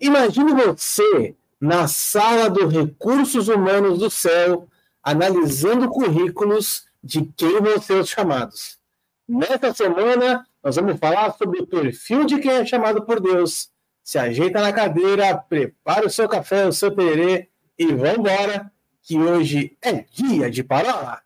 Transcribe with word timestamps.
Imagine 0.00 0.52
você 0.52 1.34
na 1.60 1.88
sala 1.88 2.50
dos 2.50 2.72
recursos 2.72 3.48
humanos 3.48 3.98
do 3.98 4.10
céu, 4.10 4.68
analisando 5.02 5.88
currículos 5.88 6.84
de 7.02 7.24
quem 7.36 7.60
vão 7.60 7.80
ser 7.80 7.94
os 7.94 8.08
chamados. 8.08 8.78
Nesta 9.26 9.72
semana, 9.72 10.46
nós 10.62 10.76
vamos 10.76 10.98
falar 10.98 11.32
sobre 11.34 11.60
o 11.60 11.66
perfil 11.66 12.24
de 12.24 12.38
quem 12.38 12.50
é 12.50 12.66
chamado 12.66 13.02
por 13.02 13.20
Deus. 13.20 13.70
Se 14.02 14.18
ajeita 14.18 14.60
na 14.60 14.72
cadeira, 14.72 15.36
prepara 15.36 16.06
o 16.06 16.10
seu 16.10 16.28
café, 16.28 16.66
o 16.66 16.72
seu 16.72 16.90
tererê 16.90 17.48
e 17.78 17.86
vamos 17.86 18.18
embora, 18.18 18.70
que 19.02 19.18
hoje 19.18 19.76
é 19.82 20.04
dia 20.12 20.50
de 20.50 20.62
parola. 20.62 21.20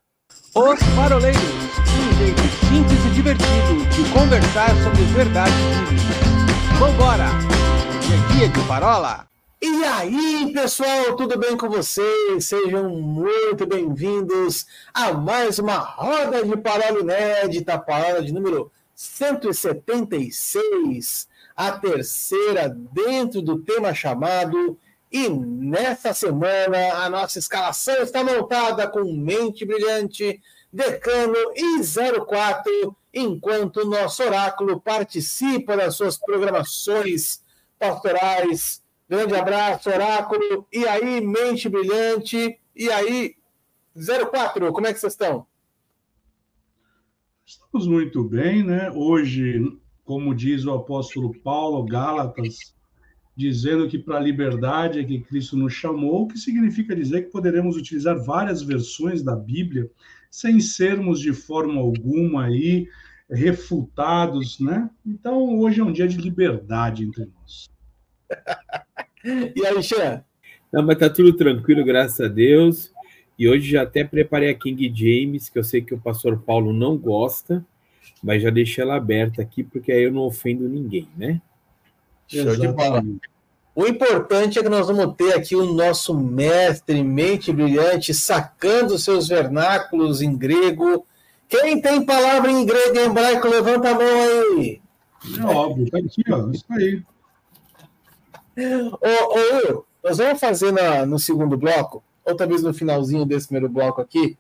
Os 0.55 0.79
Paroleiros, 0.97 1.41
um 1.41 2.19
jeito 2.19 2.43
simples 2.69 3.07
e 3.07 3.11
divertido 3.11 3.87
de 3.91 4.13
conversar 4.13 4.71
sobre 4.83 5.03
verdades 5.15 5.55
bíblicas. 5.89 6.79
Vambora! 6.79 7.58
De 8.39 8.49
Parola. 8.69 9.27
E 9.61 9.85
aí, 9.85 10.53
pessoal, 10.55 11.17
tudo 11.17 11.37
bem 11.37 11.57
com 11.57 11.69
vocês? 11.69 12.45
Sejam 12.45 12.89
muito 12.89 13.67
bem-vindos 13.67 14.65
a 14.95 15.13
mais 15.13 15.59
uma 15.59 15.79
roda 15.79 16.45
de 16.45 16.57
Parola 16.57 17.01
inédita, 17.01 17.77
parola 17.77 18.23
de 18.23 18.33
número 18.33 18.71
176, 18.95 21.27
a 21.57 21.73
terceira 21.73 22.69
dentro 22.69 23.43
do 23.43 23.59
tema 23.59 23.93
chamado. 23.93 24.79
E 25.11 25.29
nessa 25.29 26.15
semana 26.15 27.05
a 27.05 27.11
nossa 27.11 27.41
escalação 27.41 27.97
está 27.97 28.23
montada 28.23 28.87
com 28.87 29.03
Mente 29.13 29.65
Brilhante, 29.65 30.41
Decano 30.73 31.35
e 31.57 31.81
04, 32.25 32.97
enquanto 33.13 33.85
nosso 33.85 34.23
oráculo 34.23 34.81
participa 34.81 35.77
das 35.77 35.97
suas 35.97 36.17
programações 36.17 37.41
pastorais. 37.79 38.83
Grande 39.09 39.35
abraço, 39.35 39.89
Oráculo. 39.89 40.67
E 40.73 40.87
aí, 40.87 41.21
Mente 41.21 41.69
Brilhante. 41.69 42.59
E 42.77 42.91
aí, 42.91 43.35
04, 43.95 44.73
como 44.73 44.87
é 44.87 44.93
que 44.93 45.01
vocês 45.01 45.13
estão? 45.13 45.47
Estamos 47.47 47.87
muito 47.87 48.23
bem, 48.23 48.63
né? 48.63 48.91
Hoje, 48.95 49.61
como 50.05 50.35
diz 50.35 50.65
o 50.65 50.73
apóstolo 50.73 51.33
Paulo, 51.41 51.85
Gálatas, 51.85 52.75
dizendo 53.35 53.89
que 53.89 53.99
para 53.99 54.17
a 54.17 54.21
liberdade 54.21 54.99
é 54.99 55.05
que 55.05 55.21
Cristo 55.21 55.57
nos 55.57 55.73
chamou, 55.73 56.23
o 56.25 56.29
que 56.29 56.39
significa 56.39 56.95
dizer 56.95 57.23
que 57.23 57.31
poderemos 57.31 57.77
utilizar 57.77 58.23
várias 58.23 58.63
versões 58.63 59.23
da 59.23 59.35
Bíblia 59.35 59.91
sem 60.31 60.61
sermos 60.61 61.21
de 61.21 61.33
forma 61.33 61.81
alguma 61.81 62.45
aí 62.45 62.89
refutados, 63.31 64.59
né? 64.59 64.91
Então, 65.05 65.59
hoje 65.59 65.81
é 65.81 65.85
um 65.85 65.93
dia 65.93 66.09
de 66.09 66.17
liberdade 66.17 67.05
entre 67.05 67.27
nós. 67.27 67.38
E 69.25 69.67
aí, 69.67 69.83
Xan? 69.83 70.23
Não, 70.73 70.83
mas 70.83 70.99
tá 70.99 71.09
tudo 71.09 71.33
tranquilo, 71.33 71.85
graças 71.85 72.21
a 72.21 72.29
Deus. 72.29 72.93
E 73.39 73.49
hoje 73.49 73.71
já 73.71 73.83
até 73.83 74.05
preparei 74.05 74.51
a 74.51 74.55
King 74.55 74.93
James, 74.95 75.49
que 75.49 75.59
eu 75.59 75.65
sei 75.65 75.81
que 75.81 75.95
o 75.95 76.01
pastor 76.01 76.39
Paulo 76.41 76.73
não 76.73 76.97
gosta, 76.97 77.65
mas 78.23 78.43
já 78.43 78.51
deixei 78.51 78.83
ela 78.83 78.97
aberta 78.97 79.41
aqui, 79.41 79.63
porque 79.63 79.93
aí 79.93 80.03
eu 80.03 80.13
não 80.13 80.23
ofendo 80.23 80.69
ninguém, 80.69 81.09
né? 81.17 81.41
Show 82.27 82.57
de 82.57 82.69
bola. 82.69 83.03
O 83.75 83.87
importante 83.87 84.59
é 84.59 84.63
que 84.63 84.69
nós 84.69 84.89
vamos 84.89 85.15
ter 85.15 85.35
aqui 85.35 85.55
o 85.55 85.73
nosso 85.73 86.13
mestre, 86.13 87.01
mente 87.05 87.53
brilhante, 87.53 88.13
sacando 88.13 88.99
seus 88.99 89.29
vernáculos 89.29 90.21
em 90.21 90.37
grego, 90.37 91.07
quem 91.49 91.81
tem 91.81 92.05
palavra 92.05 92.51
em 92.51 92.67
grego 92.67 92.97
e 92.97 93.05
hebraico, 93.05 93.49
levanta 93.49 93.91
a 93.91 93.95
mão 93.95 94.03
aí. 94.03 94.81
É 95.39 95.45
óbvio, 95.45 95.91
tá 95.91 95.99
aqui, 95.99 96.23
ó. 96.29 96.51
Isso 96.51 96.65
aí. 96.71 97.03
Ô, 98.59 99.79
ô, 99.79 99.85
nós 100.03 100.19
vamos 100.19 100.41
fazer 100.41 100.73
na, 100.73 101.07
no 101.07 101.19
segundo 101.19 101.57
bloco, 101.57 102.03
ou 102.25 102.35
talvez 102.35 102.63
no 102.63 102.75
finalzinho 102.75 103.25
desse 103.25 103.47
primeiro 103.47 103.69
bloco 103.69 104.01
aqui. 104.01 104.37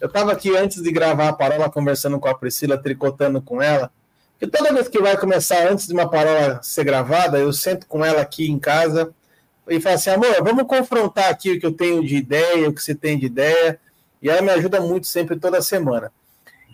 Eu 0.00 0.08
estava 0.08 0.32
aqui 0.32 0.56
antes 0.56 0.82
de 0.82 0.90
gravar 0.90 1.28
a 1.28 1.32
parola, 1.32 1.70
conversando 1.70 2.18
com 2.18 2.26
a 2.26 2.34
Priscila, 2.34 2.78
tricotando 2.78 3.40
com 3.40 3.60
ela. 3.62 3.92
E 4.40 4.46
toda 4.46 4.72
vez 4.72 4.88
que 4.88 4.98
vai 4.98 5.16
começar, 5.16 5.70
antes 5.70 5.86
de 5.86 5.92
uma 5.92 6.08
parola 6.08 6.60
ser 6.62 6.84
gravada, 6.84 7.38
eu 7.38 7.52
sento 7.52 7.86
com 7.86 8.04
ela 8.04 8.22
aqui 8.22 8.50
em 8.50 8.58
casa 8.58 9.12
e 9.68 9.80
falo 9.80 9.94
assim: 9.96 10.10
amor, 10.10 10.42
vamos 10.42 10.64
confrontar 10.64 11.30
aqui 11.30 11.52
o 11.52 11.60
que 11.60 11.66
eu 11.66 11.72
tenho 11.72 12.04
de 12.04 12.16
ideia, 12.16 12.68
o 12.68 12.72
que 12.72 12.82
você 12.82 12.94
tem 12.94 13.18
de 13.18 13.26
ideia. 13.26 13.78
E 14.22 14.28
ela 14.28 14.42
me 14.42 14.50
ajuda 14.50 14.80
muito 14.80 15.06
sempre, 15.06 15.38
toda 15.38 15.62
semana. 15.62 16.10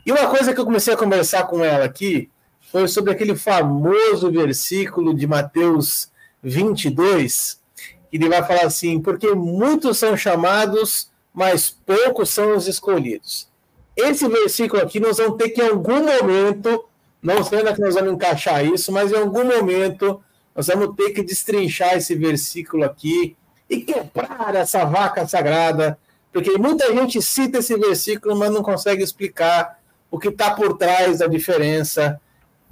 E 0.05 0.13
uma 0.13 0.29
coisa 0.29 0.55
que 0.55 0.61
eu 0.61 0.65
comecei 0.65 0.95
a 0.95 0.97
conversar 0.97 1.45
com 1.49 1.65
ela 1.65 1.85
aqui 1.85 2.31
foi 2.71 2.87
sobre 2.87 3.11
aquele 3.11 3.37
famoso 3.37 4.31
versículo 4.31 5.13
de 5.13 5.27
Mateus 5.27 6.11
22, 6.47 7.61
que 8.09 8.17
ele 8.17 8.29
vai 8.29 8.43
falar 8.45 8.65
assim: 8.65 9.01
porque 9.01 9.29
muitos 9.35 9.99
são 9.99 10.17
chamados, 10.17 11.11
mas 11.35 11.71
poucos 11.71 12.31
são 12.31 12.57
os 12.57 12.69
escolhidos. 12.69 13.49
Esse 13.97 14.29
versículo 14.29 14.83
aqui 14.83 15.01
nós 15.01 15.19
vamos 15.19 15.37
ter 15.37 15.51
que, 15.51 15.61
em 15.61 15.69
algum 15.69 16.05
momento, 16.05 16.85
não 17.21 17.43
sei 17.43 17.59
ainda 17.59 17.75
que 17.75 17.81
nós 17.81 17.95
vamos 17.95 18.13
encaixar 18.13 18.65
isso, 18.65 18.93
mas 18.93 19.11
em 19.11 19.17
algum 19.17 19.45
momento 19.45 20.23
nós 20.55 20.69
vamos 20.69 20.95
ter 20.95 21.11
que 21.11 21.23
destrinchar 21.23 21.97
esse 21.97 22.15
versículo 22.15 22.85
aqui 22.85 23.37
e 23.69 23.81
quebrar 23.81 24.55
essa 24.55 24.85
vaca 24.85 25.27
sagrada, 25.27 25.99
porque 26.33 26.57
muita 26.57 26.93
gente 26.95 27.21
cita 27.21 27.59
esse 27.59 27.77
versículo, 27.77 28.37
mas 28.37 28.51
não 28.51 28.63
consegue 28.63 29.03
explicar 29.03 29.79
o 30.11 30.19
que 30.19 30.29
está 30.29 30.53
por 30.53 30.77
trás 30.77 31.19
da 31.19 31.27
diferença 31.27 32.21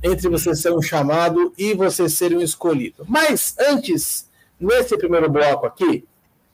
entre 0.04 0.28
você 0.28 0.54
ser 0.54 0.70
um 0.70 0.82
chamado 0.82 1.50
e 1.56 1.72
você 1.72 2.10
ser 2.10 2.36
um 2.36 2.42
escolhido. 2.42 3.06
Mas 3.08 3.56
antes, 3.58 4.30
nesse 4.60 4.98
primeiro 4.98 5.30
bloco 5.30 5.64
aqui, 5.66 6.04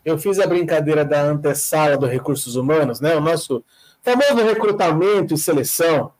eu 0.05 0.16
fiz 0.16 0.38
a 0.38 0.47
brincadeira 0.47 1.05
da 1.05 1.21
antessala 1.21 1.99
do 1.99 2.06
recursos 2.06 2.55
humanos, 2.55 3.00
né? 3.00 3.16
O 3.16 3.21
nosso 3.21 3.65
famoso 4.03 4.37
recrutamento 4.44 5.34
e 5.34 5.38
seleção. 5.38 6.12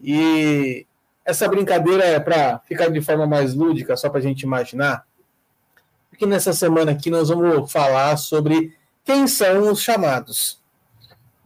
E 0.00 0.86
essa 1.24 1.48
brincadeira 1.48 2.04
é 2.04 2.20
para 2.20 2.60
ficar 2.60 2.90
de 2.90 3.00
forma 3.00 3.26
mais 3.26 3.52
lúdica, 3.52 3.96
só 3.96 4.08
para 4.08 4.20
a 4.20 4.22
gente 4.22 4.42
imaginar. 4.42 5.04
Porque 6.08 6.26
nessa 6.26 6.52
semana 6.52 6.92
aqui 6.92 7.10
nós 7.10 7.28
vamos 7.28 7.70
falar 7.72 8.16
sobre 8.16 8.72
quem 9.04 9.26
são 9.26 9.72
os 9.72 9.80
chamados. 9.80 10.62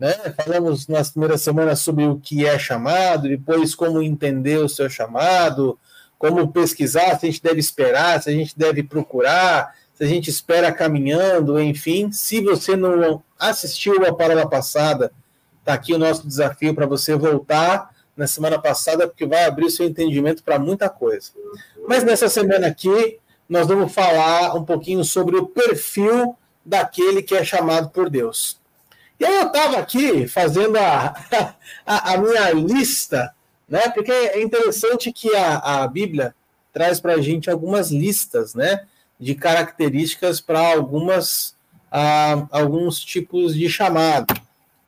Né? 0.00 0.15
Falamos 0.43 0.88
nas 0.88 1.11
primeiras 1.11 1.43
semanas 1.43 1.81
sobre 1.81 2.06
o 2.06 2.16
que 2.16 2.47
é 2.47 2.59
chamado, 2.59 3.28
depois 3.28 3.75
como 3.75 4.03
entender 4.03 4.56
o 4.56 4.69
seu 4.69 4.88
chamado, 4.88 5.78
como 6.19 6.50
pesquisar, 6.50 7.19
se 7.19 7.27
a 7.27 7.31
gente 7.31 7.43
deve 7.43 7.61
esperar, 7.61 8.22
se 8.22 8.31
a 8.31 8.33
gente 8.33 8.59
deve 8.59 8.83
procurar, 8.83 9.75
se 9.94 10.03
a 10.03 10.06
gente 10.06 10.31
espera 10.31 10.72
caminhando, 10.72 11.61
enfim. 11.61 12.11
Se 12.11 12.41
você 12.41 12.75
não 12.75 13.22
assistiu 13.38 14.06
a 14.06 14.15
parábola 14.15 14.49
passada, 14.49 15.12
está 15.59 15.75
aqui 15.75 15.93
o 15.93 15.99
nosso 15.99 16.27
desafio 16.27 16.75
para 16.75 16.87
você 16.87 17.15
voltar 17.15 17.91
na 18.17 18.27
semana 18.27 18.59
passada, 18.59 19.06
porque 19.06 19.27
vai 19.27 19.44
abrir 19.44 19.67
o 19.67 19.71
seu 19.71 19.87
entendimento 19.87 20.43
para 20.43 20.59
muita 20.59 20.88
coisa. 20.88 21.31
Mas 21.87 22.05
nessa 22.05 22.28
semana 22.28 22.67
aqui, 22.67 23.19
nós 23.47 23.67
vamos 23.67 23.93
falar 23.93 24.55
um 24.55 24.65
pouquinho 24.65 25.05
sobre 25.05 25.37
o 25.37 25.47
perfil 25.47 26.37
daquele 26.65 27.22
que 27.22 27.34
é 27.34 27.44
chamado 27.44 27.91
por 27.91 28.09
Deus. 28.09 28.59
E 29.20 29.25
aí 29.25 29.36
eu 29.36 29.48
estava 29.48 29.76
aqui 29.76 30.26
fazendo 30.26 30.78
a, 30.78 31.14
a, 31.84 32.14
a, 32.14 32.16
minha 32.16 32.53
lista, 32.53 33.34
né? 33.69 33.91
Porque 33.91 34.10
é 34.10 34.42
interessante 34.42 35.12
que 35.12 35.36
a, 35.36 35.82
a 35.82 35.86
Bíblia 35.86 36.34
traz 36.72 36.98
para 37.00 37.12
a 37.12 37.20
gente 37.20 37.50
algumas 37.50 37.91
listas, 37.91 38.54
né? 38.54 38.86
De 39.19 39.34
características 39.34 40.41
para 40.41 40.72
algumas 40.72 41.54
a, 41.92 42.47
alguns 42.50 42.98
tipos 43.00 43.54
de 43.54 43.69
chamado. 43.69 44.34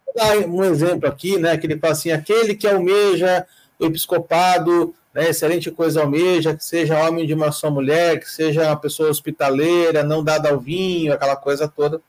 Vou 0.06 0.14
dar 0.14 0.38
um 0.48 0.64
exemplo 0.64 1.06
aqui, 1.06 1.38
né? 1.38 1.58
Que 1.58 1.66
ele 1.66 1.78
fala 1.78 1.92
assim: 1.92 2.10
aquele 2.10 2.54
que 2.54 2.66
almeja 2.66 3.46
o 3.78 3.84
episcopado, 3.84 4.94
né, 5.12 5.28
excelente 5.28 5.70
coisa 5.70 6.00
almeja, 6.00 6.56
que 6.56 6.64
seja 6.64 7.06
homem 7.06 7.26
de 7.26 7.34
uma 7.34 7.52
só 7.52 7.70
mulher, 7.70 8.18
que 8.18 8.30
seja 8.30 8.66
uma 8.66 8.76
pessoa 8.76 9.10
hospitaleira, 9.10 10.02
não 10.02 10.24
dada 10.24 10.48
ao 10.48 10.58
vinho, 10.58 11.12
aquela 11.12 11.36
coisa 11.36 11.68
toda. 11.68 12.00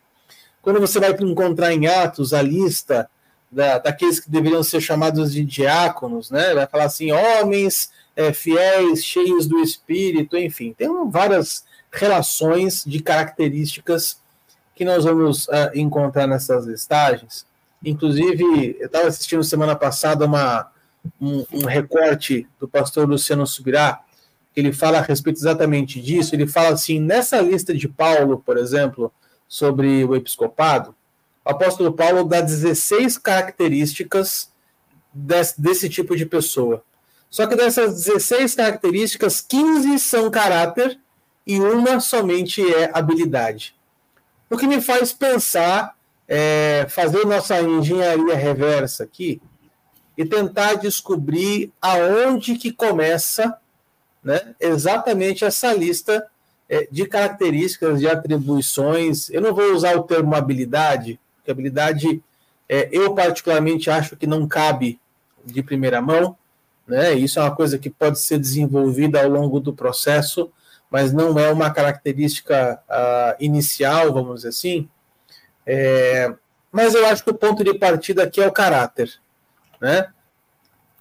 Quando 0.63 0.79
você 0.79 0.97
vai 0.97 1.11
encontrar 1.11 1.73
em 1.73 1.85
Atos 1.87 2.33
a 2.33 2.41
lista 2.41 3.09
da, 3.51 3.77
daqueles 3.79 4.19
que 4.19 4.31
deveriam 4.31 4.63
ser 4.63 4.79
chamados 4.79 5.33
de 5.33 5.43
diáconos, 5.43 6.31
né? 6.31 6.53
Vai 6.55 6.65
falar 6.65 6.85
assim, 6.85 7.11
homens 7.11 7.91
é, 8.15 8.31
fiéis, 8.31 9.03
cheios 9.03 9.45
do 9.45 9.59
Espírito, 9.59 10.37
enfim, 10.37 10.73
tem 10.73 10.87
várias 11.09 11.65
relações 11.91 12.83
de 12.87 13.01
características 13.01 14.21
que 14.73 14.85
nós 14.85 15.03
vamos 15.03 15.47
uh, 15.47 15.69
encontrar 15.75 16.27
nessas 16.27 16.65
listagens. 16.65 17.45
Inclusive, 17.83 18.77
eu 18.79 18.87
estava 18.87 19.07
assistindo 19.07 19.43
semana 19.43 19.75
passada 19.75 20.25
uma, 20.25 20.71
um, 21.21 21.45
um, 21.51 21.65
recorte 21.65 22.47
do 22.57 22.67
pastor 22.67 23.07
Luciano 23.07 23.45
Subirá, 23.45 24.01
que 24.53 24.61
ele 24.61 24.71
fala 24.71 24.99
a 24.99 25.01
respeito 25.01 25.37
exatamente 25.37 26.01
disso. 26.01 26.33
Ele 26.33 26.47
fala 26.47 26.69
assim: 26.69 26.99
nessa 26.99 27.41
lista 27.41 27.73
de 27.73 27.87
Paulo, 27.87 28.41
por 28.43 28.57
exemplo, 28.57 29.11
sobre 29.47 30.03
o 30.05 30.15
episcopado, 30.15 30.95
o 31.45 31.49
apóstolo 31.49 31.91
Paulo 31.91 32.23
dá 32.23 32.41
16 32.41 33.17
características 33.17 34.51
desse, 35.13 35.61
desse 35.61 35.89
tipo 35.89 36.15
de 36.15 36.25
pessoa. 36.25 36.83
Só 37.29 37.47
que 37.47 37.55
dessas 37.55 37.95
16 38.05 38.55
características, 38.55 39.41
15 39.41 39.99
são 39.99 40.29
caráter 40.31 40.99
e 41.45 41.59
uma 41.59 41.99
somente 41.99 42.61
é 42.73 42.89
habilidade. 42.93 43.75
O 44.49 44.57
que 44.57 44.67
me 44.67 44.79
faz 44.79 45.11
pensar, 45.11 45.95
é, 46.27 46.85
fazer 46.89 47.25
nossa 47.25 47.59
engenharia 47.61 48.35
reversa 48.35 49.03
aqui 49.03 49.41
e 50.17 50.23
tentar 50.23 50.75
descobrir 50.75 51.71
aonde 51.81 52.55
que 52.55 52.71
começa 52.71 53.57
né, 54.23 54.55
exatamente 54.59 55.43
essa 55.43 55.73
lista 55.73 56.25
de 56.91 57.05
características, 57.05 57.99
de 57.99 58.07
atribuições. 58.07 59.29
Eu 59.29 59.41
não 59.41 59.53
vou 59.53 59.73
usar 59.73 59.95
o 59.95 60.03
termo 60.03 60.33
habilidade, 60.33 61.19
porque 61.35 61.51
habilidade 61.51 62.21
é, 62.67 62.89
eu 62.91 63.13
particularmente 63.13 63.89
acho 63.89 64.15
que 64.15 64.25
não 64.25 64.47
cabe 64.47 64.99
de 65.45 65.61
primeira 65.61 66.01
mão, 66.01 66.35
né? 66.87 67.13
Isso 67.13 67.39
é 67.39 67.43
uma 67.43 67.55
coisa 67.55 67.77
que 67.77 67.89
pode 67.89 68.19
ser 68.19 68.37
desenvolvida 68.37 69.21
ao 69.21 69.29
longo 69.29 69.59
do 69.59 69.73
processo, 69.73 70.51
mas 70.89 71.11
não 71.11 71.37
é 71.39 71.51
uma 71.51 71.71
característica 71.71 72.79
uh, 72.89 73.35
inicial, 73.43 74.13
vamos 74.13 74.37
dizer 74.37 74.49
assim. 74.49 74.89
É, 75.65 76.33
mas 76.71 76.93
eu 76.93 77.05
acho 77.05 77.23
que 77.23 77.29
o 77.29 77.35
ponto 77.35 77.63
de 77.63 77.73
partida 77.73 78.23
aqui 78.23 78.41
é 78.41 78.47
o 78.47 78.51
caráter, 78.51 79.11
né? 79.79 80.07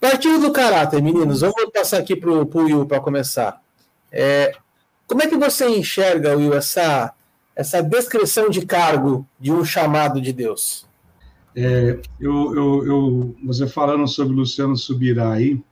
Partindo 0.01 0.41
do 0.41 0.53
caráter, 0.53 1.01
meninos, 1.01 1.41
vamos 1.41 1.71
passar 1.73 1.99
aqui 1.99 2.17
para 2.17 2.31
o 2.31 2.49
Will 2.55 2.87
para 2.87 3.01
começar. 3.01 3.63
É, 4.11 4.53
como 5.13 5.23
é 5.23 5.27
que 5.27 5.37
você 5.37 5.69
enxerga, 5.69 6.35
Will, 6.35 6.55
essa, 6.55 7.13
essa 7.55 7.83
descrição 7.83 8.49
de 8.49 8.65
cargo 8.65 9.29
de 9.39 9.53
um 9.53 9.63
chamado 9.63 10.23
de 10.23 10.33
Deus? 10.33 10.89
É, 11.55 12.01
eu, 12.19 12.55
eu, 12.57 12.87
eu, 12.87 13.37
você 13.45 13.69
falando 13.69 14.09
sobre 14.09 14.35
Luciano 14.35 14.75
Subirá 14.75 15.35
aí, 15.35 15.63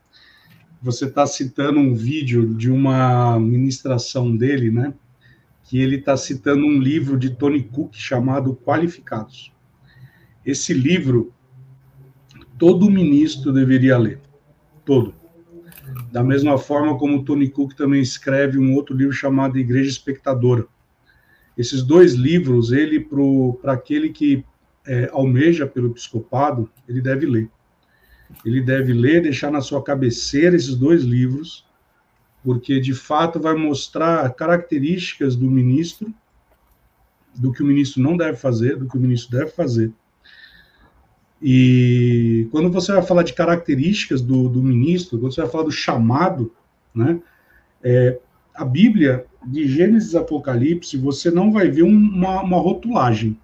você 0.83 1.07
está 1.07 1.27
citando 1.27 1.81
um 1.81 1.95
vídeo 1.95 2.55
de 2.55 2.71
uma 2.71 3.41
ministração 3.41 4.37
dele, 4.37 4.71
né? 4.71 4.93
Que 5.65 5.81
ele 5.81 5.97
está 5.97 6.19
citando 6.19 6.67
um 6.67 6.79
livro 6.79 7.19
de 7.19 7.31
Tony 7.31 7.63
Cook 7.63 7.95
chamado 7.95 8.55
Qualificados. 8.55 9.51
Esse 10.45 10.75
livro, 10.75 11.33
todo 12.59 12.91
ministro 12.91 13.55
deveria 13.55 13.97
ler. 13.97 14.21
Todo. 14.85 15.15
Da 16.11 16.23
mesma 16.25 16.59
forma 16.59 16.99
como 16.99 17.25
Tony 17.25 17.49
Cook 17.49 17.75
também 17.75 18.01
escreve 18.01 18.59
um 18.59 18.75
outro 18.75 18.97
livro 18.97 19.13
chamado 19.13 19.59
Igreja 19.59 19.91
Espectadora. 19.91 20.67
Esses 21.57 21.83
dois 21.83 22.15
livros, 22.15 22.73
ele, 22.73 23.07
para 23.61 23.73
aquele 23.73 24.11
que 24.11 24.45
é, 24.87 25.09
almeja 25.13 25.67
pelo 25.67 25.89
episcopado, 25.89 26.71
ele 26.89 27.01
deve 27.01 27.27
ler 27.27 27.51
ele 28.45 28.61
deve 28.61 28.93
ler, 28.93 29.23
deixar 29.23 29.51
na 29.51 29.61
sua 29.61 29.83
cabeceira 29.83 30.57
esses 30.57 30.77
dois 30.77 31.03
livros, 31.03 31.67
porque 32.43 32.81
de 32.81 32.95
fato 32.95 33.41
vai 33.41 33.55
mostrar 33.55 34.33
características 34.35 35.37
do 35.37 35.51
ministro, 35.51 36.13
do 37.35 37.53
que 37.53 37.63
o 37.63 37.67
ministro 37.67 38.03
não 38.03 38.17
deve 38.17 38.37
fazer, 38.37 38.77
do 38.77 38.89
que 38.89 38.97
o 38.97 39.01
ministro 39.01 39.39
deve 39.39 39.51
fazer. 39.51 39.93
E 41.43 42.47
quando 42.51 42.71
você 42.71 42.93
vai 42.93 43.03
falar 43.03 43.23
de 43.23 43.33
características 43.33 44.21
do, 44.21 44.49
do 44.49 44.63
ministro, 44.63 45.19
quando 45.19 45.33
você 45.33 45.41
vai 45.41 45.51
falar 45.51 45.65
do 45.65 45.71
chamado, 45.71 46.53
né, 46.95 47.21
é, 47.83 48.19
a 48.55 48.65
Bíblia, 48.65 49.25
de 49.47 49.67
Gênesis 49.67 50.15
a 50.15 50.21
Apocalipse, 50.21 50.99
você 50.99 51.31
não 51.31 51.51
vai 51.51 51.71
ver 51.71 51.83
uma, 51.83 52.43
uma 52.43 52.59
rotulagem. 52.59 53.39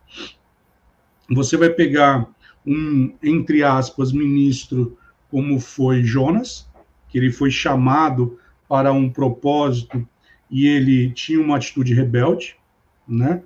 Você 1.31 1.57
vai 1.57 1.71
pegar 1.71 2.29
um, 2.67 3.15
entre 3.23 3.63
aspas, 3.63 4.13
ministro 4.13 4.99
como 5.31 5.59
foi 5.59 6.03
Jonas, 6.03 6.69
que 7.09 7.19
ele 7.19 7.33
foi 7.33 7.51
chamado 7.51 8.39
para 8.69 8.93
um 8.93 9.09
propósito 9.09 10.07
e 10.51 10.67
ele 10.67 11.11
tinha 11.13 11.41
uma 11.41 11.57
atitude 11.57 11.95
rebelde, 11.95 12.57
né? 13.09 13.43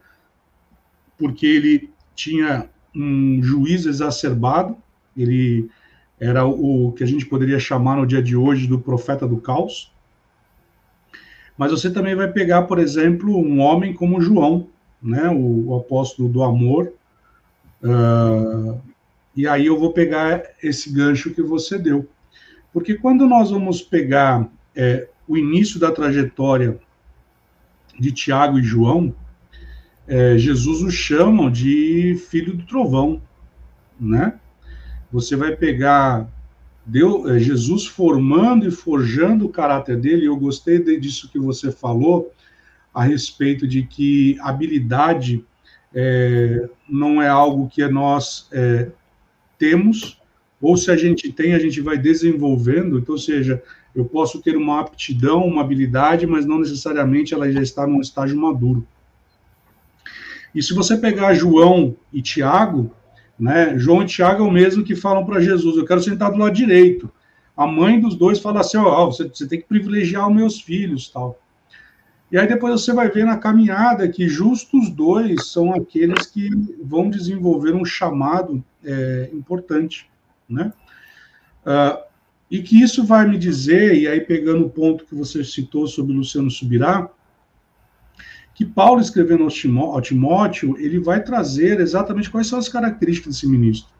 Porque 1.16 1.46
ele 1.46 1.90
tinha 2.14 2.68
um 2.94 3.42
juiz 3.42 3.86
exacerbado, 3.86 4.76
ele 5.16 5.68
era 6.18 6.44
o 6.44 6.92
que 6.92 7.02
a 7.02 7.06
gente 7.06 7.24
poderia 7.24 7.58
chamar 7.58 7.96
no 7.96 8.06
dia 8.06 8.22
de 8.22 8.36
hoje 8.36 8.66
do 8.66 8.78
profeta 8.78 9.26
do 9.26 9.38
caos. 9.38 9.92
Mas 11.56 11.70
você 11.70 11.90
também 11.90 12.14
vai 12.14 12.30
pegar, 12.30 12.62
por 12.62 12.78
exemplo, 12.78 13.36
um 13.36 13.60
homem 13.60 13.92
como 13.92 14.20
João, 14.20 14.68
né, 15.02 15.28
o, 15.28 15.68
o 15.68 15.76
apóstolo 15.76 16.28
do 16.28 16.42
amor, 16.42 16.92
uh, 17.82 18.80
e 19.34 19.46
aí 19.46 19.66
eu 19.66 19.78
vou 19.78 19.92
pegar 19.92 20.42
esse 20.62 20.92
gancho 20.92 21.32
que 21.32 21.42
você 21.42 21.78
deu. 21.78 22.08
Porque 22.72 22.94
quando 22.94 23.26
nós 23.26 23.50
vamos 23.50 23.80
pegar 23.80 24.48
é, 24.76 25.08
o 25.26 25.36
início 25.36 25.80
da 25.80 25.90
trajetória 25.90 26.78
de 27.98 28.12
Tiago 28.12 28.58
e 28.58 28.62
João, 28.62 29.14
é, 30.10 30.36
Jesus 30.36 30.82
os 30.82 30.92
chama 30.92 31.48
de 31.48 32.16
filho 32.28 32.56
do 32.56 32.64
trovão, 32.64 33.22
né? 33.98 34.40
Você 35.12 35.36
vai 35.36 35.54
pegar 35.54 36.28
Deus, 36.84 37.30
é, 37.30 37.38
Jesus 37.38 37.86
formando 37.86 38.66
e 38.66 38.72
forjando 38.72 39.46
o 39.46 39.50
caráter 39.50 39.96
dele. 39.96 40.26
Eu 40.26 40.36
gostei 40.36 40.80
disso 40.98 41.30
que 41.30 41.38
você 41.38 41.70
falou 41.70 42.32
a 42.92 43.04
respeito 43.04 43.68
de 43.68 43.84
que 43.84 44.36
habilidade 44.40 45.44
é, 45.94 46.68
não 46.88 47.22
é 47.22 47.28
algo 47.28 47.68
que 47.68 47.86
nós 47.86 48.48
é, 48.50 48.90
temos, 49.56 50.20
ou 50.60 50.76
se 50.76 50.90
a 50.90 50.96
gente 50.96 51.32
tem, 51.32 51.54
a 51.54 51.58
gente 51.60 51.80
vai 51.80 51.96
desenvolvendo. 51.96 52.98
Então, 52.98 53.14
ou 53.14 53.20
seja, 53.20 53.62
eu 53.94 54.04
posso 54.04 54.42
ter 54.42 54.56
uma 54.56 54.80
aptidão, 54.80 55.46
uma 55.46 55.60
habilidade, 55.60 56.26
mas 56.26 56.44
não 56.44 56.58
necessariamente 56.58 57.32
ela 57.32 57.48
já 57.52 57.62
está 57.62 57.86
num 57.86 58.00
estágio 58.00 58.36
maduro. 58.36 58.84
E 60.54 60.62
se 60.62 60.74
você 60.74 60.96
pegar 60.96 61.34
João 61.34 61.96
e 62.12 62.20
Tiago, 62.20 62.94
né, 63.38 63.78
João 63.78 64.02
e 64.02 64.06
Tiago 64.06 64.44
é 64.44 64.46
o 64.46 64.50
mesmo 64.50 64.84
que 64.84 64.94
falam 64.94 65.24
para 65.24 65.40
Jesus: 65.40 65.76
Eu 65.76 65.84
quero 65.84 66.02
sentar 66.02 66.30
do 66.30 66.38
lado 66.38 66.54
direito. 66.54 67.10
A 67.56 67.66
mãe 67.66 68.00
dos 68.00 68.16
dois 68.16 68.38
fala 68.38 68.60
assim: 68.60 68.78
Ó, 68.78 69.04
oh, 69.06 69.12
você, 69.12 69.28
você 69.28 69.46
tem 69.46 69.60
que 69.60 69.66
privilegiar 69.66 70.28
os 70.28 70.34
meus 70.34 70.60
filhos, 70.60 71.08
tal. 71.08 71.38
E 72.30 72.38
aí 72.38 72.46
depois 72.46 72.80
você 72.80 72.92
vai 72.92 73.10
ver 73.10 73.24
na 73.24 73.36
caminhada 73.36 74.08
que 74.08 74.28
justos 74.28 74.88
dois 74.88 75.48
são 75.48 75.74
aqueles 75.74 76.26
que 76.26 76.48
vão 76.80 77.10
desenvolver 77.10 77.74
um 77.74 77.84
chamado 77.84 78.64
é, 78.84 79.30
importante, 79.32 80.08
né? 80.48 80.72
Uh, 81.66 82.10
e 82.48 82.62
que 82.62 82.80
isso 82.80 83.04
vai 83.04 83.26
me 83.28 83.36
dizer, 83.36 83.94
e 83.94 84.06
aí 84.06 84.20
pegando 84.20 84.64
o 84.64 84.70
ponto 84.70 85.04
que 85.04 85.14
você 85.14 85.42
citou 85.42 85.86
sobre 85.86 86.12
Luciano 86.12 86.50
Subirá, 86.50 87.08
que 88.60 88.66
Paulo 88.66 89.00
escrevendo 89.00 89.44
ao 89.44 90.02
Timóteo, 90.02 90.76
ele 90.78 90.98
vai 90.98 91.24
trazer 91.24 91.80
exatamente 91.80 92.28
quais 92.28 92.46
são 92.46 92.58
as 92.58 92.68
características 92.68 93.32
desse 93.32 93.48
ministro. 93.48 93.90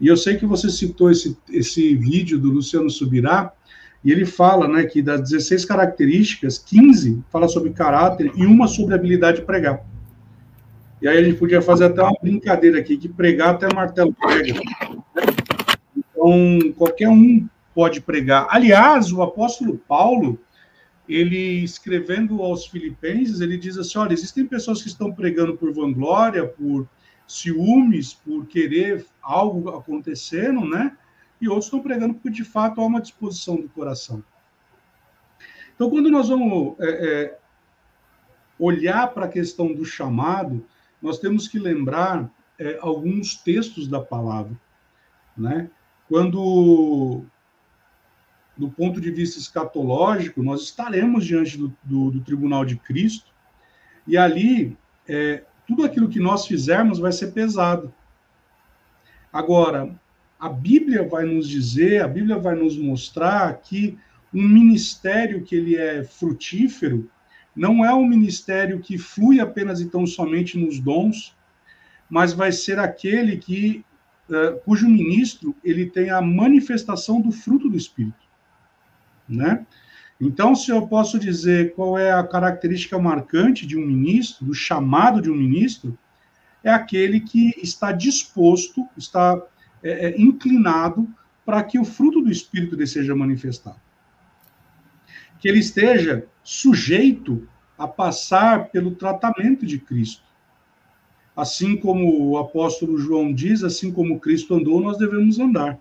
E 0.00 0.06
eu 0.06 0.16
sei 0.16 0.38
que 0.38 0.46
você 0.46 0.70
citou 0.70 1.10
esse, 1.10 1.36
esse 1.50 1.94
vídeo 1.96 2.38
do 2.38 2.50
Luciano 2.50 2.88
Subirá, 2.88 3.52
e 4.02 4.10
ele 4.10 4.24
fala 4.24 4.66
né, 4.66 4.84
que 4.84 5.02
das 5.02 5.20
16 5.28 5.66
características, 5.66 6.58
15 6.58 7.22
fala 7.28 7.46
sobre 7.46 7.74
caráter 7.74 8.32
e 8.34 8.46
uma 8.46 8.66
sobre 8.66 8.94
habilidade 8.94 9.40
de 9.40 9.44
pregar. 9.44 9.84
E 11.02 11.06
aí 11.06 11.18
a 11.18 11.22
gente 11.22 11.36
podia 11.36 11.60
fazer 11.60 11.84
até 11.84 12.02
uma 12.02 12.16
brincadeira 12.22 12.78
aqui, 12.78 12.96
que 12.96 13.06
pregar 13.06 13.50
até 13.50 13.68
martelo 13.74 14.14
prega. 14.14 14.62
Então, 15.94 16.72
qualquer 16.78 17.10
um 17.10 17.46
pode 17.74 18.00
pregar. 18.00 18.46
Aliás, 18.48 19.12
o 19.12 19.20
apóstolo 19.20 19.76
Paulo, 19.86 20.38
ele 21.14 21.64
escrevendo 21.64 22.42
aos 22.42 22.66
filipenses, 22.66 23.40
ele 23.40 23.58
diz 23.58 23.76
assim, 23.76 23.98
olha, 23.98 24.12
existem 24.12 24.46
pessoas 24.46 24.82
que 24.82 24.88
estão 24.88 25.12
pregando 25.12 25.56
por 25.56 25.72
vanglória, 25.72 26.46
por 26.46 26.88
ciúmes, 27.26 28.14
por 28.14 28.46
querer 28.46 29.04
algo 29.20 29.70
acontecendo, 29.70 30.64
né? 30.64 30.96
E 31.40 31.48
outros 31.48 31.66
estão 31.66 31.80
pregando 31.80 32.14
porque, 32.14 32.30
de 32.30 32.44
fato, 32.44 32.80
há 32.80 32.86
uma 32.86 33.00
disposição 33.00 33.56
do 33.56 33.68
coração. 33.68 34.22
Então, 35.74 35.88
quando 35.88 36.10
nós 36.10 36.28
vamos 36.28 36.76
é, 36.80 36.88
é, 36.88 37.38
olhar 38.58 39.08
para 39.14 39.26
a 39.26 39.28
questão 39.28 39.72
do 39.72 39.84
chamado, 39.84 40.64
nós 41.00 41.18
temos 41.18 41.48
que 41.48 41.58
lembrar 41.58 42.30
é, 42.58 42.78
alguns 42.80 43.36
textos 43.36 43.88
da 43.88 44.00
palavra, 44.00 44.54
né? 45.36 45.70
Quando, 46.08 47.24
do 48.60 48.68
ponto 48.68 49.00
de 49.00 49.10
vista 49.10 49.38
escatológico, 49.38 50.42
nós 50.42 50.64
estaremos 50.64 51.24
diante 51.24 51.56
do, 51.56 51.74
do, 51.82 52.10
do 52.10 52.20
tribunal 52.20 52.62
de 52.62 52.76
Cristo 52.76 53.32
e 54.06 54.18
ali 54.18 54.76
é, 55.08 55.42
tudo 55.66 55.82
aquilo 55.82 56.10
que 56.10 56.20
nós 56.20 56.46
fizermos 56.46 56.98
vai 56.98 57.10
ser 57.10 57.28
pesado. 57.28 57.92
Agora, 59.32 59.98
a 60.38 60.50
Bíblia 60.50 61.08
vai 61.08 61.24
nos 61.24 61.48
dizer, 61.48 62.02
a 62.02 62.08
Bíblia 62.08 62.36
vai 62.36 62.54
nos 62.54 62.76
mostrar 62.76 63.50
que 63.62 63.96
um 64.32 64.46
ministério 64.46 65.42
que 65.42 65.56
ele 65.56 65.76
é 65.76 66.04
frutífero, 66.04 67.10
não 67.56 67.82
é 67.82 67.94
um 67.94 68.06
ministério 68.06 68.80
que 68.80 68.98
flui 68.98 69.40
apenas 69.40 69.80
e 69.80 69.88
tão 69.88 70.06
somente 70.06 70.58
nos 70.58 70.78
dons, 70.78 71.34
mas 72.10 72.34
vai 72.34 72.52
ser 72.52 72.78
aquele 72.78 73.38
que 73.38 73.82
uh, 74.28 74.60
cujo 74.60 74.86
ministro 74.86 75.56
ele 75.64 75.86
tem 75.86 76.10
a 76.10 76.20
manifestação 76.20 77.22
do 77.22 77.32
fruto 77.32 77.70
do 77.70 77.76
Espírito, 77.76 78.29
né? 79.30 79.64
Então, 80.20 80.54
se 80.54 80.70
eu 80.70 80.86
posso 80.86 81.18
dizer 81.18 81.72
qual 81.74 81.98
é 81.98 82.12
a 82.12 82.22
característica 82.22 82.98
marcante 82.98 83.66
de 83.66 83.78
um 83.78 83.86
ministro, 83.86 84.44
do 84.44 84.52
chamado 84.52 85.22
de 85.22 85.30
um 85.30 85.34
ministro, 85.34 85.96
é 86.62 86.70
aquele 86.70 87.20
que 87.20 87.54
está 87.62 87.90
disposto, 87.90 88.86
está 88.98 89.40
é, 89.82 90.08
é, 90.08 90.20
inclinado 90.20 91.08
para 91.44 91.62
que 91.62 91.78
o 91.78 91.84
fruto 91.84 92.20
do 92.20 92.30
Espírito 92.30 92.76
lhe 92.76 92.86
seja 92.86 93.16
manifestado. 93.16 93.80
Que 95.38 95.48
ele 95.48 95.60
esteja 95.60 96.26
sujeito 96.42 97.48
a 97.78 97.88
passar 97.88 98.68
pelo 98.68 98.94
tratamento 98.94 99.64
de 99.64 99.78
Cristo. 99.78 100.22
Assim 101.34 101.78
como 101.78 102.28
o 102.28 102.36
apóstolo 102.36 102.98
João 102.98 103.32
diz, 103.32 103.64
assim 103.64 103.90
como 103.90 104.20
Cristo 104.20 104.54
andou, 104.54 104.82
nós 104.82 104.98
devemos 104.98 105.38
andar. 105.38 105.78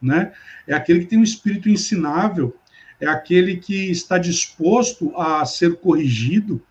Né? 0.00 0.32
É 0.64 0.74
aquele 0.74 1.00
que 1.00 1.06
tem 1.06 1.18
um 1.18 1.24
espírito 1.24 1.68
ensinável, 1.68 2.56
é 3.00 3.06
aquele 3.06 3.56
que 3.56 3.90
está 3.90 4.18
disposto 4.18 5.12
a 5.16 5.44
ser 5.44 5.76
corrigido, 5.76 6.62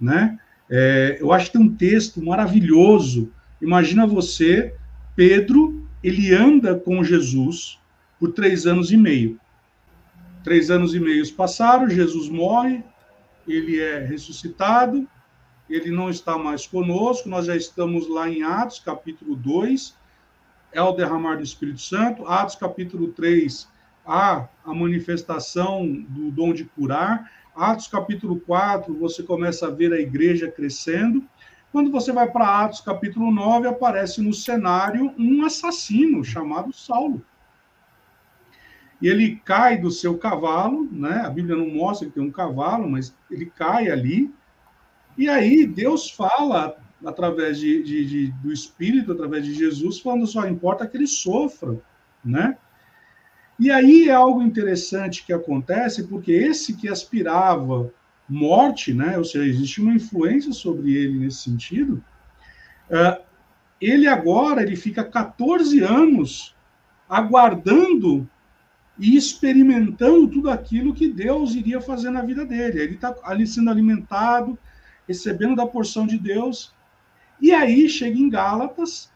né? 0.00 0.38
É, 0.70 1.18
eu 1.20 1.32
acho 1.32 1.46
que 1.46 1.58
tem 1.58 1.60
um 1.60 1.74
texto 1.74 2.24
maravilhoso. 2.24 3.30
Imagina 3.60 4.06
você, 4.06 4.74
Pedro, 5.14 5.86
ele 6.02 6.34
anda 6.34 6.74
com 6.74 7.04
Jesus 7.04 7.78
por 8.18 8.32
três 8.32 8.66
anos 8.66 8.90
e 8.90 8.96
meio. 8.96 9.38
Três 10.42 10.70
anos 10.70 10.94
e 10.94 11.00
meio 11.00 11.30
passaram, 11.34 11.88
Jesus 11.88 12.28
morre, 12.28 12.82
ele 13.46 13.80
é 13.80 13.98
ressuscitado, 13.98 15.06
ele 15.68 15.90
não 15.90 16.08
está 16.08 16.38
mais 16.38 16.66
conosco, 16.66 17.28
nós 17.28 17.46
já 17.46 17.54
estamos 17.54 18.08
lá 18.08 18.28
em 18.28 18.42
Atos, 18.42 18.80
capítulo 18.80 19.36
2, 19.36 19.94
é 20.72 20.80
o 20.80 20.92
derramar 20.92 21.36
do 21.36 21.42
Espírito 21.42 21.80
Santo. 21.80 22.26
Atos, 22.26 22.56
capítulo 22.56 23.08
3, 23.08 23.68
há 24.06 24.48
a 24.64 24.74
manifestação 24.74 25.86
do 26.08 26.30
dom 26.30 26.52
de 26.52 26.64
curar. 26.64 27.30
Atos 27.54 27.86
capítulo 27.86 28.40
4, 28.40 28.94
você 28.98 29.22
começa 29.22 29.66
a 29.66 29.70
ver 29.70 29.92
a 29.92 30.00
igreja 30.00 30.50
crescendo. 30.50 31.24
Quando 31.70 31.90
você 31.90 32.12
vai 32.12 32.30
para 32.30 32.64
Atos 32.64 32.80
capítulo 32.80 33.30
9, 33.30 33.68
aparece 33.68 34.20
no 34.20 34.32
cenário 34.32 35.14
um 35.18 35.44
assassino 35.44 36.24
chamado 36.24 36.72
Saulo. 36.72 37.24
E 39.00 39.08
ele 39.08 39.36
cai 39.44 39.78
do 39.78 39.90
seu 39.90 40.16
cavalo, 40.16 40.88
né? 40.92 41.22
A 41.24 41.30
Bíblia 41.30 41.56
não 41.56 41.68
mostra 41.68 42.06
que 42.06 42.14
tem 42.14 42.22
um 42.22 42.30
cavalo, 42.30 42.88
mas 42.88 43.14
ele 43.30 43.46
cai 43.46 43.90
ali. 43.90 44.32
E 45.18 45.28
aí 45.28 45.66
Deus 45.66 46.08
fala 46.10 46.76
através 47.04 47.58
de, 47.58 47.82
de, 47.82 48.06
de 48.06 48.32
do 48.32 48.52
Espírito, 48.52 49.12
através 49.12 49.44
de 49.44 49.54
Jesus, 49.54 49.98
falando 49.98 50.26
só 50.26 50.46
importa 50.46 50.86
que 50.86 50.96
ele 50.96 51.06
sofra, 51.06 51.80
né? 52.24 52.56
E 53.58 53.70
aí 53.70 54.08
é 54.08 54.14
algo 54.14 54.42
interessante 54.42 55.24
que 55.24 55.32
acontece, 55.32 56.04
porque 56.08 56.32
esse 56.32 56.74
que 56.74 56.88
aspirava 56.88 57.92
morte, 58.28 58.94
né, 58.94 59.18
ou 59.18 59.24
seja, 59.24 59.46
existe 59.46 59.80
uma 59.80 59.94
influência 59.94 60.52
sobre 60.52 60.94
ele 60.94 61.18
nesse 61.18 61.42
sentido, 61.42 62.02
uh, 62.90 63.22
ele 63.80 64.06
agora 64.06 64.62
ele 64.62 64.76
fica 64.76 65.04
14 65.04 65.80
anos 65.80 66.54
aguardando 67.08 68.28
e 68.98 69.16
experimentando 69.16 70.28
tudo 70.28 70.50
aquilo 70.50 70.94
que 70.94 71.08
Deus 71.08 71.54
iria 71.54 71.80
fazer 71.80 72.10
na 72.10 72.22
vida 72.22 72.44
dele. 72.44 72.80
Ele 72.80 72.94
está 72.94 73.14
ali 73.24 73.46
sendo 73.46 73.70
alimentado, 73.70 74.58
recebendo 75.06 75.56
da 75.56 75.66
porção 75.66 76.06
de 76.06 76.18
Deus. 76.18 76.72
E 77.40 77.52
aí 77.52 77.88
chega 77.88 78.18
em 78.18 78.28
Gálatas, 78.28 79.10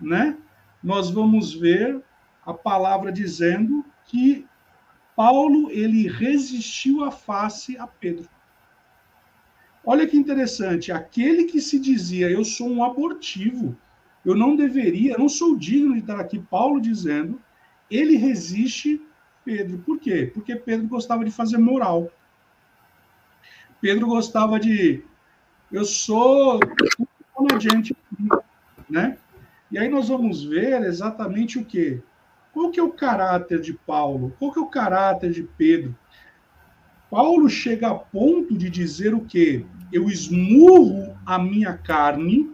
né? 0.00 0.36
Nós 0.82 1.10
vamos 1.10 1.52
ver 1.52 2.00
a 2.44 2.52
palavra 2.52 3.10
dizendo 3.10 3.84
que 4.06 4.46
Paulo 5.16 5.70
ele 5.70 6.08
resistiu 6.08 7.04
à 7.04 7.10
face 7.10 7.78
a 7.78 7.86
Pedro. 7.86 8.28
Olha 9.84 10.06
que 10.06 10.16
interessante, 10.16 10.90
aquele 10.90 11.44
que 11.44 11.60
se 11.60 11.78
dizia 11.78 12.30
eu 12.30 12.44
sou 12.44 12.68
um 12.68 12.82
abortivo, 12.82 13.76
eu 14.24 14.34
não 14.34 14.56
deveria, 14.56 15.12
eu 15.12 15.18
não 15.18 15.28
sou 15.28 15.56
digno 15.56 15.92
de 15.92 16.00
estar 16.00 16.18
aqui, 16.18 16.38
Paulo 16.38 16.80
dizendo, 16.80 17.40
ele 17.90 18.16
resiste 18.16 19.00
Pedro. 19.44 19.78
Por 19.78 20.00
quê? 20.00 20.30
Porque 20.32 20.56
Pedro 20.56 20.88
gostava 20.88 21.24
de 21.24 21.30
fazer 21.30 21.58
moral. 21.58 22.10
Pedro 23.80 24.06
gostava 24.06 24.58
de 24.58 25.04
eu 25.70 25.84
sou 25.84 26.58
uma 27.36 27.60
gente, 27.60 27.94
né? 28.88 29.18
E 29.70 29.78
aí 29.78 29.88
nós 29.88 30.08
vamos 30.08 30.42
ver 30.42 30.82
exatamente 30.82 31.58
o 31.58 31.64
que 31.64 32.02
qual 32.54 32.70
que 32.70 32.78
é 32.78 32.82
o 32.82 32.92
caráter 32.92 33.60
de 33.60 33.74
Paulo? 33.74 34.32
Qual 34.38 34.52
que 34.52 34.60
é 34.60 34.62
o 34.62 34.66
caráter 34.66 35.32
de 35.32 35.42
Pedro? 35.42 35.92
Paulo 37.10 37.50
chega 37.50 37.88
a 37.88 37.94
ponto 37.94 38.56
de 38.56 38.70
dizer 38.70 39.12
o 39.12 39.24
quê? 39.24 39.66
Eu 39.92 40.08
esmurro 40.08 41.16
a 41.26 41.36
minha 41.36 41.76
carne 41.76 42.48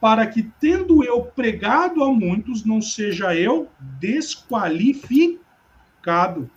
para 0.00 0.24
que, 0.28 0.44
tendo 0.60 1.02
eu 1.04 1.22
pregado 1.22 2.04
a 2.04 2.12
muitos, 2.12 2.64
não 2.64 2.80
seja 2.80 3.34
eu 3.34 3.68
desqualificado. 3.98 6.48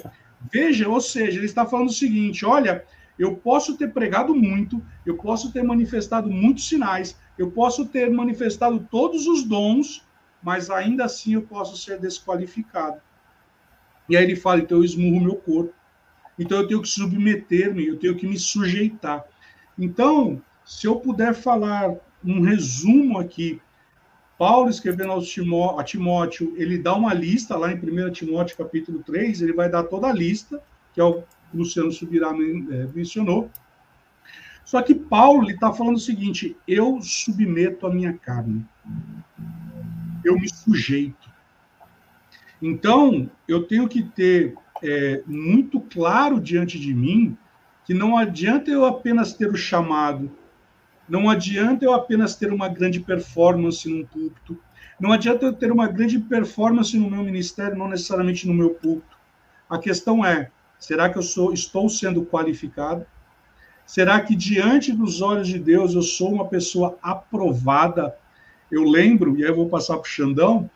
Veja, 0.51 0.87
ou 0.87 1.01
seja, 1.01 1.39
ele 1.39 1.47
está 1.47 1.65
falando 1.65 1.89
o 1.89 1.93
seguinte: 1.93 2.45
olha, 2.45 2.85
eu 3.17 3.35
posso 3.35 3.75
ter 3.77 3.91
pregado 3.91 4.35
muito, 4.35 4.79
eu 5.05 5.17
posso 5.17 5.51
ter 5.51 5.63
manifestado 5.63 6.29
muitos 6.29 6.69
sinais, 6.69 7.17
eu 7.37 7.49
posso 7.49 7.87
ter 7.87 8.11
manifestado 8.11 8.87
todos 8.91 9.25
os 9.25 9.43
dons, 9.43 10.07
mas 10.41 10.69
ainda 10.69 11.05
assim 11.05 11.33
eu 11.33 11.41
posso 11.41 11.77
ser 11.77 11.99
desqualificado. 11.99 12.99
E 14.07 14.17
aí 14.17 14.23
ele 14.23 14.35
fala, 14.35 14.61
então 14.61 14.77
eu 14.77 14.83
esmurro 14.83 15.21
meu 15.23 15.35
corpo. 15.35 15.73
Então 16.37 16.57
eu 16.57 16.67
tenho 16.67 16.81
que 16.81 16.87
submeter-me, 16.87 17.87
eu 17.87 17.99
tenho 17.99 18.15
que 18.15 18.25
me 18.25 18.39
sujeitar. 18.39 19.25
Então, 19.77 20.41
se 20.65 20.87
eu 20.87 20.95
puder 20.95 21.33
falar 21.33 21.93
um 22.23 22.41
resumo 22.41 23.19
aqui, 23.19 23.61
Paulo 24.37 24.69
escrevendo 24.69 25.11
aos 25.11 25.27
Timó 25.27 25.77
a 25.77 25.83
Timóteo, 25.83 26.53
ele 26.55 26.77
dá 26.77 26.95
uma 26.95 27.13
lista 27.13 27.57
lá 27.57 27.71
em 27.71 27.75
1 27.75 28.11
Timóteo 28.11 28.57
capítulo 28.57 29.03
3, 29.03 29.41
ele 29.41 29.53
vai 29.53 29.69
dar 29.69 29.83
toda 29.83 30.07
a 30.07 30.13
lista, 30.13 30.61
que 30.93 31.01
é 31.01 31.03
o 31.03 31.23
Luciano 31.53 31.91
Subirá 31.91 32.29
é, 32.29 32.87
mencionou. 32.95 33.49
Só 34.63 34.81
que 34.81 34.95
Paulo 34.95 35.49
está 35.49 35.73
falando 35.73 35.95
o 35.95 35.99
seguinte: 35.99 36.55
eu 36.67 37.01
submeto 37.01 37.85
a 37.85 37.93
minha 37.93 38.13
carne 38.13 38.65
eu 40.29 40.39
me 40.39 40.47
sujeito. 40.47 41.29
Então, 42.61 43.29
eu 43.47 43.63
tenho 43.63 43.87
que 43.87 44.03
ter 44.03 44.55
é, 44.83 45.23
muito 45.25 45.79
claro 45.81 46.39
diante 46.39 46.79
de 46.79 46.93
mim 46.93 47.37
que 47.85 47.93
não 47.93 48.17
adianta 48.17 48.69
eu 48.69 48.85
apenas 48.85 49.33
ter 49.33 49.49
o 49.49 49.57
chamado, 49.57 50.31
não 51.07 51.27
adianta 51.29 51.83
eu 51.83 51.93
apenas 51.93 52.35
ter 52.35 52.53
uma 52.53 52.69
grande 52.69 52.99
performance 52.99 53.89
num 53.89 54.05
púlpito, 54.05 54.57
não 54.99 55.11
adianta 55.11 55.45
eu 55.45 55.53
ter 55.53 55.71
uma 55.71 55.87
grande 55.87 56.19
performance 56.19 56.95
no 56.97 57.09
meu 57.09 57.23
ministério, 57.23 57.77
não 57.77 57.87
necessariamente 57.87 58.47
no 58.47 58.53
meu 58.53 58.71
púlpito. 58.71 59.17
A 59.67 59.79
questão 59.79 60.23
é: 60.23 60.51
será 60.77 61.09
que 61.09 61.17
eu 61.17 61.23
sou, 61.23 61.51
estou 61.53 61.89
sendo 61.89 62.25
qualificado? 62.25 63.05
Será 63.87 64.19
que 64.19 64.35
diante 64.35 64.91
dos 64.91 65.21
olhos 65.21 65.47
de 65.47 65.57
Deus 65.57 65.95
eu 65.95 66.03
sou 66.03 66.31
uma 66.31 66.47
pessoa 66.47 66.99
aprovada 67.01 68.15
eu 68.71 68.83
lembro, 68.83 69.37
e 69.37 69.43
aí 69.43 69.49
eu 69.49 69.55
vou 69.55 69.69
passar 69.69 69.93
para 69.97 70.03
o 70.03 70.11
Xandão, 70.11 70.69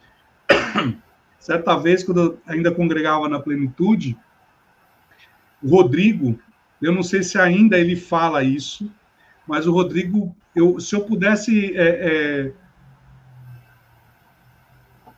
certa 1.39 1.77
vez, 1.77 2.03
quando 2.03 2.19
eu 2.21 2.39
ainda 2.47 2.71
congregava 2.71 3.27
na 3.29 3.39
plenitude, 3.39 4.17
o 5.61 5.69
Rodrigo, 5.69 6.39
eu 6.81 6.91
não 6.91 7.03
sei 7.03 7.23
se 7.23 7.37
ainda 7.37 7.77
ele 7.77 7.95
fala 7.95 8.43
isso, 8.43 8.91
mas 9.47 9.67
o 9.67 9.71
Rodrigo, 9.71 10.35
eu, 10.55 10.79
se 10.79 10.95
eu 10.95 11.01
pudesse 11.01 11.75
é, 11.75 11.81
é, 11.83 12.51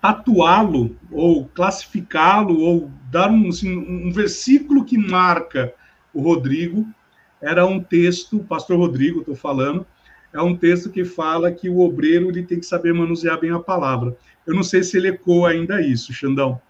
tatuá-lo, 0.01 0.95
ou 1.11 1.47
classificá-lo, 1.47 2.59
ou 2.59 2.91
dar 3.09 3.31
um, 3.31 3.49
assim, 3.49 3.75
um 3.75 4.11
versículo 4.11 4.85
que 4.85 4.97
marca 4.97 5.73
o 6.13 6.21
Rodrigo, 6.21 6.87
era 7.41 7.65
um 7.65 7.79
texto, 7.79 8.39
pastor 8.39 8.77
Rodrigo, 8.77 9.19
estou 9.19 9.35
falando, 9.35 9.85
é 10.35 10.41
um 10.41 10.55
texto 10.55 10.89
que 10.89 11.05
fala 11.05 11.49
que 11.49 11.69
o 11.69 11.79
obreiro 11.79 12.29
ele 12.29 12.43
tem 12.43 12.59
que 12.59 12.65
saber 12.65 12.93
manusear 12.93 13.39
bem 13.39 13.51
a 13.51 13.59
palavra. 13.59 14.17
Eu 14.45 14.53
não 14.53 14.63
sei 14.63 14.83
se 14.83 14.97
ele 14.97 15.07
ecoa 15.07 15.49
ainda 15.49 15.81
isso, 15.81 16.11
Xandão, 16.11 16.61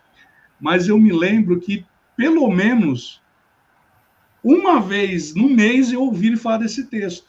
mas 0.60 0.88
eu 0.88 1.00
me 1.00 1.12
lembro 1.12 1.60
que, 1.60 1.84
pelo 2.16 2.48
menos, 2.52 3.24
uma 4.44 4.80
vez 4.80 5.34
no 5.34 5.50
mês 5.50 5.92
eu 5.92 6.04
ouvi 6.04 6.28
ele 6.28 6.38
falar 6.38 6.60
desse 6.60 6.86
texto. 6.86 7.28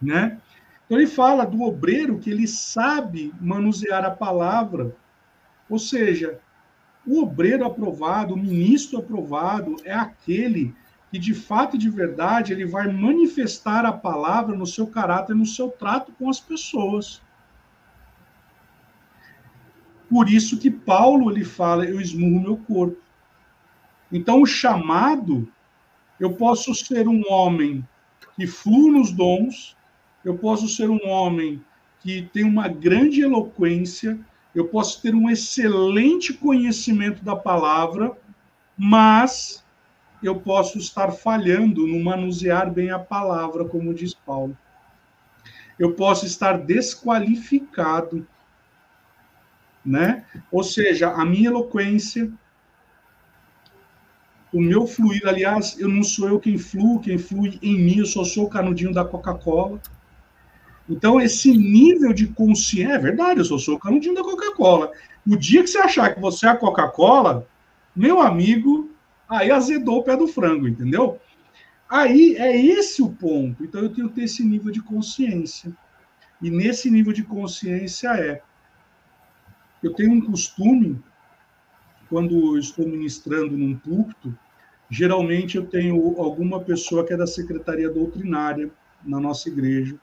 Né? 0.00 0.38
Então, 0.84 0.98
ele 0.98 1.08
fala 1.08 1.44
do 1.44 1.62
obreiro 1.62 2.20
que 2.20 2.30
ele 2.30 2.46
sabe 2.46 3.34
manusear 3.40 4.04
a 4.04 4.10
palavra, 4.12 4.94
ou 5.68 5.80
seja, 5.80 6.38
o 7.04 7.20
obreiro 7.22 7.64
aprovado, 7.64 8.34
o 8.34 8.38
ministro 8.38 9.00
aprovado 9.00 9.74
é 9.84 9.92
aquele 9.92 10.72
que 11.10 11.18
de 11.18 11.34
fato 11.34 11.76
e 11.76 11.78
de 11.78 11.88
verdade 11.88 12.52
ele 12.52 12.66
vai 12.66 12.90
manifestar 12.90 13.84
a 13.84 13.92
palavra 13.92 14.56
no 14.56 14.66
seu 14.66 14.86
caráter, 14.86 15.34
no 15.34 15.46
seu 15.46 15.70
trato 15.70 16.12
com 16.12 16.28
as 16.28 16.40
pessoas. 16.40 17.22
Por 20.08 20.28
isso 20.28 20.58
que 20.58 20.70
Paulo 20.70 21.30
ele 21.30 21.44
fala, 21.44 21.84
eu 21.84 22.00
esmurro 22.00 22.40
meu 22.40 22.56
corpo. 22.58 23.00
Então, 24.10 24.40
o 24.40 24.46
chamado, 24.46 25.48
eu 26.18 26.34
posso 26.34 26.74
ser 26.74 27.08
um 27.08 27.22
homem 27.28 27.86
que 28.36 28.46
flui 28.46 28.90
nos 28.90 29.10
dons, 29.10 29.76
eu 30.24 30.36
posso 30.38 30.68
ser 30.68 30.88
um 30.90 31.08
homem 31.08 31.62
que 32.00 32.22
tem 32.32 32.44
uma 32.44 32.68
grande 32.68 33.22
eloquência, 33.22 34.18
eu 34.54 34.68
posso 34.68 35.02
ter 35.02 35.14
um 35.14 35.28
excelente 35.28 36.32
conhecimento 36.32 37.24
da 37.24 37.34
palavra, 37.34 38.16
mas 38.76 39.65
eu 40.28 40.40
posso 40.40 40.78
estar 40.78 41.10
falhando 41.12 41.86
no 41.86 42.02
manusear 42.02 42.70
bem 42.70 42.90
a 42.90 42.98
palavra, 42.98 43.64
como 43.64 43.94
diz 43.94 44.14
Paulo. 44.14 44.56
Eu 45.78 45.92
posso 45.92 46.24
estar 46.24 46.58
desqualificado, 46.58 48.26
né? 49.84 50.24
Ou 50.50 50.64
seja, 50.64 51.10
a 51.10 51.24
minha 51.24 51.48
eloquência, 51.48 52.32
o 54.52 54.60
meu 54.60 54.86
fluir, 54.86 55.26
aliás, 55.26 55.78
eu 55.78 55.88
não 55.88 56.02
sou 56.02 56.28
eu 56.28 56.40
quem 56.40 56.56
flui, 56.56 57.00
quem 57.00 57.18
flui 57.18 57.58
em 57.62 57.78
mim, 57.78 57.98
eu 57.98 58.06
só 58.06 58.24
sou 58.24 58.46
o 58.46 58.50
canudinho 58.50 58.92
da 58.92 59.04
Coca-Cola. 59.04 59.80
Então, 60.88 61.20
esse 61.20 61.50
nível 61.52 62.12
de 62.12 62.28
consciência, 62.28 62.94
é 62.94 62.98
verdade, 62.98 63.40
eu 63.40 63.44
só 63.44 63.58
sou 63.58 63.74
o 63.74 63.78
canudinho 63.78 64.14
da 64.14 64.22
Coca-Cola. 64.22 64.90
O 65.26 65.36
dia 65.36 65.62
que 65.62 65.68
você 65.68 65.78
achar 65.78 66.14
que 66.14 66.20
você 66.20 66.46
é 66.46 66.50
a 66.50 66.56
Coca-Cola, 66.56 67.46
meu 67.94 68.20
amigo, 68.20 68.90
aí 69.28 69.50
azedou 69.50 69.98
o 69.98 70.02
pé 70.02 70.16
do 70.16 70.28
frango, 70.28 70.68
entendeu? 70.68 71.20
Aí 71.88 72.36
é 72.36 72.56
esse 72.56 73.02
o 73.02 73.10
ponto. 73.10 73.64
Então, 73.64 73.80
eu 73.80 73.92
tenho 73.92 74.08
que 74.08 74.16
ter 74.16 74.24
esse 74.24 74.44
nível 74.44 74.72
de 74.72 74.82
consciência. 74.82 75.72
E 76.42 76.50
nesse 76.50 76.90
nível 76.90 77.12
de 77.12 77.22
consciência 77.22 78.08
é. 78.14 78.42
Eu 79.82 79.94
tenho 79.94 80.12
um 80.12 80.20
costume, 80.20 81.00
quando 82.08 82.58
estou 82.58 82.86
ministrando 82.88 83.56
num 83.56 83.76
púlpito, 83.76 84.36
geralmente 84.90 85.56
eu 85.56 85.66
tenho 85.66 86.20
alguma 86.20 86.60
pessoa 86.60 87.04
que 87.04 87.12
é 87.12 87.16
da 87.16 87.26
secretaria 87.26 87.90
doutrinária 87.90 88.70
na 89.04 89.20
nossa 89.20 89.48
igreja 89.48 89.96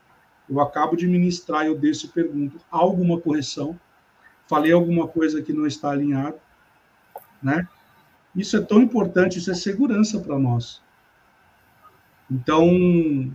eu 0.50 0.60
acabo 0.60 0.96
de 0.96 1.08
ministrar, 1.08 1.66
eu 1.66 1.78
desço 1.78 2.08
e 2.08 2.10
pergunto: 2.10 2.60
alguma 2.70 3.20
correção? 3.20 3.80
Falei 4.48 4.72
alguma 4.72 5.08
coisa 5.08 5.42
que 5.42 5.54
não 5.54 5.66
está 5.66 5.92
alinhado? 5.92 6.38
Né? 7.42 7.68
Isso 8.36 8.58
é 8.58 8.62
tão 8.62 8.82
importante, 8.82 9.38
isso 9.38 9.52
é 9.52 9.54
segurança 9.54 10.20
para 10.20 10.40
nós. 10.40 10.82
Então, 12.30 13.32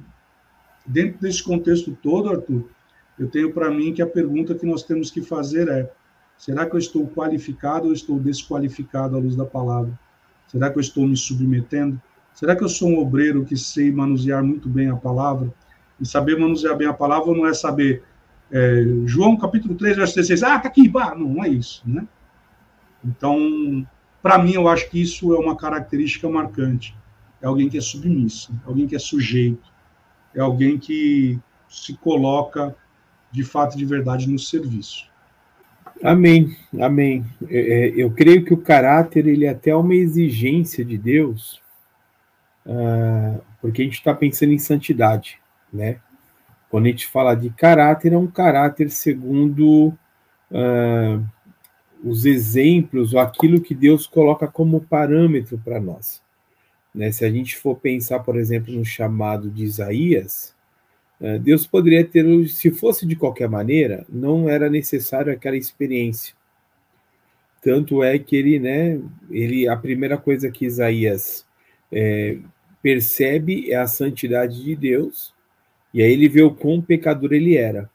dentro 0.84 1.20
desse 1.20 1.42
contexto 1.42 1.96
todo, 2.02 2.30
Arthur, 2.30 2.68
eu 3.18 3.28
tenho 3.28 3.52
para 3.52 3.70
mim 3.70 3.92
que 3.92 4.02
a 4.02 4.06
pergunta 4.06 4.54
que 4.54 4.66
nós 4.66 4.82
temos 4.82 5.10
que 5.10 5.22
fazer 5.22 5.68
é: 5.68 5.90
será 6.36 6.66
que 6.66 6.74
eu 6.74 6.78
estou 6.78 7.06
qualificado 7.06 7.86
ou 7.86 7.92
estou 7.92 8.18
desqualificado 8.18 9.16
à 9.16 9.18
luz 9.20 9.36
da 9.36 9.44
palavra? 9.44 9.98
Será 10.48 10.70
que 10.70 10.78
eu 10.78 10.80
estou 10.80 11.06
me 11.06 11.16
submetendo? 11.16 12.00
Será 12.32 12.56
que 12.56 12.64
eu 12.64 12.68
sou 12.68 12.88
um 12.88 12.98
obreiro 12.98 13.44
que 13.44 13.56
sei 13.56 13.92
manusear 13.92 14.42
muito 14.42 14.68
bem 14.68 14.88
a 14.88 14.96
palavra? 14.96 15.52
E 16.00 16.06
saber 16.06 16.38
manusear 16.38 16.76
bem 16.76 16.86
a 16.86 16.94
palavra 16.94 17.34
não 17.34 17.46
é 17.46 17.52
saber. 17.52 18.02
É, 18.50 18.82
João 19.04 19.36
capítulo 19.36 19.74
3, 19.74 19.96
verso 19.96 20.14
16, 20.14 20.42
ah, 20.42 20.58
tá 20.58 20.68
aqui, 20.68 20.88
bah, 20.88 21.14
não, 21.14 21.28
não 21.28 21.44
é 21.44 21.48
isso, 21.48 21.82
né? 21.84 22.06
Então, 23.04 23.86
para 24.28 24.38
mim, 24.38 24.52
eu 24.52 24.68
acho 24.68 24.90
que 24.90 25.00
isso 25.00 25.34
é 25.34 25.38
uma 25.38 25.56
característica 25.56 26.28
marcante. 26.28 26.94
É 27.40 27.46
alguém 27.46 27.68
que 27.68 27.78
é 27.78 27.80
submisso, 27.80 28.52
é 28.64 28.68
alguém 28.68 28.86
que 28.86 28.94
é 28.94 28.98
sujeito, 28.98 29.72
é 30.34 30.40
alguém 30.40 30.78
que 30.78 31.38
se 31.68 31.96
coloca 31.96 32.76
de 33.32 33.42
fato 33.42 33.74
e 33.74 33.78
de 33.78 33.86
verdade 33.86 34.28
no 34.28 34.38
serviço. 34.38 35.08
Amém, 36.02 36.54
amém. 36.80 37.24
É, 37.48 37.58
é 37.58 37.88
eu 37.96 38.10
creio 38.10 38.44
que 38.44 38.52
o 38.52 38.58
caráter 38.58 39.26
ele 39.26 39.46
é 39.46 39.50
até 39.50 39.74
uma 39.74 39.94
exigência 39.94 40.84
de 40.84 40.98
Deus, 40.98 41.60
uh, 42.66 43.40
porque 43.62 43.80
a 43.80 43.84
gente 43.84 43.94
está 43.94 44.14
pensando 44.14 44.52
em 44.52 44.58
santidade 44.58 45.40
né? 45.72 46.00
Quando 46.70 46.86
a 46.86 46.90
gente 46.90 47.06
fala 47.06 47.34
de 47.34 47.50
caráter, 47.50 48.12
é 48.12 48.18
um 48.18 48.26
caráter 48.26 48.90
segundo 48.90 49.88
uh, 50.50 51.24
os 52.02 52.24
exemplos, 52.24 53.12
ou 53.12 53.20
aquilo 53.20 53.60
que 53.60 53.74
Deus 53.74 54.06
coloca 54.06 54.46
como 54.46 54.80
parâmetro 54.80 55.58
para 55.58 55.80
nós. 55.80 56.22
Né? 56.94 57.10
Se 57.12 57.24
a 57.24 57.30
gente 57.30 57.56
for 57.56 57.76
pensar, 57.76 58.20
por 58.20 58.36
exemplo, 58.36 58.72
no 58.72 58.84
chamado 58.84 59.50
de 59.50 59.64
Isaías, 59.64 60.54
uh, 61.20 61.38
Deus 61.38 61.66
poderia 61.66 62.04
ter, 62.04 62.24
se 62.48 62.70
fosse 62.70 63.06
de 63.06 63.16
qualquer 63.16 63.48
maneira, 63.48 64.04
não 64.08 64.48
era 64.48 64.70
necessário 64.70 65.32
aquela 65.32 65.56
experiência. 65.56 66.34
Tanto 67.60 68.02
é 68.02 68.18
que 68.18 68.36
ele, 68.36 68.58
né, 68.58 69.00
ele, 69.30 69.68
a 69.68 69.76
primeira 69.76 70.16
coisa 70.16 70.50
que 70.50 70.64
Isaías 70.64 71.44
é, 71.90 72.38
percebe 72.82 73.72
é 73.72 73.76
a 73.76 73.86
santidade 73.86 74.62
de 74.62 74.76
Deus, 74.76 75.34
e 75.92 76.02
aí 76.02 76.12
ele 76.12 76.28
vê 76.28 76.42
o 76.42 76.54
quão 76.54 76.80
pecador 76.80 77.32
ele 77.32 77.56
era. 77.56 77.90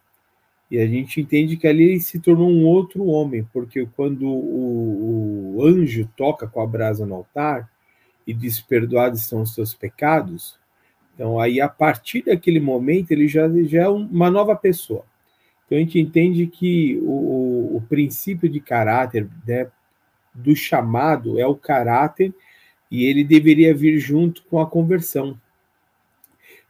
E 0.69 0.79
a 0.79 0.87
gente 0.87 1.21
entende 1.21 1.57
que 1.57 1.67
ali 1.67 1.83
ele 1.83 1.99
se 1.99 2.19
tornou 2.19 2.49
um 2.49 2.65
outro 2.65 3.05
homem, 3.05 3.47
porque 3.53 3.85
quando 3.95 4.27
o, 4.27 5.57
o 5.57 5.65
anjo 5.65 6.09
toca 6.17 6.47
com 6.47 6.61
a 6.61 6.67
brasa 6.67 7.05
no 7.05 7.15
altar 7.15 7.69
e 8.25 8.33
diz: 8.33 8.59
Perdoados 8.59 9.23
são 9.23 9.41
os 9.41 9.53
seus 9.53 9.73
pecados, 9.73 10.57
então 11.13 11.39
aí 11.39 11.61
a 11.61 11.69
partir 11.69 12.23
daquele 12.23 12.59
momento 12.59 13.11
ele 13.11 13.27
já, 13.27 13.47
já 13.65 13.83
é 13.83 13.87
uma 13.87 14.31
nova 14.31 14.55
pessoa. 14.55 15.05
Então 15.65 15.77
a 15.77 15.81
gente 15.81 15.99
entende 15.99 16.47
que 16.47 16.99
o, 17.03 17.77
o 17.77 17.83
princípio 17.87 18.49
de 18.49 18.59
caráter 18.59 19.29
né, 19.47 19.69
do 20.33 20.55
chamado 20.55 21.39
é 21.39 21.45
o 21.45 21.55
caráter 21.55 22.33
e 22.89 23.05
ele 23.05 23.23
deveria 23.23 23.73
vir 23.73 23.97
junto 23.99 24.43
com 24.45 24.59
a 24.59 24.67
conversão. 24.67 25.39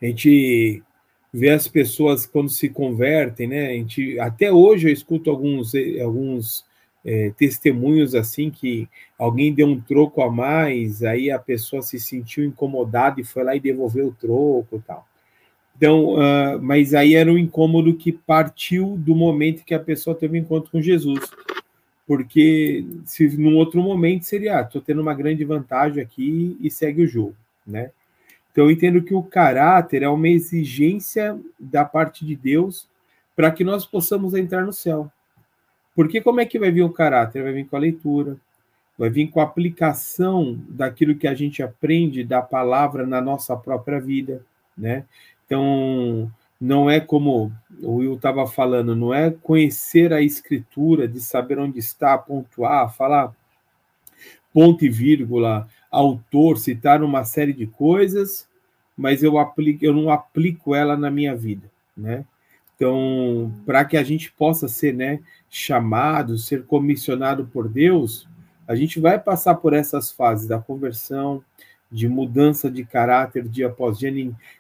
A 0.01 0.05
gente 0.05 0.83
ver 1.33 1.49
as 1.49 1.67
pessoas 1.67 2.27
quando 2.27 2.49
se 2.49 2.69
convertem, 2.69 3.47
né? 3.47 3.69
A 3.69 3.73
gente, 3.73 4.19
até 4.19 4.51
hoje 4.51 4.87
eu 4.87 4.93
escuto 4.93 5.31
alguns, 5.31 5.73
eh, 5.73 5.99
alguns 5.99 6.63
é, 7.03 7.31
testemunhos 7.35 8.13
assim 8.13 8.51
que 8.51 8.87
alguém 9.17 9.53
deu 9.53 9.67
um 9.67 9.81
troco 9.81 10.21
a 10.21 10.31
mais, 10.31 11.03
aí 11.03 11.31
a 11.31 11.39
pessoa 11.39 11.81
se 11.81 11.99
sentiu 11.99 12.45
incomodada 12.45 13.19
e 13.19 13.23
foi 13.23 13.43
lá 13.43 13.55
e 13.55 13.59
devolveu 13.59 14.07
o 14.07 14.13
troco 14.13 14.77
e 14.77 14.79
tal. 14.81 15.07
Então, 15.75 16.13
uh, 16.13 16.61
mas 16.61 16.93
aí 16.93 17.15
era 17.15 17.31
um 17.31 17.37
incômodo 17.37 17.95
que 17.95 18.11
partiu 18.11 18.95
do 18.97 19.15
momento 19.15 19.65
que 19.65 19.73
a 19.73 19.79
pessoa 19.79 20.15
teve 20.15 20.37
um 20.37 20.41
encontro 20.41 20.71
com 20.71 20.79
Jesus. 20.79 21.19
Porque 22.05 22.85
se 23.05 23.35
num 23.37 23.55
outro 23.57 23.81
momento 23.81 24.23
seria, 24.23 24.59
ah, 24.59 24.63
tendo 24.63 25.01
uma 25.01 25.13
grande 25.13 25.43
vantagem 25.43 26.03
aqui 26.03 26.55
e 26.61 26.69
segue 26.69 27.01
o 27.01 27.07
jogo, 27.07 27.35
né? 27.65 27.91
Então, 28.53 28.65
eu 28.65 28.71
entendo 28.71 29.01
que 29.01 29.15
o 29.15 29.23
caráter 29.23 30.03
é 30.03 30.07
uma 30.07 30.29
exigência 30.29 31.39
da 31.59 31.83
parte 31.83 32.23
de 32.23 32.35
Deus 32.35 32.87
para 33.35 33.49
que 33.49 33.63
nós 33.63 33.83
possamos 33.83 34.35
entrar 34.35 34.63
no 34.63 34.71
céu. 34.71 35.11
Porque 35.95 36.21
como 36.21 36.39
é 36.39 36.45
que 36.45 36.59
vai 36.59 36.71
vir 36.71 36.83
o 36.83 36.93
caráter? 36.93 37.41
Vai 37.41 37.51
vir 37.51 37.65
com 37.65 37.75
a 37.75 37.79
leitura, 37.79 38.37
vai 38.95 39.09
vir 39.09 39.27
com 39.29 39.39
a 39.39 39.43
aplicação 39.43 40.59
daquilo 40.69 41.15
que 41.15 41.27
a 41.27 41.33
gente 41.33 41.63
aprende 41.63 42.23
da 42.23 42.43
palavra 42.43 43.07
na 43.07 43.19
nossa 43.19 43.57
própria 43.57 43.99
vida, 43.99 44.45
né? 44.77 45.03
Então, 45.47 46.31
não 46.61 46.87
é 46.87 46.99
como 46.99 47.51
o 47.81 47.95
Will 47.95 48.13
estava 48.13 48.45
falando, 48.45 48.95
não 48.95 49.11
é 49.11 49.31
conhecer 49.31 50.13
a 50.13 50.21
escritura, 50.21 51.07
de 51.07 51.19
saber 51.19 51.57
onde 51.57 51.79
está, 51.79 52.15
pontuar, 52.19 52.95
falar 52.95 53.35
ponto 54.53 54.85
e 54.85 54.89
vírgula, 54.89 55.67
autor, 55.93 56.57
citar 56.57 57.03
uma 57.03 57.23
série 57.23 57.53
de 57.53 57.67
coisas, 57.67 58.47
mas 58.97 59.21
eu, 59.21 59.37
aplico, 59.37 59.85
eu 59.85 59.93
não 59.93 60.09
aplico 60.09 60.73
ela 60.73 60.97
na 60.97 61.11
minha 61.11 61.35
vida, 61.35 61.69
né? 61.95 62.25
Então, 62.75 63.53
para 63.65 63.85
que 63.85 63.95
a 63.95 64.03
gente 64.03 64.31
possa 64.31 64.67
ser 64.67 64.93
né, 64.93 65.19
chamado, 65.49 66.37
ser 66.37 66.65
comissionado 66.65 67.45
por 67.45 67.69
Deus, 67.69 68.27
a 68.67 68.75
gente 68.75 68.99
vai 68.99 69.19
passar 69.19 69.55
por 69.55 69.73
essas 69.73 70.11
fases 70.11 70.47
da 70.47 70.59
conversão, 70.59 71.43
de 71.91 72.09
mudança 72.09 72.71
de 72.71 72.83
caráter 72.83 73.47
dia 73.47 73.67
após 73.67 73.99
dia. 73.99 74.11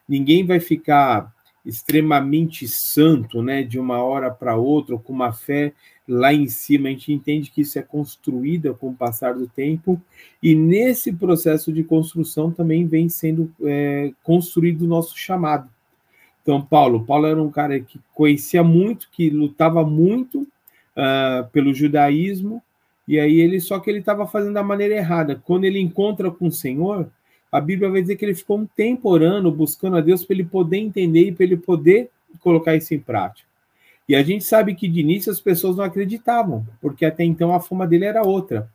Ninguém 0.07 0.45
vai 0.45 0.59
ficar 0.59 1.33
extremamente 1.65 2.67
santo, 2.67 3.41
né, 3.41 3.63
de 3.63 3.79
uma 3.79 4.03
hora 4.03 4.29
para 4.29 4.55
outra, 4.55 4.97
com 4.97 5.11
uma 5.11 5.33
fé 5.33 5.73
lá 6.07 6.33
em 6.33 6.47
cima. 6.47 6.87
A 6.87 6.91
gente 6.91 7.13
entende 7.13 7.51
que 7.51 7.61
isso 7.61 7.79
é 7.79 7.81
construído 7.81 8.73
com 8.75 8.89
o 8.89 8.95
passar 8.95 9.33
do 9.33 9.47
tempo, 9.47 10.01
e 10.41 10.55
nesse 10.55 11.11
processo 11.13 11.71
de 11.71 11.83
construção 11.83 12.51
também 12.51 12.85
vem 12.85 13.09
sendo 13.09 13.53
é, 13.63 14.11
construído 14.23 14.83
o 14.83 14.87
nosso 14.87 15.17
chamado. 15.17 15.69
Então, 16.41 16.61
Paulo, 16.61 17.05
Paulo 17.05 17.25
era 17.25 17.41
um 17.41 17.49
cara 17.49 17.79
que 17.79 17.99
conhecia 18.13 18.61
muito, 18.61 19.09
que 19.11 19.29
lutava 19.29 19.85
muito 19.85 20.41
uh, 20.41 21.49
pelo 21.53 21.73
judaísmo, 21.73 22.61
e 23.07 23.17
aí 23.17 23.39
ele 23.39 23.61
só 23.61 23.79
que 23.79 23.89
ele 23.89 23.99
estava 23.99 24.27
fazendo 24.27 24.53
da 24.53 24.63
maneira 24.63 24.93
errada. 24.93 25.41
Quando 25.45 25.63
ele 25.63 25.79
encontra 25.79 26.29
com 26.29 26.47
o 26.47 26.51
Senhor, 26.51 27.09
a 27.49 27.61
Bíblia 27.61 27.89
vai 27.89 28.01
dizer 28.01 28.17
que 28.17 28.25
ele 28.25 28.35
ficou 28.35 28.57
um 28.59 28.65
tempo 28.65 29.09
orando, 29.09 29.51
buscando 29.51 29.95
a 29.95 30.01
Deus 30.01 30.25
para 30.25 30.35
ele 30.35 30.43
poder 30.43 30.77
entender 30.77 31.27
e 31.27 31.31
para 31.31 31.45
ele 31.45 31.57
poder 31.57 32.09
colocar 32.41 32.75
isso 32.75 32.93
em 32.93 32.99
prática. 32.99 33.47
E 34.07 34.15
a 34.15 34.23
gente 34.23 34.43
sabe 34.43 34.75
que 34.75 34.87
de 34.87 34.99
início 34.99 35.31
as 35.31 35.39
pessoas 35.39 35.77
não 35.77 35.83
acreditavam, 35.83 36.65
porque 36.81 37.05
até 37.05 37.23
então 37.23 37.53
a 37.53 37.59
fama 37.59 37.87
dele 37.87 38.05
era 38.05 38.23
outra. 38.23 38.69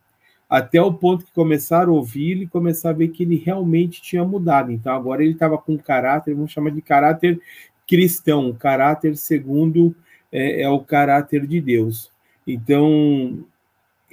até 0.48 0.80
o 0.80 0.92
ponto 0.94 1.24
que 1.26 1.32
começaram 1.32 1.92
a 1.92 1.96
ouvir 1.96 2.42
e 2.42 2.46
começaram 2.46 2.94
a 2.94 2.98
ver 2.98 3.08
que 3.08 3.22
ele 3.22 3.36
realmente 3.36 4.00
tinha 4.00 4.24
mudado. 4.24 4.72
Então 4.72 4.94
agora 4.94 5.22
ele 5.22 5.32
estava 5.32 5.58
com 5.58 5.76
caráter, 5.76 6.34
vamos 6.34 6.52
chamar 6.52 6.70
de 6.70 6.80
caráter 6.80 7.40
cristão, 7.86 8.52
caráter 8.52 9.16
segundo 9.16 9.94
é, 10.32 10.62
é 10.62 10.68
o 10.68 10.80
caráter 10.80 11.46
de 11.46 11.60
Deus. 11.60 12.10
Então 12.46 13.44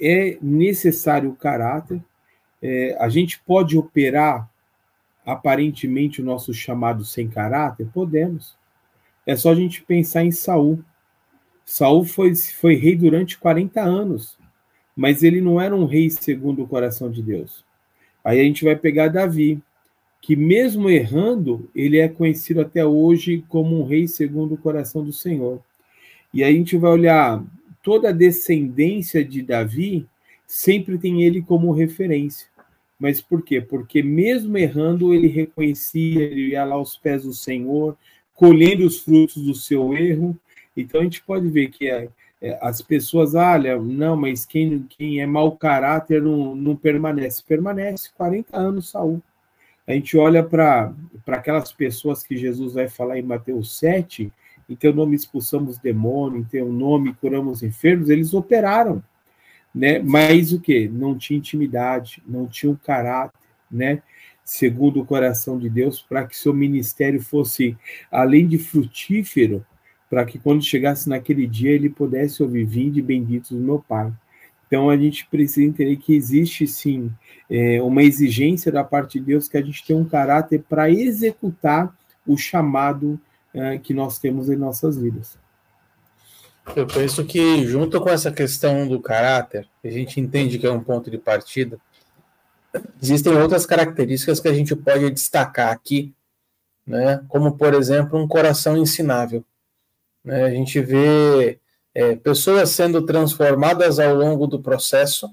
é 0.00 0.38
necessário 0.42 1.30
o 1.30 1.36
caráter. 1.36 2.02
É, 2.62 2.96
a 3.00 3.08
gente 3.08 3.40
pode 3.40 3.76
operar 3.78 4.48
aparentemente 5.24 6.20
o 6.20 6.24
nosso 6.24 6.52
chamado 6.54 7.04
sem 7.04 7.28
caráter? 7.28 7.86
Podemos. 7.92 8.56
É 9.26 9.34
só 9.36 9.52
a 9.52 9.54
gente 9.54 9.82
pensar 9.82 10.24
em 10.24 10.30
Saul. 10.30 10.84
Saul 11.66 12.04
foi, 12.04 12.34
foi 12.34 12.76
rei 12.76 12.96
durante 12.96 13.36
40 13.36 13.82
anos 13.82 14.38
mas 14.96 15.22
ele 15.22 15.42
não 15.42 15.60
era 15.60 15.76
um 15.76 15.84
rei 15.84 16.08
segundo 16.08 16.62
o 16.62 16.66
coração 16.66 17.10
de 17.10 17.22
Deus. 17.22 17.62
Aí 18.24 18.40
a 18.40 18.42
gente 18.42 18.64
vai 18.64 18.74
pegar 18.74 19.08
Davi, 19.08 19.60
que 20.22 20.34
mesmo 20.34 20.88
errando, 20.88 21.70
ele 21.74 21.98
é 21.98 22.08
conhecido 22.08 22.62
até 22.62 22.84
hoje 22.84 23.44
como 23.48 23.78
um 23.78 23.84
rei 23.84 24.08
segundo 24.08 24.54
o 24.54 24.58
coração 24.58 25.04
do 25.04 25.12
Senhor. 25.12 25.62
E 26.32 26.42
a 26.42 26.50
gente 26.50 26.76
vai 26.76 26.90
olhar 26.90 27.44
toda 27.82 28.08
a 28.08 28.12
descendência 28.12 29.22
de 29.22 29.42
Davi, 29.42 30.06
sempre 30.46 30.98
tem 30.98 31.22
ele 31.22 31.42
como 31.42 31.70
referência. 31.72 32.48
Mas 32.98 33.20
por 33.20 33.42
quê? 33.42 33.60
Porque 33.60 34.02
mesmo 34.02 34.56
errando, 34.56 35.12
ele 35.12 35.28
reconhecia, 35.28 36.22
ele 36.22 36.48
ia 36.52 36.64
lá 36.64 36.76
aos 36.76 36.96
pés 36.96 37.22
do 37.22 37.34
Senhor, 37.34 37.96
colhendo 38.34 38.86
os 38.86 39.00
frutos 39.00 39.44
do 39.44 39.54
seu 39.54 39.94
erro. 39.94 40.36
Então 40.76 41.00
a 41.00 41.04
gente 41.04 41.22
pode 41.22 41.48
ver 41.48 41.68
que 41.68 41.88
é, 41.88 42.08
é, 42.40 42.58
as 42.60 42.82
pessoas, 42.82 43.34
olha, 43.34 43.78
não, 43.78 44.16
mas 44.16 44.44
quem, 44.44 44.84
quem 44.88 45.20
é 45.20 45.26
mau 45.26 45.52
caráter 45.56 46.20
não, 46.20 46.54
não 46.54 46.76
permanece. 46.76 47.42
Permanece 47.42 48.10
40 48.16 48.56
anos, 48.56 48.90
Saul. 48.90 49.22
A 49.86 49.92
gente 49.92 50.16
olha 50.16 50.42
para 50.42 50.92
aquelas 51.28 51.72
pessoas 51.72 52.24
que 52.24 52.36
Jesus 52.36 52.74
vai 52.74 52.88
falar 52.88 53.18
em 53.18 53.22
Mateus 53.22 53.78
7, 53.78 54.32
em 54.68 54.74
teu 54.74 54.92
nome 54.92 55.14
expulsamos 55.14 55.78
demônio, 55.78 56.40
em 56.40 56.44
teu 56.44 56.70
nome 56.70 57.14
curamos 57.14 57.62
enfermos, 57.62 58.10
eles 58.10 58.34
operaram, 58.34 59.00
né? 59.72 60.00
Mas 60.00 60.52
o 60.52 60.60
que? 60.60 60.88
Não 60.88 61.16
tinha 61.16 61.38
intimidade, 61.38 62.20
não 62.26 62.48
tinha 62.48 62.72
um 62.72 62.76
caráter, 62.76 63.38
né? 63.70 64.02
Segundo 64.44 65.00
o 65.00 65.06
coração 65.06 65.56
de 65.56 65.70
Deus, 65.70 66.00
para 66.00 66.26
que 66.26 66.36
seu 66.36 66.52
ministério 66.52 67.20
fosse, 67.22 67.76
além 68.10 68.48
de 68.48 68.58
frutífero, 68.58 69.64
para 70.08 70.24
que 70.24 70.38
quando 70.38 70.62
chegasse 70.62 71.08
naquele 71.08 71.46
dia 71.46 71.72
ele 71.72 71.90
pudesse 71.90 72.42
ouvir 72.42 72.64
vinde 72.64 73.02
benditos 73.02 73.50
do 73.50 73.58
meu 73.58 73.78
Pai. 73.86 74.12
Então 74.66 74.90
a 74.90 74.96
gente 74.96 75.26
precisa 75.26 75.66
entender 75.66 75.96
que 75.96 76.14
existe 76.14 76.66
sim 76.66 77.10
é, 77.48 77.80
uma 77.80 78.02
exigência 78.02 78.72
da 78.72 78.82
parte 78.82 79.18
de 79.18 79.26
Deus 79.26 79.48
que 79.48 79.56
a 79.56 79.62
gente 79.62 79.84
tem 79.84 79.94
um 79.94 80.04
caráter 80.04 80.64
para 80.68 80.90
executar 80.90 81.94
o 82.26 82.36
chamado 82.36 83.20
é, 83.54 83.78
que 83.78 83.94
nós 83.94 84.18
temos 84.18 84.50
em 84.50 84.56
nossas 84.56 84.98
vidas. 84.98 85.38
Eu 86.74 86.86
penso 86.86 87.24
que 87.24 87.64
junto 87.64 88.00
com 88.00 88.08
essa 88.08 88.32
questão 88.32 88.88
do 88.88 89.00
caráter, 89.00 89.68
a 89.84 89.88
gente 89.88 90.20
entende 90.20 90.58
que 90.58 90.66
é 90.66 90.70
um 90.70 90.82
ponto 90.82 91.08
de 91.08 91.16
partida, 91.16 91.78
existem 93.00 93.32
outras 93.34 93.64
características 93.64 94.40
que 94.40 94.48
a 94.48 94.52
gente 94.52 94.74
pode 94.74 95.08
destacar 95.10 95.72
aqui, 95.72 96.12
né? 96.84 97.24
Como 97.28 97.56
por 97.56 97.72
exemplo 97.72 98.18
um 98.18 98.26
coração 98.26 98.76
ensinável. 98.76 99.44
Né? 100.26 100.44
A 100.44 100.50
gente 100.50 100.80
vê 100.80 101.60
é, 101.94 102.16
pessoas 102.16 102.70
sendo 102.70 103.06
transformadas 103.06 103.98
ao 103.98 104.14
longo 104.14 104.46
do 104.46 104.60
processo, 104.60 105.30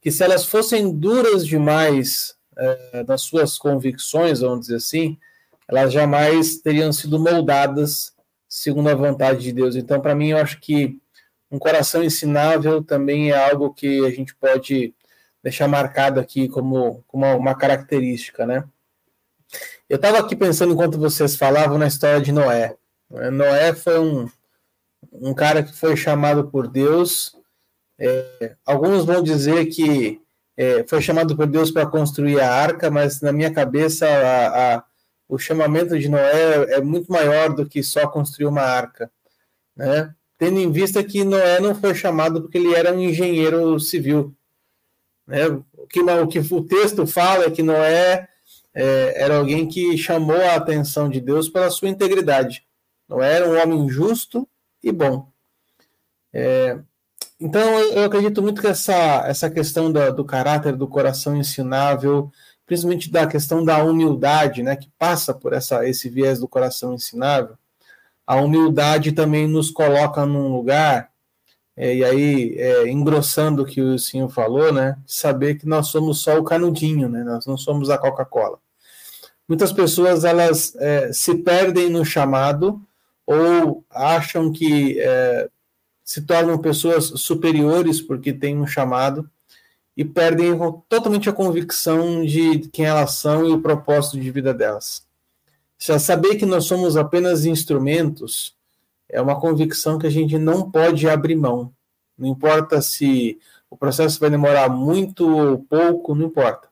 que 0.00 0.12
se 0.12 0.22
elas 0.22 0.44
fossem 0.44 0.92
duras 0.92 1.44
demais 1.44 2.36
é, 2.56 3.04
nas 3.04 3.22
suas 3.22 3.58
convicções, 3.58 4.40
vamos 4.40 4.60
dizer 4.60 4.76
assim, 4.76 5.18
elas 5.66 5.92
jamais 5.92 6.58
teriam 6.58 6.92
sido 6.92 7.18
moldadas 7.18 8.12
segundo 8.48 8.88
a 8.88 8.94
vontade 8.94 9.40
de 9.42 9.52
Deus. 9.52 9.76
Então, 9.76 10.00
para 10.00 10.14
mim, 10.14 10.28
eu 10.28 10.38
acho 10.38 10.60
que 10.60 10.98
um 11.50 11.58
coração 11.58 12.04
ensinável 12.04 12.82
também 12.82 13.30
é 13.30 13.50
algo 13.50 13.74
que 13.74 14.04
a 14.04 14.10
gente 14.10 14.34
pode 14.34 14.94
deixar 15.42 15.68
marcado 15.68 16.20
aqui 16.20 16.48
como, 16.48 17.02
como 17.06 17.26
uma 17.36 17.54
característica, 17.54 18.46
né? 18.46 18.64
Eu 19.88 19.96
estava 19.96 20.18
aqui 20.18 20.36
pensando 20.36 20.72
enquanto 20.74 20.98
vocês 20.98 21.36
falavam 21.36 21.78
na 21.78 21.86
história 21.86 22.20
de 22.20 22.32
Noé. 22.32 22.77
Noé 23.10 23.74
foi 23.74 23.98
um, 23.98 24.28
um 25.12 25.34
cara 25.34 25.62
que 25.62 25.72
foi 25.72 25.96
chamado 25.96 26.48
por 26.48 26.68
Deus. 26.68 27.34
É, 27.98 28.54
alguns 28.64 29.04
vão 29.04 29.22
dizer 29.22 29.66
que 29.66 30.20
é, 30.56 30.84
foi 30.86 31.00
chamado 31.00 31.36
por 31.36 31.46
Deus 31.46 31.70
para 31.70 31.86
construir 31.86 32.40
a 32.40 32.52
arca, 32.52 32.90
mas 32.90 33.20
na 33.20 33.32
minha 33.32 33.52
cabeça 33.52 34.06
a, 34.06 34.76
a, 34.76 34.84
o 35.28 35.38
chamamento 35.38 35.98
de 35.98 36.08
Noé 36.08 36.74
é 36.74 36.80
muito 36.80 37.10
maior 37.10 37.54
do 37.54 37.66
que 37.66 37.82
só 37.82 38.06
construir 38.08 38.46
uma 38.46 38.62
arca, 38.62 39.10
né? 39.76 40.12
Tendo 40.36 40.58
em 40.58 40.70
vista 40.70 41.02
que 41.02 41.24
Noé 41.24 41.60
não 41.60 41.74
foi 41.74 41.94
chamado 41.94 42.42
porque 42.42 42.58
ele 42.58 42.74
era 42.74 42.92
um 42.92 43.00
engenheiro 43.00 43.78
civil, 43.80 44.34
né? 45.26 45.46
O 45.46 45.86
que 45.86 46.00
o, 46.00 46.26
que 46.26 46.38
o 46.38 46.64
texto 46.64 47.06
fala 47.06 47.44
é 47.44 47.50
que 47.50 47.62
Noé 47.62 48.28
é, 48.74 49.22
era 49.22 49.36
alguém 49.38 49.66
que 49.66 49.96
chamou 49.96 50.40
a 50.40 50.54
atenção 50.54 51.08
de 51.08 51.20
Deus 51.20 51.48
pela 51.48 51.70
sua 51.70 51.88
integridade. 51.88 52.67
Não 53.08 53.22
era 53.22 53.48
um 53.48 53.60
homem 53.60 53.88
justo 53.88 54.46
e 54.82 54.92
bom. 54.92 55.30
É, 56.32 56.78
então, 57.40 57.62
eu 57.62 58.04
acredito 58.04 58.42
muito 58.42 58.60
que 58.60 58.66
essa, 58.66 59.24
essa 59.26 59.48
questão 59.48 59.92
do, 59.92 60.12
do 60.12 60.24
caráter, 60.24 60.76
do 60.76 60.88
coração 60.88 61.36
ensinável, 61.36 62.32
principalmente 62.66 63.10
da 63.10 63.26
questão 63.26 63.64
da 63.64 63.82
humildade, 63.82 64.62
né, 64.62 64.76
que 64.76 64.90
passa 64.98 65.32
por 65.32 65.52
essa, 65.52 65.88
esse 65.88 66.10
viés 66.10 66.40
do 66.40 66.48
coração 66.48 66.94
ensinável, 66.94 67.56
a 68.26 68.36
humildade 68.36 69.12
também 69.12 69.46
nos 69.46 69.70
coloca 69.70 70.26
num 70.26 70.48
lugar, 70.48 71.10
é, 71.76 71.94
e 71.94 72.04
aí, 72.04 72.56
é, 72.58 72.88
engrossando 72.88 73.62
o 73.62 73.66
que 73.66 73.80
o 73.80 73.98
senhor 73.98 74.28
falou, 74.28 74.72
né, 74.72 74.98
saber 75.06 75.54
que 75.54 75.66
nós 75.66 75.86
somos 75.86 76.20
só 76.20 76.38
o 76.38 76.44
canudinho, 76.44 77.08
né, 77.08 77.22
nós 77.22 77.46
não 77.46 77.56
somos 77.56 77.88
a 77.88 77.96
Coca-Cola. 77.96 78.58
Muitas 79.48 79.72
pessoas, 79.72 80.24
elas 80.24 80.74
é, 80.76 81.10
se 81.12 81.36
perdem 81.36 81.88
no 81.88 82.04
chamado, 82.04 82.82
ou 83.30 83.84
acham 83.90 84.50
que 84.50 84.98
é, 84.98 85.50
se 86.02 86.22
tornam 86.22 86.56
pessoas 86.56 87.04
superiores 87.16 88.00
porque 88.00 88.32
têm 88.32 88.56
um 88.56 88.66
chamado 88.66 89.30
e 89.94 90.02
perdem 90.02 90.58
totalmente 90.88 91.28
a 91.28 91.32
convicção 91.34 92.24
de 92.24 92.60
quem 92.72 92.86
elas 92.86 93.16
são 93.16 93.46
e 93.46 93.52
o 93.52 93.60
propósito 93.60 94.18
de 94.18 94.30
vida 94.30 94.54
delas. 94.54 95.06
Já 95.78 95.98
saber 95.98 96.36
que 96.36 96.46
nós 96.46 96.64
somos 96.64 96.96
apenas 96.96 97.44
instrumentos 97.44 98.56
é 99.10 99.20
uma 99.20 99.38
convicção 99.38 99.98
que 99.98 100.06
a 100.06 100.10
gente 100.10 100.38
não 100.38 100.70
pode 100.70 101.06
abrir 101.06 101.36
mão. 101.36 101.70
Não 102.16 102.30
importa 102.30 102.80
se 102.80 103.38
o 103.68 103.76
processo 103.76 104.18
vai 104.18 104.30
demorar 104.30 104.70
muito 104.70 105.28
ou 105.28 105.58
pouco, 105.58 106.14
não 106.14 106.28
importa. 106.28 106.66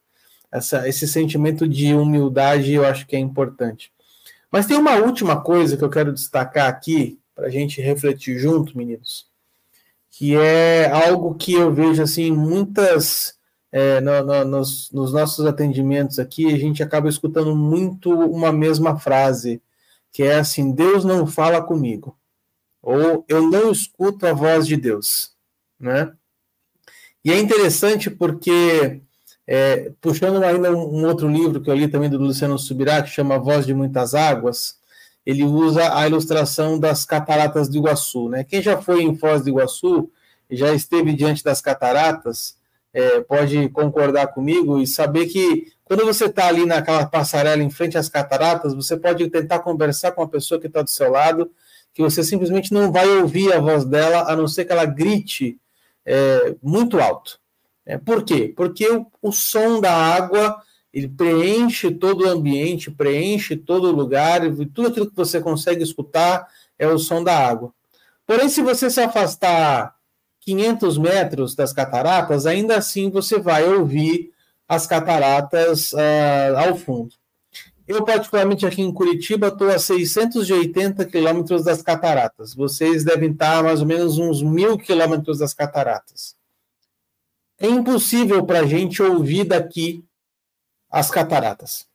Essa, 0.51 0.89
esse 0.89 1.07
sentimento 1.07 1.69
de 1.69 1.93
humildade 1.93 2.73
eu 2.73 2.87
acho 2.87 3.07
que 3.07 3.15
é 3.15 3.19
importante. 3.19 3.93
Mas 4.51 4.67
tem 4.67 4.77
uma 4.77 4.97
última 4.97 5.41
coisa 5.41 5.77
que 5.77 5.85
eu 5.85 5.91
quero 5.91 6.13
destacar 6.13 6.69
aqui, 6.69 7.19
para 7.35 7.49
a 7.49 7.51
gente 7.51 7.81
refletir 7.81 8.39
junto, 8.39 8.77
meninos, 8.77 9.27
que 10.11 10.35
é 10.35 10.91
algo 10.91 11.35
que 11.35 11.53
eu 11.53 11.73
vejo 11.73 12.03
assim, 12.03 12.31
muitas. 12.31 13.37
É, 13.73 14.01
no, 14.01 14.23
no, 14.23 14.45
nos, 14.45 14.91
nos 14.93 15.13
nossos 15.13 15.45
atendimentos 15.45 16.19
aqui, 16.19 16.47
a 16.47 16.57
gente 16.57 16.83
acaba 16.83 17.09
escutando 17.09 17.55
muito 17.55 18.11
uma 18.11 18.51
mesma 18.51 18.99
frase, 18.99 19.61
que 20.13 20.23
é 20.23 20.39
assim: 20.39 20.73
Deus 20.73 21.05
não 21.05 21.27
fala 21.27 21.61
comigo, 21.61 22.17
ou 22.81 23.25
eu 23.29 23.43
não 23.51 23.71
escuto 23.71 24.27
a 24.27 24.33
voz 24.33 24.67
de 24.67 24.77
Deus, 24.77 25.35
né? 25.79 26.13
E 27.23 27.33
é 27.33 27.39
interessante 27.39 28.09
porque 28.09 29.03
é, 29.47 29.93
puxando 30.01 30.43
ainda 30.43 30.73
um, 30.73 31.01
um, 31.01 31.07
outro 31.07 31.29
livro 31.29 31.61
que 31.61 31.71
eu 31.71 31.75
li 31.75 31.87
também 31.89 32.11
do 32.11 32.19
Luciano 32.19 32.59
Subirá, 32.59 33.03
que 33.03 33.11
chama 33.11 33.39
Voz 33.39 33.65
de 33.65 33.73
Muitas 33.73 34.15
Águas, 34.15 34.79
ele 35.25 35.45
usa 35.45 35.97
a 35.97 36.07
ilustração 36.07 36.79
das 36.79 37.05
cataratas 37.05 37.69
do 37.69 37.77
Iguaçu. 37.77 38.29
Né? 38.29 38.45
Quem 38.45 38.61
já 38.61 38.81
foi 38.81 39.03
em 39.03 39.17
Foz 39.17 39.43
do 39.43 39.51
Iguaçu 39.51 40.11
e 40.49 40.57
já 40.57 40.73
esteve 40.73 41.13
diante 41.13 41.43
das 41.43 41.61
cataratas, 41.61 42.57
é, 42.93 43.21
pode 43.21 43.69
concordar 43.71 44.29
comigo 44.29 44.81
e 44.81 44.87
saber 44.87 45.27
que 45.27 45.73
quando 45.85 46.05
você 46.05 46.25
está 46.25 46.49
ali 46.49 46.65
naquela 46.65 47.07
passarela 47.07 47.63
em 47.63 47.71
frente 47.71 47.99
às 47.99 48.09
cataratas, 48.09 48.75
você 48.75 48.97
pode 48.97 49.29
tentar 49.29 49.61
conversar 49.61 50.13
com 50.13 50.23
a 50.23 50.29
pessoa 50.29 50.61
que 50.61 50.67
está 50.67 50.83
do 50.83 50.91
seu 50.91 51.11
lado, 51.11 51.51
que 51.93 52.03
você 52.03 52.23
simplesmente 52.25 52.73
não 52.73 52.91
vai 52.91 53.09
ouvir 53.09 53.53
a 53.53 53.61
voz 53.61 53.85
dela, 53.85 54.31
a 54.31 54.35
não 54.35 54.49
ser 54.49 54.65
que 54.65 54.73
ela 54.73 54.85
grite 54.85 55.59
é, 56.05 56.57
muito 56.63 56.99
alto. 57.01 57.39
É, 57.87 57.97
por 57.97 58.25
quê? 58.25 58.53
Porque 58.55 58.87
o, 58.91 59.07
o 59.23 59.31
som 59.31 59.81
da 59.81 59.93
água 59.93 60.61
ele 60.93 61.09
preenche 61.09 61.91
todo 61.91 62.25
o 62.25 62.29
ambiente, 62.29 62.91
preenche 62.91 63.55
todo 63.55 63.89
o 63.89 63.93
lugar, 63.93 64.45
e 64.47 64.67
tudo 64.67 64.89
aquilo 64.89 65.11
que 65.11 65.17
você 65.17 65.41
consegue 65.41 65.83
escutar 65.83 66.49
é 66.79 66.89
o 66.89 66.99
som 66.99 67.23
da 67.23 67.37
água. 67.37 67.73
Porém, 68.27 68.49
se 68.49 68.63
você 68.63 68.89
se 68.89 69.01
afastar 69.01 69.95
500 70.41 70.97
metros 70.97 71.55
das 71.55 71.73
cataratas, 71.73 72.47
ainda 72.47 72.77
assim 72.79 73.11
você 73.11 73.39
vai 73.39 73.65
ouvir 73.69 74.33
as 74.67 74.87
cataratas 74.87 75.93
uh, 75.93 76.57
ao 76.57 76.77
fundo. 76.77 77.15
Eu, 77.87 78.05
particularmente 78.05 78.67
aqui 78.67 78.83
em 78.83 78.93
Curitiba, 78.93 79.49
estou 79.49 79.69
a 79.69 79.79
680 79.79 81.05
quilômetros 81.05 81.63
das 81.63 81.83
cataratas. 81.83 82.55
Vocês 82.55 83.05
devem 83.05 83.31
estar 83.31 83.59
a 83.59 83.63
mais 83.63 83.81
ou 83.81 83.87
menos 83.87 84.19
uns 84.19 84.43
mil 84.43 84.77
quilômetros 84.77 85.39
das 85.39 85.53
cataratas. 85.53 86.35
É 87.59 87.67
impossível 87.67 88.45
para 88.45 88.61
a 88.61 88.67
gente 88.67 89.03
ouvir 89.03 89.45
daqui 89.45 90.05
as 90.91 91.11
cataratas. 91.11 91.87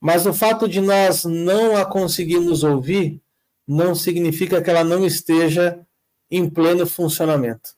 Mas 0.00 0.26
o 0.26 0.32
fato 0.32 0.68
de 0.68 0.80
nós 0.80 1.24
não 1.24 1.76
a 1.76 1.84
conseguirmos 1.84 2.62
ouvir 2.62 3.20
não 3.66 3.94
significa 3.94 4.62
que 4.62 4.70
ela 4.70 4.84
não 4.84 5.04
esteja 5.04 5.80
em 6.30 6.48
pleno 6.48 6.86
funcionamento. 6.86 7.74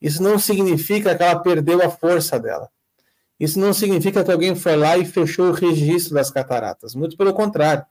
Isso 0.00 0.22
não 0.22 0.38
significa 0.38 1.16
que 1.16 1.22
ela 1.22 1.38
perdeu 1.40 1.82
a 1.82 1.90
força 1.90 2.38
dela. 2.38 2.70
Isso 3.38 3.58
não 3.58 3.72
significa 3.72 4.24
que 4.24 4.30
alguém 4.30 4.54
foi 4.54 4.76
lá 4.76 4.98
e 4.98 5.04
fechou 5.04 5.48
o 5.48 5.52
registro 5.52 6.14
das 6.14 6.30
cataratas. 6.30 6.94
Muito 6.94 7.16
pelo 7.16 7.32
contrário. 7.32 7.84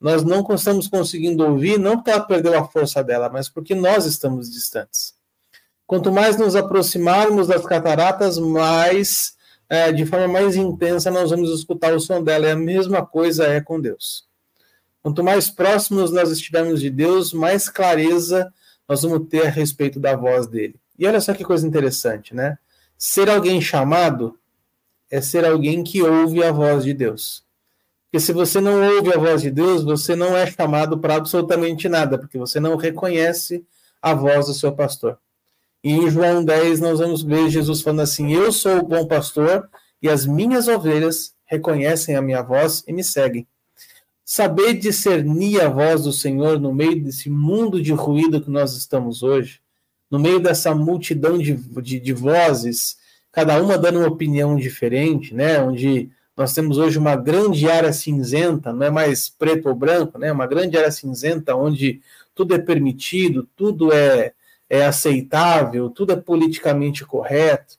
Nós 0.00 0.22
não 0.22 0.46
estamos 0.54 0.88
conseguindo 0.88 1.44
ouvir, 1.44 1.78
não 1.78 1.96
porque 1.96 2.10
ela 2.10 2.26
perdeu 2.26 2.58
a 2.58 2.68
força 2.68 3.02
dela, 3.02 3.28
mas 3.28 3.48
porque 3.48 3.74
nós 3.74 4.04
estamos 4.06 4.50
distantes. 4.50 5.14
Quanto 5.86 6.10
mais 6.12 6.36
nos 6.36 6.56
aproximarmos 6.56 7.46
das 7.46 7.64
cataratas, 7.64 8.38
mais, 8.38 9.36
é, 9.68 9.92
de 9.92 10.06
forma 10.06 10.28
mais 10.28 10.56
intensa, 10.56 11.10
nós 11.10 11.30
vamos 11.30 11.50
escutar 11.50 11.94
o 11.94 12.00
som 12.00 12.22
dela. 12.22 12.46
E 12.46 12.50
a 12.50 12.56
mesma 12.56 13.04
coisa 13.04 13.44
é 13.44 13.60
com 13.60 13.80
Deus. 13.80 14.26
Quanto 15.02 15.22
mais 15.22 15.50
próximos 15.50 16.10
nós 16.10 16.30
estivermos 16.30 16.80
de 16.80 16.88
Deus, 16.88 17.32
mais 17.32 17.68
clareza 17.68 18.50
nós 18.88 19.02
vamos 19.02 19.28
ter 19.28 19.46
a 19.46 19.50
respeito 19.50 20.00
da 20.00 20.16
voz 20.16 20.46
dele. 20.46 20.76
E 20.98 21.06
olha 21.06 21.20
só 21.20 21.34
que 21.34 21.44
coisa 21.44 21.66
interessante, 21.66 22.34
né? 22.34 22.58
Ser 22.96 23.28
alguém 23.28 23.60
chamado 23.60 24.38
é 25.10 25.20
ser 25.20 25.44
alguém 25.44 25.82
que 25.82 26.02
ouve 26.02 26.42
a 26.42 26.52
voz 26.52 26.84
de 26.84 26.94
Deus. 26.94 27.44
Porque 28.04 28.24
se 28.24 28.32
você 28.32 28.60
não 28.60 28.82
ouve 28.96 29.12
a 29.12 29.18
voz 29.18 29.42
de 29.42 29.50
Deus, 29.50 29.82
você 29.82 30.14
não 30.14 30.36
é 30.36 30.46
chamado 30.46 30.98
para 30.98 31.16
absolutamente 31.16 31.88
nada, 31.88 32.16
porque 32.16 32.38
você 32.38 32.60
não 32.60 32.76
reconhece 32.76 33.64
a 34.00 34.14
voz 34.14 34.46
do 34.46 34.54
seu 34.54 34.72
pastor. 34.72 35.18
E 35.84 35.92
em 35.92 36.10
João 36.10 36.42
10 36.42 36.80
nós 36.80 36.98
vamos 36.98 37.22
ver 37.22 37.50
Jesus 37.50 37.82
falando 37.82 38.00
assim: 38.00 38.32
Eu 38.32 38.50
sou 38.50 38.78
o 38.78 38.86
bom 38.86 39.06
pastor 39.06 39.68
e 40.00 40.08
as 40.08 40.24
minhas 40.24 40.66
ovelhas 40.66 41.34
reconhecem 41.44 42.16
a 42.16 42.22
minha 42.22 42.40
voz 42.40 42.82
e 42.88 42.92
me 42.92 43.04
seguem. 43.04 43.46
Saber 44.24 44.72
discernir 44.72 45.60
a 45.60 45.68
voz 45.68 46.04
do 46.04 46.12
Senhor 46.12 46.58
no 46.58 46.74
meio 46.74 47.04
desse 47.04 47.28
mundo 47.28 47.82
de 47.82 47.92
ruído 47.92 48.40
que 48.40 48.50
nós 48.50 48.74
estamos 48.74 49.22
hoje, 49.22 49.60
no 50.10 50.18
meio 50.18 50.40
dessa 50.40 50.74
multidão 50.74 51.36
de, 51.36 51.54
de, 51.54 52.00
de 52.00 52.12
vozes 52.14 52.96
cada 53.30 53.60
uma 53.60 53.76
dando 53.76 53.98
uma 53.98 54.08
opinião 54.08 54.56
diferente, 54.56 55.34
né? 55.34 55.60
Onde 55.60 56.08
nós 56.36 56.54
temos 56.54 56.78
hoje 56.78 56.98
uma 56.98 57.16
grande 57.16 57.68
área 57.68 57.92
cinzenta, 57.92 58.72
não 58.72 58.86
é 58.86 58.90
mais 58.90 59.28
preto 59.28 59.68
ou 59.68 59.74
branco, 59.74 60.18
né? 60.18 60.32
Uma 60.32 60.46
grande 60.46 60.78
área 60.78 60.90
cinzenta 60.90 61.54
onde 61.54 62.00
tudo 62.34 62.54
é 62.54 62.58
permitido, 62.58 63.46
tudo 63.54 63.92
é, 63.92 64.32
é 64.74 64.84
aceitável, 64.86 65.88
tudo 65.88 66.12
é 66.12 66.16
politicamente 66.16 67.04
correto. 67.04 67.76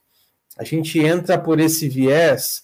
A 0.58 0.64
gente 0.64 0.98
entra 0.98 1.38
por 1.38 1.60
esse 1.60 1.90
viés 1.90 2.64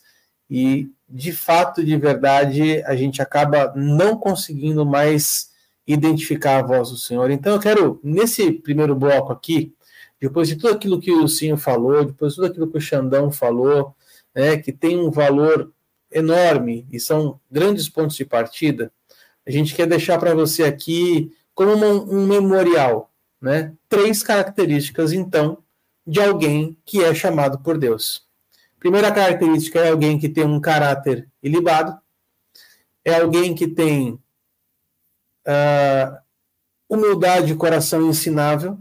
e, 0.50 0.90
de 1.10 1.34
fato, 1.34 1.84
de 1.84 1.98
verdade, 1.98 2.82
a 2.86 2.96
gente 2.96 3.22
acaba 3.22 3.74
não 3.76 4.16
conseguindo 4.16 4.86
mais 4.86 5.52
identificar 5.86 6.60
a 6.60 6.64
voz 6.64 6.92
do 6.92 6.98
Senhor. 6.98 7.30
Então, 7.30 7.56
eu 7.56 7.60
quero, 7.60 8.00
nesse 8.02 8.54
primeiro 8.54 8.96
bloco 8.96 9.34
aqui, 9.34 9.74
depois 10.18 10.48
de 10.48 10.56
tudo 10.56 10.74
aquilo 10.74 11.02
que 11.02 11.12
o 11.12 11.28
Cinho 11.28 11.58
falou, 11.58 12.06
depois 12.06 12.32
de 12.32 12.36
tudo 12.38 12.48
aquilo 12.48 12.72
que 12.72 12.78
o 12.78 12.82
Xandão 12.82 13.30
falou, 13.32 13.94
né, 14.34 14.56
que 14.56 14.72
tem 14.72 14.98
um 14.98 15.12
valor 15.12 15.74
enorme 16.10 16.88
e 16.90 17.02
são 17.02 17.38
grandes 17.52 17.90
pontos 17.90 18.16
de 18.16 18.24
partida, 18.24 18.94
a 19.46 19.52
gente 19.52 19.76
quer 19.76 19.88
deixar 19.88 20.18
para 20.18 20.34
você 20.34 20.64
aqui 20.64 21.34
como 21.54 21.74
uma, 21.74 21.88
um 21.88 22.26
memorial, 22.26 23.11
né? 23.42 23.74
Três 23.90 24.22
características, 24.22 25.12
então, 25.12 25.58
de 26.06 26.22
alguém 26.22 26.78
que 26.86 27.04
é 27.04 27.14
chamado 27.14 27.60
por 27.60 27.78
Deus. 27.78 28.26
Primeira 28.80 29.12
característica 29.12 29.80
é 29.80 29.90
alguém 29.90 30.20
que 30.20 30.30
tem 30.30 30.44
um 30.44 30.60
caráter 30.60 31.28
ilibado, 31.42 31.98
é 33.04 33.16
alguém 33.16 33.56
que 33.56 33.68
tem 33.68 34.20
uh, 35.48 36.18
humildade 36.88 37.52
e 37.52 37.56
coração 37.56 38.08
ensinável, 38.08 38.78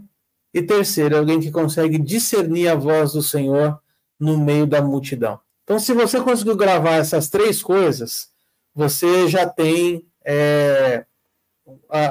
e 0.53 0.61
terceiro, 0.61 1.17
alguém 1.17 1.39
que 1.39 1.49
consegue 1.49 1.97
discernir 1.97 2.67
a 2.67 2.75
voz 2.75 3.13
do 3.13 3.23
Senhor 3.23 3.79
no 4.19 4.37
meio 4.37 4.67
da 4.67 4.81
multidão. 4.81 5.39
Então, 5.63 5.79
se 5.79 5.93
você 5.93 6.19
conseguiu 6.19 6.55
gravar 6.55 6.95
essas 6.95 7.29
três 7.29 7.63
coisas, 7.63 8.29
você 8.75 9.27
já 9.29 9.47
tem 9.47 10.05
é, 10.25 11.05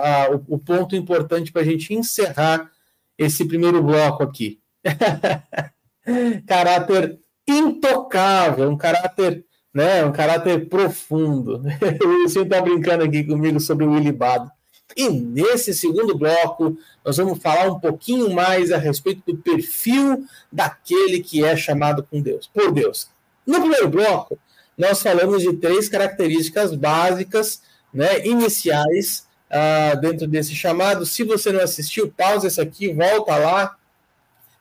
a, 0.02 0.30
o, 0.48 0.58
ponto 0.58 0.96
importante 0.96 1.52
para 1.52 1.62
a 1.62 1.64
gente 1.64 1.94
encerrar 1.94 2.70
esse 3.18 3.44
primeiro 3.44 3.82
bloco 3.82 4.22
aqui. 4.22 4.60
caráter 6.46 7.18
intocável, 7.46 8.70
um 8.70 8.76
caráter, 8.76 9.44
né, 9.72 10.04
um 10.04 10.12
caráter 10.12 10.68
profundo. 10.68 11.62
O 12.24 12.28
senhor 12.28 12.44
está 12.44 12.60
brincando 12.60 13.04
aqui 13.04 13.24
comigo 13.24 13.58
sobre 13.58 13.84
o 13.84 13.96
ilibado. 13.96 14.50
E 14.96 15.08
nesse 15.08 15.72
segundo 15.72 16.16
bloco, 16.16 16.76
nós 17.04 17.16
vamos 17.16 17.40
falar 17.40 17.70
um 17.70 17.78
pouquinho 17.78 18.30
mais 18.30 18.72
a 18.72 18.78
respeito 18.78 19.22
do 19.26 19.38
perfil 19.38 20.24
daquele 20.52 21.22
que 21.22 21.44
é 21.44 21.56
chamado 21.56 22.02
com 22.02 22.20
Deus, 22.20 22.48
por 22.52 22.72
Deus. 22.72 23.08
No 23.46 23.60
primeiro 23.60 23.88
bloco, 23.88 24.38
nós 24.76 25.02
falamos 25.02 25.42
de 25.42 25.54
três 25.56 25.88
características 25.88 26.74
básicas, 26.74 27.62
né, 27.92 28.26
iniciais, 28.26 29.26
uh, 29.50 30.00
dentro 30.00 30.26
desse 30.26 30.54
chamado. 30.54 31.04
Se 31.04 31.24
você 31.24 31.52
não 31.52 31.60
assistiu, 31.60 32.10
pausa 32.10 32.46
esse 32.46 32.60
aqui, 32.60 32.92
volta 32.92 33.36
lá. 33.36 33.76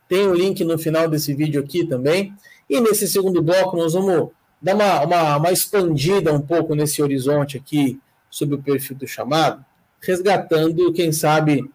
Tem 0.07 0.27
o 0.27 0.31
um 0.31 0.33
link 0.33 0.63
no 0.63 0.77
final 0.77 1.07
desse 1.07 1.33
vídeo 1.33 1.61
aqui 1.61 1.85
também. 1.85 2.33
E 2.69 2.79
nesse 2.81 3.07
segundo 3.07 3.41
bloco, 3.41 3.77
nós 3.77 3.93
vamos 3.93 4.29
dar 4.61 4.75
uma, 4.75 5.01
uma, 5.01 5.37
uma 5.37 5.51
expandida 5.51 6.33
um 6.33 6.41
pouco 6.41 6.75
nesse 6.75 7.01
horizonte 7.01 7.57
aqui 7.57 7.99
sobre 8.29 8.55
o 8.55 8.61
perfil 8.61 8.95
do 8.95 9.07
chamado 9.07 9.63
resgatando, 10.01 10.91
quem 10.93 11.11
sabe, 11.11 11.69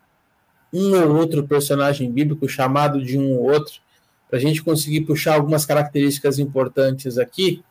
um 0.72 0.94
ou 1.00 1.16
outro 1.16 1.46
personagem 1.46 2.11
bíblico 2.11 2.48
chamado 2.48 3.03
de 3.03 3.18
um 3.18 3.37
ou 3.37 3.50
outro, 3.50 3.81
para 4.29 4.38
a 4.38 4.40
gente 4.40 4.62
conseguir 4.62 5.03
puxar 5.03 5.35
algumas 5.35 5.64
características 5.64 6.38
importantes 6.38 7.18
aqui. 7.18 7.62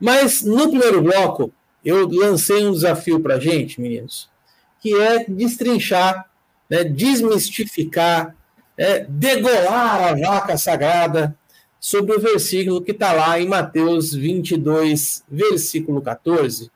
Mas 0.00 0.42
no 0.42 0.68
primeiro 0.68 1.02
bloco, 1.02 1.52
eu 1.84 2.08
lancei 2.08 2.66
um 2.66 2.72
desafio 2.72 3.20
para 3.20 3.36
a 3.36 3.40
gente, 3.40 3.80
meninos, 3.80 4.28
que 4.80 4.94
é 4.94 5.24
destrinchar, 5.28 6.26
né, 6.68 6.84
desmistificar, 6.84 8.36
é, 8.76 9.04
degolar 9.08 10.08
a 10.08 10.14
vaca 10.14 10.56
sagrada 10.56 11.36
sobre 11.80 12.16
o 12.16 12.20
versículo 12.20 12.82
que 12.82 12.92
está 12.92 13.12
lá 13.12 13.40
em 13.40 13.46
Mateus 13.46 14.12
22, 14.12 15.24
versículo 15.28 16.00
14, 16.00 16.70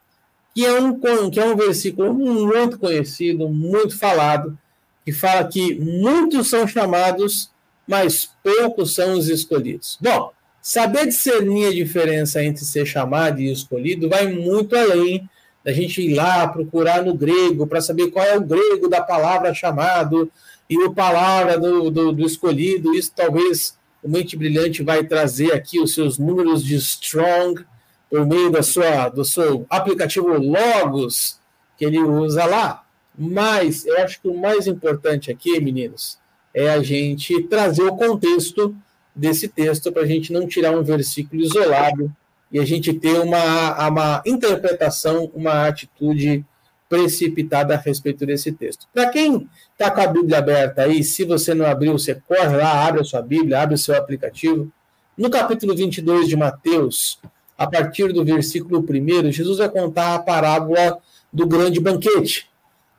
que 0.54 0.64
é 0.64 0.80
um, 0.80 0.98
que 1.30 1.40
é 1.40 1.44
um 1.44 1.56
versículo 1.56 2.12
muito 2.12 2.78
conhecido, 2.78 3.48
muito 3.48 3.98
falado, 3.98 4.58
que 5.04 5.12
fala 5.12 5.46
que 5.46 5.74
muitos 5.74 6.48
são 6.48 6.66
chamados, 6.66 7.50
mas 7.86 8.30
poucos 8.42 8.94
são 8.94 9.14
os 9.14 9.28
escolhidos. 9.28 9.98
Bom, 10.00 10.32
saber 10.60 11.06
discernir 11.06 11.66
a 11.68 11.72
diferença 11.72 12.42
entre 12.42 12.64
ser 12.64 12.86
chamado 12.86 13.40
e 13.40 13.50
escolhido 13.50 14.08
vai 14.08 14.28
muito 14.28 14.76
além 14.76 15.28
da 15.64 15.72
gente 15.72 16.02
ir 16.02 16.14
lá 16.14 16.46
procurar 16.48 17.04
no 17.04 17.14
grego 17.14 17.66
para 17.66 17.80
saber 17.80 18.10
qual 18.10 18.24
é 18.24 18.36
o 18.36 18.42
grego 18.42 18.88
da 18.88 19.00
palavra 19.00 19.54
chamado 19.54 20.30
e 20.68 20.76
o 20.78 20.92
palavra 20.92 21.58
do, 21.58 21.90
do, 21.90 22.12
do 22.12 22.26
escolhido. 22.26 22.94
Isso 22.94 23.12
talvez 23.14 23.76
o 24.02 24.08
Mente 24.08 24.36
Brilhante 24.36 24.82
vai 24.82 25.04
trazer 25.04 25.52
aqui 25.52 25.78
os 25.78 25.94
seus 25.94 26.18
números 26.18 26.64
de 26.64 26.74
strong 26.76 27.64
por 28.10 28.26
meio 28.26 28.50
da 28.50 28.62
sua, 28.62 29.08
do 29.08 29.24
seu 29.24 29.64
aplicativo 29.70 30.28
Logos, 30.28 31.38
que 31.78 31.84
ele 31.84 31.98
usa 31.98 32.44
lá. 32.44 32.84
Mas 33.16 33.86
eu 33.86 33.98
acho 33.98 34.20
que 34.20 34.28
o 34.28 34.38
mais 34.38 34.66
importante 34.66 35.30
aqui, 35.30 35.60
meninos, 35.60 36.18
é 36.52 36.70
a 36.70 36.82
gente 36.82 37.42
trazer 37.44 37.84
o 37.84 37.96
contexto 37.96 38.74
desse 39.14 39.46
texto 39.46 39.92
para 39.92 40.02
a 40.02 40.06
gente 40.06 40.32
não 40.32 40.46
tirar 40.46 40.76
um 40.76 40.82
versículo 40.82 41.42
isolado 41.42 42.14
e 42.52 42.60
a 42.60 42.64
gente 42.64 42.92
ter 42.92 43.18
uma, 43.18 43.88
uma 43.88 44.22
interpretação, 44.26 45.30
uma 45.34 45.66
atitude 45.66 46.44
precipitada 46.88 47.74
a 47.74 47.78
respeito 47.78 48.26
desse 48.26 48.52
texto. 48.52 48.86
Para 48.92 49.08
quem 49.08 49.48
está 49.72 49.90
com 49.90 50.02
a 50.02 50.06
Bíblia 50.06 50.36
aberta 50.36 50.82
aí, 50.82 51.02
se 51.02 51.24
você 51.24 51.54
não 51.54 51.64
abriu, 51.64 51.92
você 51.92 52.14
corre 52.14 52.54
lá, 52.54 52.86
abre 52.86 53.00
a 53.00 53.04
sua 53.04 53.22
Bíblia, 53.22 53.62
abre 53.62 53.74
o 53.74 53.78
seu 53.78 53.96
aplicativo. 53.96 54.70
No 55.16 55.30
capítulo 55.30 55.74
22 55.74 56.28
de 56.28 56.36
Mateus, 56.36 57.18
a 57.56 57.66
partir 57.66 58.12
do 58.12 58.22
versículo 58.22 58.84
1, 58.86 59.32
Jesus 59.32 59.56
vai 59.56 59.70
contar 59.70 60.14
a 60.14 60.18
parábola 60.18 60.98
do 61.32 61.46
grande 61.46 61.80
banquete, 61.80 62.50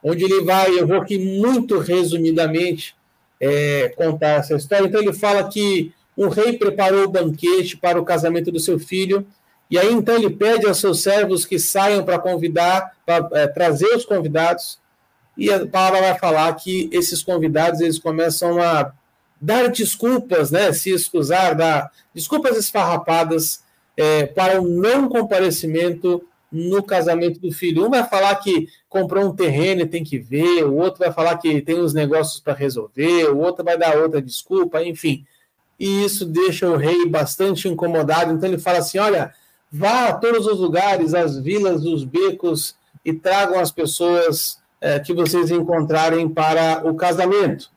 onde 0.01 0.23
ele 0.23 0.41
vai, 0.41 0.71
eu 0.71 0.87
vou 0.87 0.97
aqui 0.97 1.19
muito 1.19 1.77
resumidamente, 1.77 2.95
é, 3.39 3.89
contar 3.89 4.39
essa 4.39 4.55
história. 4.55 4.87
Então 4.87 5.01
ele 5.01 5.13
fala 5.13 5.47
que 5.47 5.93
um 6.17 6.29
rei 6.29 6.53
preparou 6.57 7.03
o 7.03 7.11
banquete 7.11 7.77
para 7.77 7.99
o 7.99 8.05
casamento 8.05 8.51
do 8.51 8.59
seu 8.59 8.79
filho, 8.79 9.25
e 9.73 9.79
aí 9.79 9.91
então 9.91 10.13
ele 10.15 10.29
pede 10.29 10.67
aos 10.67 10.77
seus 10.77 11.01
servos 11.01 11.47
que 11.47 11.57
saiam 11.57 12.05
para 12.05 12.19
convidar, 12.19 12.91
para 13.03 13.27
é, 13.31 13.47
trazer 13.47 13.87
os 13.95 14.05
convidados, 14.05 14.77
e 15.35 15.51
a 15.51 15.65
palavra 15.65 15.99
vai 15.99 16.19
falar 16.19 16.53
que 16.53 16.87
esses 16.93 17.23
convidados 17.23 17.81
eles 17.81 17.97
começam 17.97 18.61
a 18.61 18.93
dar 19.41 19.69
desculpas, 19.69 20.51
né, 20.51 20.71
se 20.73 20.91
excusar, 20.91 21.55
dar 21.55 21.91
desculpas 22.13 22.55
esfarrapadas 22.55 23.63
é, 23.97 24.27
para 24.27 24.61
o 24.61 24.67
não 24.67 25.09
comparecimento 25.09 26.23
no 26.51 26.83
casamento 26.83 27.39
do 27.39 27.51
filho. 27.51 27.83
Um 27.83 27.89
vai 27.89 28.07
falar 28.07 28.35
que 28.35 28.67
comprou 28.87 29.25
um 29.25 29.35
terreno 29.35 29.81
e 29.81 29.87
tem 29.87 30.03
que 30.03 30.19
ver, 30.19 30.65
o 30.65 30.75
outro 30.75 30.99
vai 30.99 31.11
falar 31.11 31.35
que 31.39 31.63
tem 31.63 31.81
uns 31.81 31.95
negócios 31.95 32.39
para 32.39 32.53
resolver, 32.53 33.31
o 33.31 33.39
outro 33.39 33.65
vai 33.65 33.75
dar 33.75 33.97
outra 33.97 34.21
desculpa, 34.21 34.83
enfim. 34.83 35.25
E 35.79 36.05
isso 36.05 36.25
deixa 36.27 36.69
o 36.69 36.77
rei 36.77 37.07
bastante 37.07 37.67
incomodado. 37.67 38.31
Então 38.31 38.47
ele 38.47 38.59
fala 38.59 38.77
assim: 38.77 38.99
olha, 38.99 39.33
vá 39.73 40.09
a 40.09 40.13
todos 40.13 40.45
os 40.45 40.59
lugares, 40.59 41.15
as 41.15 41.39
vilas, 41.39 41.83
os 41.83 42.03
becos, 42.03 42.75
e 43.03 43.11
tragam 43.11 43.59
as 43.59 43.71
pessoas 43.71 44.59
é, 44.79 44.99
que 44.99 45.13
vocês 45.13 45.49
encontrarem 45.49 46.29
para 46.29 46.87
o 46.87 46.93
casamento. 46.93 47.71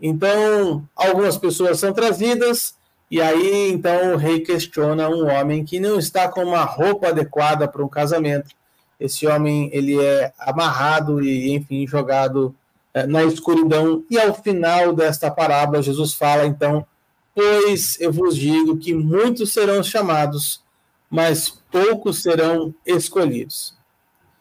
Então, 0.00 0.82
algumas 0.96 1.36
pessoas 1.38 1.78
são 1.78 1.92
trazidas, 1.92 2.74
e 3.08 3.22
aí, 3.22 3.70
então, 3.70 4.14
o 4.14 4.16
rei 4.16 4.40
questiona 4.40 5.08
um 5.08 5.28
homem 5.28 5.64
que 5.64 5.78
não 5.78 5.98
está 5.98 6.28
com 6.28 6.42
uma 6.42 6.64
roupa 6.64 7.08
adequada 7.08 7.68
para 7.68 7.84
um 7.84 7.88
casamento. 7.88 8.50
Esse 8.98 9.26
homem, 9.26 9.70
ele 9.72 9.98
é 9.98 10.32
amarrado 10.38 11.22
e, 11.22 11.54
enfim, 11.54 11.86
jogado 11.86 12.54
é, 12.92 13.06
na 13.06 13.22
escuridão. 13.22 14.04
E 14.10 14.18
ao 14.18 14.34
final 14.34 14.92
desta 14.92 15.30
parábola, 15.30 15.80
Jesus 15.80 16.14
fala, 16.14 16.46
então, 16.46 16.84
pois 17.32 17.96
eu 18.00 18.12
vos 18.12 18.36
digo 18.36 18.76
que 18.76 18.92
muitos 18.92 19.52
serão 19.52 19.82
chamados, 19.82 20.60
mas 21.10 21.48
poucos 21.70 22.22
serão 22.22 22.74
escolhidos. 22.86 23.76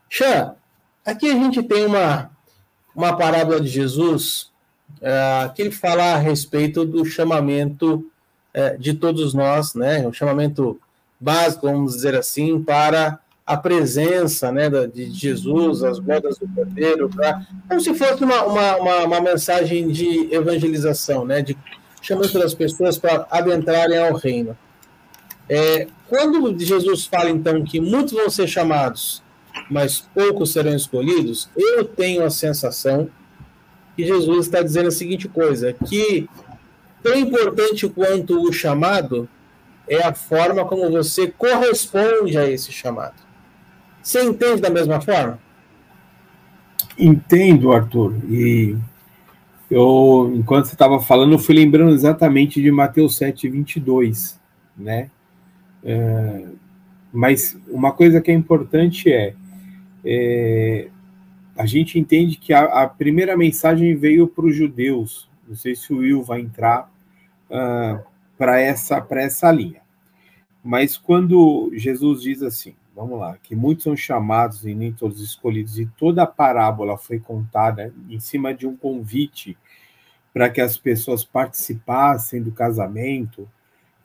Xan, 0.10 0.56
aqui 1.06 1.30
a 1.30 1.34
gente 1.34 1.62
tem 1.64 1.86
uma, 1.86 2.32
uma 2.96 3.16
parábola 3.16 3.60
de 3.62 3.68
Jesus 3.68 4.52
é, 5.02 5.50
que 5.56 5.62
ele 5.62 5.72
fala 5.72 6.14
a 6.14 6.18
respeito 6.18 6.86
do 6.86 7.06
chamamento 7.06 8.10
é, 8.54 8.78
de 8.78 8.94
todos 8.94 9.34
nós, 9.34 9.74
né? 9.74 10.08
O 10.08 10.14
chamamento 10.14 10.80
básico, 11.20 11.68
vamos 11.68 11.96
dizer 11.96 12.16
assim, 12.16 12.62
para 12.62 13.20
a 13.46 13.56
presença 13.56 14.52
né, 14.52 14.70
de 14.70 15.10
Jesus, 15.10 15.82
as 15.82 16.00
bodas 16.00 16.38
do 16.38 16.48
Cordeiro, 16.50 17.10
pra, 17.10 17.42
como 17.68 17.80
se 17.80 17.94
fosse 17.94 18.22
uma, 18.22 18.44
uma, 18.44 18.76
uma, 18.76 19.04
uma 19.06 19.22
mensagem 19.22 19.88
de 19.88 20.28
evangelização, 20.34 21.24
né, 21.24 21.42
de 21.42 21.58
chamando 22.02 22.44
as 22.44 22.54
pessoas 22.54 22.98
para 22.98 23.26
adentrarem 23.32 23.98
ao 23.98 24.16
reino. 24.16 24.58
É, 25.50 25.88
quando 26.10 26.58
Jesus 26.60 27.06
fala, 27.06 27.30
então, 27.30 27.64
que 27.64 27.80
muitos 27.80 28.14
vão 28.14 28.30
ser 28.30 28.48
chamados, 28.48 29.24
mas 29.70 30.00
poucos 30.14 30.52
serão 30.52 30.76
escolhidos, 30.76 31.50
eu 31.56 31.84
tenho 31.84 32.24
a 32.24 32.30
sensação 32.30 33.10
que 33.96 34.06
Jesus 34.06 34.46
está 34.46 34.62
dizendo 34.62 34.88
a 34.88 34.92
seguinte 34.92 35.28
coisa, 35.28 35.74
que 35.74 36.30
tão 37.02 37.16
importante 37.16 37.88
quanto 37.90 38.42
o 38.42 38.54
chamado 38.54 39.28
é 39.88 40.04
a 40.04 40.14
forma 40.14 40.66
como 40.66 40.90
você 40.90 41.28
corresponde 41.28 42.38
a 42.38 42.50
esse 42.50 42.72
chamado. 42.72 43.16
Você 44.02 44.24
entende 44.24 44.62
da 44.62 44.70
mesma 44.70 45.02
forma? 45.02 45.40
Entendo, 46.98 47.72
Arthur. 47.72 48.16
E 48.30 48.76
eu, 49.70 50.32
enquanto 50.36 50.66
você 50.66 50.76
estava 50.76 51.00
falando, 51.00 51.34
eu 51.34 51.40
fui 51.40 51.56
lembrando 51.56 51.94
exatamente 51.94 52.62
de 52.62 52.72
Mateus 52.72 53.18
7, 53.18 53.50
22, 53.50 54.40
né? 54.78 55.10
É, 55.84 56.48
mas 57.12 57.58
uma 57.68 57.92
coisa 57.92 58.22
que 58.22 58.32
é 58.32 58.34
importante 58.34 59.12
é, 59.12 59.34
é 60.04 60.90
a 61.58 61.66
gente 61.66 61.98
entende 61.98 62.38
que 62.38 62.54
a, 62.54 62.84
a 62.84 62.88
primeira 62.88 63.36
mensagem 63.36 63.96
veio 63.96 64.28
para 64.28 64.46
os 64.46 64.56
judeus. 64.56 65.28
Não 65.48 65.56
sei 65.56 65.76
se 65.76 65.92
o 65.92 65.98
Will 65.98 66.22
vai 66.22 66.42
entrar, 66.42 66.92
uh, 67.50 68.04
para 68.38 68.60
essa, 68.60 69.06
essa 69.12 69.52
linha. 69.52 69.82
Mas 70.64 70.98
quando 70.98 71.72
Jesus 71.74 72.22
diz 72.22 72.44
assim, 72.44 72.76
vamos 72.96 73.20
lá, 73.20 73.38
que 73.42 73.56
muitos 73.56 73.84
são 73.84 73.96
chamados 73.96 74.66
e 74.66 74.76
nem 74.76 74.92
todos 74.92 75.22
escolhidos, 75.22 75.80
e 75.80 75.86
toda 75.86 76.24
a 76.24 76.28
parábola 76.28 76.98
foi 76.98 77.20
contada 77.20 77.94
em 78.10 78.20
cima 78.20 78.54
de 78.54 78.68
um 78.68 78.76
convite 78.76 79.58
para 80.34 80.50
que 80.50 80.62
as 80.62 80.78
pessoas 80.78 81.24
participassem 81.24 82.42
do 82.42 82.52
casamento. 82.52 83.50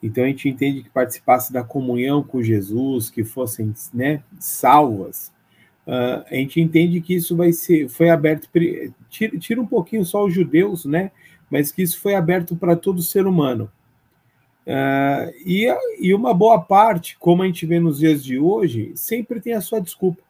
Então 0.03 0.25
a 0.25 0.27
gente 0.27 0.49
entende 0.49 0.83
que 0.83 0.89
participasse 0.89 1.53
da 1.53 1.63
comunhão 1.63 2.21
com 2.21 2.43
Jesus, 2.43 3.09
que 3.09 3.23
fossem 3.23 3.73
né, 3.93 4.21
salvas. 4.37 5.31
Uh, 5.87 6.23
a 6.29 6.35
gente 6.35 6.59
entende 6.59 6.99
que 6.99 7.15
isso 7.15 7.35
vai 7.35 7.53
ser, 7.53 7.87
foi 7.87 8.09
aberto, 8.09 8.49
tira, 9.09 9.37
tira 9.39 9.61
um 9.61 9.65
pouquinho 9.65 10.03
só 10.03 10.25
os 10.25 10.33
judeus, 10.33 10.83
né? 10.85 11.11
mas 11.49 11.71
que 11.71 11.83
isso 11.83 11.99
foi 11.99 12.15
aberto 12.15 12.55
para 12.55 12.75
todo 12.75 13.01
ser 13.01 13.27
humano. 13.27 13.71
Uh, 14.65 15.29
e, 15.45 15.67
e 15.99 16.13
uma 16.13 16.33
boa 16.33 16.59
parte, 16.59 17.17
como 17.19 17.43
a 17.43 17.45
gente 17.45 17.65
vê 17.65 17.79
nos 17.79 17.99
dias 17.99 18.23
de 18.23 18.39
hoje, 18.39 18.91
sempre 18.95 19.39
tem 19.39 19.53
a 19.53 19.61
sua 19.61 19.79
desculpa. 19.79 20.23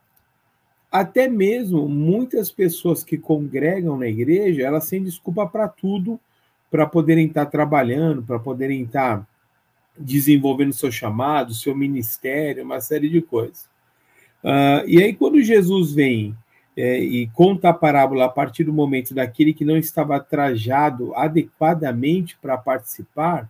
Até 0.91 1.27
mesmo 1.27 1.87
muitas 1.87 2.51
pessoas 2.51 3.03
que 3.03 3.17
congregam 3.17 3.97
na 3.97 4.07
igreja, 4.07 4.63
elas 4.63 4.87
têm 4.89 5.01
desculpa 5.01 5.47
para 5.47 5.67
tudo, 5.67 6.19
para 6.69 6.85
poderem 6.85 7.27
estar 7.27 7.45
trabalhando, 7.45 8.21
para 8.21 8.37
poderem 8.37 8.83
estar 8.83 9.25
desenvolvendo 9.97 10.73
seu 10.73 10.91
chamado, 10.91 11.53
seu 11.53 11.75
ministério, 11.75 12.63
uma 12.63 12.81
série 12.81 13.09
de 13.09 13.21
coisas. 13.21 13.69
Uh, 14.43 14.87
e 14.87 15.01
aí, 15.01 15.13
quando 15.13 15.41
Jesus 15.41 15.93
vem 15.93 16.35
é, 16.75 16.99
e 16.99 17.27
conta 17.27 17.69
a 17.69 17.73
parábola 17.73 18.25
a 18.25 18.29
partir 18.29 18.63
do 18.63 18.73
momento 18.73 19.13
daquele 19.13 19.53
que 19.53 19.63
não 19.63 19.77
estava 19.77 20.19
trajado 20.19 21.15
adequadamente 21.15 22.37
para 22.41 22.57
participar, 22.57 23.49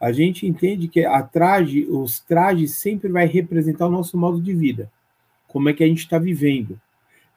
a 0.00 0.12
gente 0.12 0.46
entende 0.46 0.88
que 0.88 1.04
a 1.04 1.22
traje, 1.22 1.86
os 1.88 2.20
trajes 2.20 2.76
sempre 2.76 3.10
vai 3.10 3.26
representar 3.26 3.86
o 3.86 3.90
nosso 3.90 4.18
modo 4.18 4.40
de 4.40 4.54
vida, 4.54 4.90
como 5.46 5.68
é 5.68 5.72
que 5.72 5.84
a 5.84 5.86
gente 5.86 6.00
está 6.00 6.18
vivendo. 6.18 6.80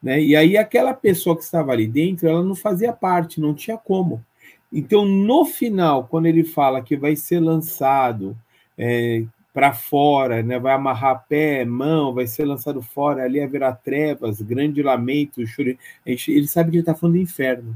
Né? 0.02 0.22
E 0.22 0.36
aí 0.36 0.58
aquela 0.58 0.94
pessoa 0.94 1.36
que 1.36 1.44
estava 1.44 1.72
ali 1.72 1.88
dentro, 1.88 2.28
ela 2.28 2.44
não 2.44 2.56
fazia 2.56 2.94
parte, 2.94 3.42
não 3.42 3.54
tinha 3.54 3.78
como. 3.78 4.24
Então, 4.72 5.06
no 5.06 5.46
final, 5.46 6.06
quando 6.08 6.26
ele 6.26 6.44
fala 6.44 6.82
que 6.82 6.98
vai 6.98 7.16
ser 7.16 7.40
lançado, 7.40 8.38
é, 8.78 9.24
para 9.58 9.74
fora, 9.74 10.44
né? 10.44 10.60
vai 10.60 10.72
amarrar 10.74 11.26
pé, 11.28 11.66
mão, 11.66 12.14
vai 12.14 12.28
ser 12.28 12.46
lançado 12.46 12.80
fora, 12.80 13.24
ali 13.24 13.42
haverá 13.42 13.74
trevas, 13.74 14.40
grande 14.40 14.84
lamento, 14.84 15.48
choro. 15.48 15.76
Ele 16.06 16.48
sabe 16.48 16.70
que 16.70 16.76
ele 16.76 16.84
está 16.84 16.94
falando 16.94 17.16
do 17.16 17.22
inferno. 17.22 17.76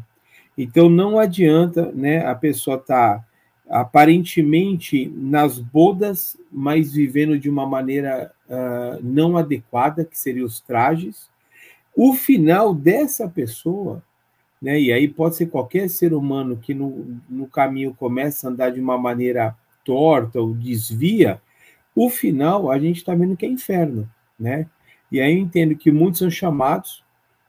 Então 0.55 0.87
não 0.87 1.17
adianta 1.17 1.91
né, 1.91 2.23
a 2.23 2.35
pessoa 2.35 2.77
estar 2.77 3.17
tá, 3.17 3.25
aparentemente 3.67 5.11
nas 5.15 5.57
bodas, 5.57 6.37
mas 6.51 6.93
vivendo 6.93 7.39
de 7.39 7.49
uma 7.49 7.65
maneira 7.65 8.31
uh, 8.47 8.99
não 9.01 9.35
adequada, 9.35 10.05
que 10.05 10.19
seriam 10.19 10.45
os 10.45 10.59
trajes. 10.61 11.31
O 11.95 12.13
final 12.13 12.75
dessa 12.75 13.27
pessoa, 13.27 14.03
né, 14.61 14.79
e 14.79 14.93
aí 14.93 15.07
pode 15.07 15.35
ser 15.35 15.47
qualquer 15.47 15.89
ser 15.89 16.13
humano 16.13 16.57
que 16.57 16.73
no, 16.73 17.19
no 17.27 17.47
caminho 17.47 17.95
começa 17.95 18.47
a 18.47 18.51
andar 18.51 18.69
de 18.71 18.79
uma 18.79 18.97
maneira 18.97 19.55
torta 19.83 20.39
ou 20.39 20.53
desvia, 20.53 21.41
o 21.95 22.09
final 22.09 22.69
a 22.69 22.77
gente 22.77 22.97
está 22.97 23.15
vendo 23.15 23.35
que 23.35 23.45
é 23.45 23.49
inferno, 23.49 24.09
né? 24.39 24.67
E 25.11 25.19
aí 25.19 25.33
eu 25.33 25.39
entendo 25.39 25.75
que 25.75 25.91
muitos 25.91 26.19
são 26.19 26.29
chamados, 26.29 27.03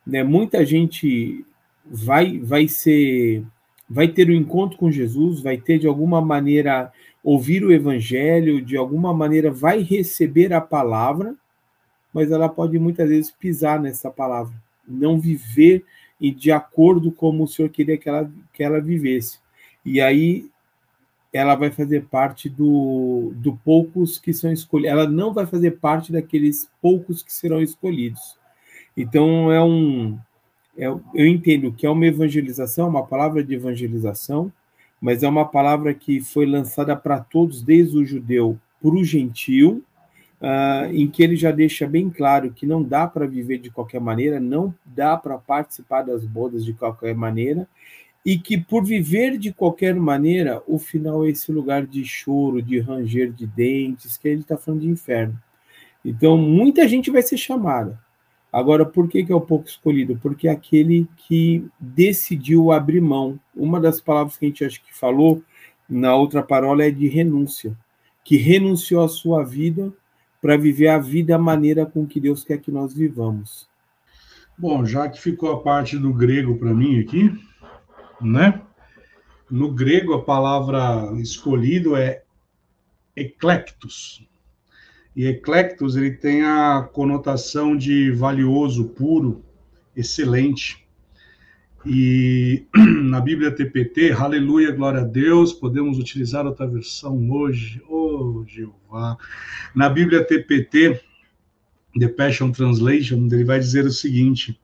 né? 0.07 0.25
Muita 0.25 0.64
gente 0.64 1.44
vai 1.85 2.38
vai 2.38 2.66
ser 2.66 3.44
vai 3.88 4.09
ter 4.09 4.29
o 4.29 4.33
um 4.33 4.37
encontro 4.37 4.79
com 4.79 4.90
Jesus, 4.90 5.42
vai 5.42 5.59
ter 5.59 5.79
de 5.79 5.87
alguma 5.87 6.20
maneira 6.20 6.90
ouvir 7.22 7.62
o 7.62 7.70
evangelho, 7.70 8.61
de 8.61 8.77
alguma 8.77 9.12
maneira 9.12 9.51
vai 9.51 9.83
receber 9.83 10.52
a 10.52 10.60
palavra, 10.60 11.37
mas 12.13 12.31
ela 12.31 12.48
pode 12.48 12.79
muitas 12.79 13.08
vezes 13.08 13.31
pisar 13.31 13.79
nessa 13.79 14.10
palavra, 14.10 14.54
não 14.88 15.21
viver 15.21 15.85
e 16.23 16.31
de 16.31 16.52
acordo 16.52 17.10
como 17.10 17.42
o 17.42 17.48
Senhor 17.48 17.68
queria 17.68 17.98
que 17.98 18.08
ela 18.08 18.31
que 18.52 18.62
ela 18.62 18.81
vivesse. 18.81 19.40
E 19.85 20.00
aí 20.00 20.48
ela 21.33 21.56
vai 21.56 21.73
fazer 21.73 22.04
parte 22.04 22.48
do, 22.48 23.33
do 23.35 23.56
poucos 23.56 24.18
que 24.18 24.33
são 24.33 24.52
escolhidos. 24.52 24.92
Ela 24.92 25.08
não 25.08 25.35
vai 25.35 25.46
fazer 25.46 25.73
parte 25.73 26.12
daqueles 26.12 26.70
poucos 26.81 27.23
que 27.23 27.33
serão 27.33 27.60
escolhidos. 27.60 28.38
Então 28.96 29.50
é 29.50 29.60
um, 29.60 30.16
é, 30.79 30.87
eu 30.87 31.27
entendo 31.27 31.73
que 31.73 31.87
é 31.87 31.90
uma 31.90 32.06
evangelização, 32.06 32.88
uma 32.88 33.04
palavra 33.04 33.42
de 33.42 33.54
evangelização, 33.54 34.52
mas 35.00 35.25
é 35.25 35.29
uma 35.29 35.44
palavra 35.44 35.92
que 35.92 36.20
foi 36.20 36.46
lançada 36.46 36.94
para 36.94 37.18
todos, 37.18 37.62
desde 37.62 37.98
o 37.98 38.04
judeu 38.04 38.56
para 38.81 38.94
o 38.94 39.04
gentil, 39.04 39.83
uh, 40.43 40.93
em 40.93 41.07
que 41.09 41.23
ele 41.23 41.37
já 41.37 41.53
deixa 41.53 41.87
bem 41.87 42.11
claro 42.11 42.53
que 42.53 42.67
não 42.67 42.83
dá 42.83 43.07
para 43.07 43.27
viver 43.27 43.59
de 43.59 43.71
qualquer 43.71 44.01
maneira, 44.01 44.40
não 44.40 44.75
dá 44.85 45.17
para 45.17 45.38
participar 45.38 46.03
das 46.03 46.25
bodas 46.25 46.65
de 46.65 46.75
qualquer 46.75 47.15
maneira, 47.15 47.69
e 48.27 48.38
que 48.38 48.59
por 48.59 48.85
viver 48.85 49.38
de 49.38 49.53
qualquer 49.53 49.95
maneira, 49.95 50.63
o 50.67 50.79
final 50.79 51.25
é 51.25 51.31
esse 51.31 51.51
lugar 51.53 51.87
de 51.87 52.05
choro, 52.05 52.61
de 52.61 52.79
ranger 52.81 53.33
de 53.33 53.47
dentes, 53.47 54.17
que 54.17 54.29
ele 54.29 54.40
está 54.43 54.57
falando 54.57 54.81
de 54.81 54.88
inferno. 54.88 55.40
Então, 56.05 56.37
muita 56.37 56.87
gente 56.88 57.11
vai 57.11 57.23
ser 57.23 57.37
chamada. 57.37 57.99
Agora, 58.53 58.85
por 58.85 59.09
que, 59.09 59.25
que 59.25 59.33
é 59.33 59.35
o 59.35 59.40
pouco 59.40 59.67
escolhido? 59.67 60.19
Porque 60.21 60.47
é 60.47 60.51
aquele 60.51 61.09
que 61.17 61.65
decidiu 61.81 62.71
abrir 62.71 63.01
mão. 63.01 63.40
Uma 63.57 63.81
das 63.81 64.01
palavras 64.01 64.37
que 64.37 64.45
a 64.45 64.49
gente 64.49 64.65
acha 64.65 64.81
que 64.81 64.95
falou 64.95 65.43
na 65.88 66.15
outra 66.15 66.43
parola 66.43 66.85
é 66.85 66.90
de 66.90 67.09
renúncia, 67.09 67.77
que 68.23 68.37
renunciou 68.37 69.03
à 69.03 69.09
sua 69.09 69.43
vida 69.43 69.93
para 70.43 70.57
viver 70.57 70.88
a 70.88 70.99
vida 70.99 71.37
a 71.37 71.38
maneira 71.38 71.87
com 71.87 72.05
que 72.05 72.19
Deus 72.21 72.43
quer 72.43 72.59
que 72.59 72.73
nós 72.73 72.93
vivamos. 72.93 73.69
Bom, 74.59 74.85
já 74.85 75.09
que 75.09 75.21
ficou 75.21 75.53
a 75.53 75.63
parte 75.63 75.97
do 75.97 76.13
grego 76.13 76.59
para 76.59 76.75
mim 76.75 76.99
aqui, 76.99 77.33
né? 78.21 78.61
No 79.49 79.73
grego, 79.73 80.15
a 80.15 80.25
palavra 80.25 81.13
escolhido 81.21 81.95
é 81.95 82.23
eclectos. 83.15 84.27
E 85.15 85.27
eclectos, 85.27 85.95
ele 85.95 86.11
tem 86.11 86.43
a 86.43 86.88
conotação 86.93 87.77
de 87.77 88.11
valioso, 88.11 88.88
puro, 88.88 89.45
excelente. 89.95 90.82
E 91.85 92.65
na 93.03 93.21
Bíblia 93.21 93.51
TPT, 93.51 94.13
aleluia, 94.13 94.71
glória 94.71 95.01
a 95.01 95.05
Deus, 95.05 95.53
podemos 95.53 95.99
utilizar 95.99 96.47
outra 96.47 96.67
versão 96.67 97.29
hoje, 97.31 97.83
oh 97.89 98.45
Jeová. 98.47 99.17
Na 99.75 99.89
Bíblia 99.89 100.25
TPT, 100.25 101.01
The 101.99 102.09
Passion 102.09 102.53
Translation, 102.53 103.29
ele 103.33 103.45
vai 103.45 103.59
dizer 103.59 103.85
o 103.85 103.91
seguinte: 103.91 104.59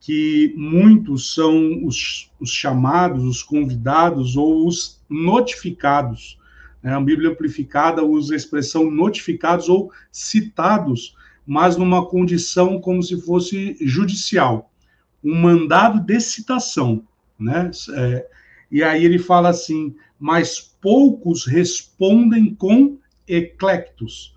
que 0.00 0.52
muitos 0.56 1.32
são 1.32 1.84
os, 1.86 2.30
os 2.40 2.50
chamados, 2.50 3.24
os 3.24 3.42
convidados 3.42 4.36
ou 4.36 4.66
os 4.66 5.00
notificados. 5.08 6.38
Né? 6.82 6.92
A 6.92 7.00
Bíblia 7.00 7.30
Amplificada 7.30 8.04
usa 8.04 8.34
a 8.34 8.36
expressão 8.36 8.90
notificados 8.90 9.68
ou 9.68 9.92
citados, 10.10 11.14
mas 11.46 11.76
numa 11.76 12.04
condição 12.04 12.80
como 12.80 13.00
se 13.00 13.20
fosse 13.22 13.76
judicial, 13.80 14.72
um 15.22 15.34
mandado 15.34 16.00
de 16.00 16.20
citação. 16.20 17.06
Né? 17.38 17.70
É, 17.94 18.26
e 18.70 18.82
aí 18.82 19.04
ele 19.04 19.18
fala 19.18 19.48
assim: 19.50 19.94
mas 20.18 20.60
poucos 20.80 21.46
respondem 21.46 22.54
com 22.54 22.98
eclectos, 23.26 24.34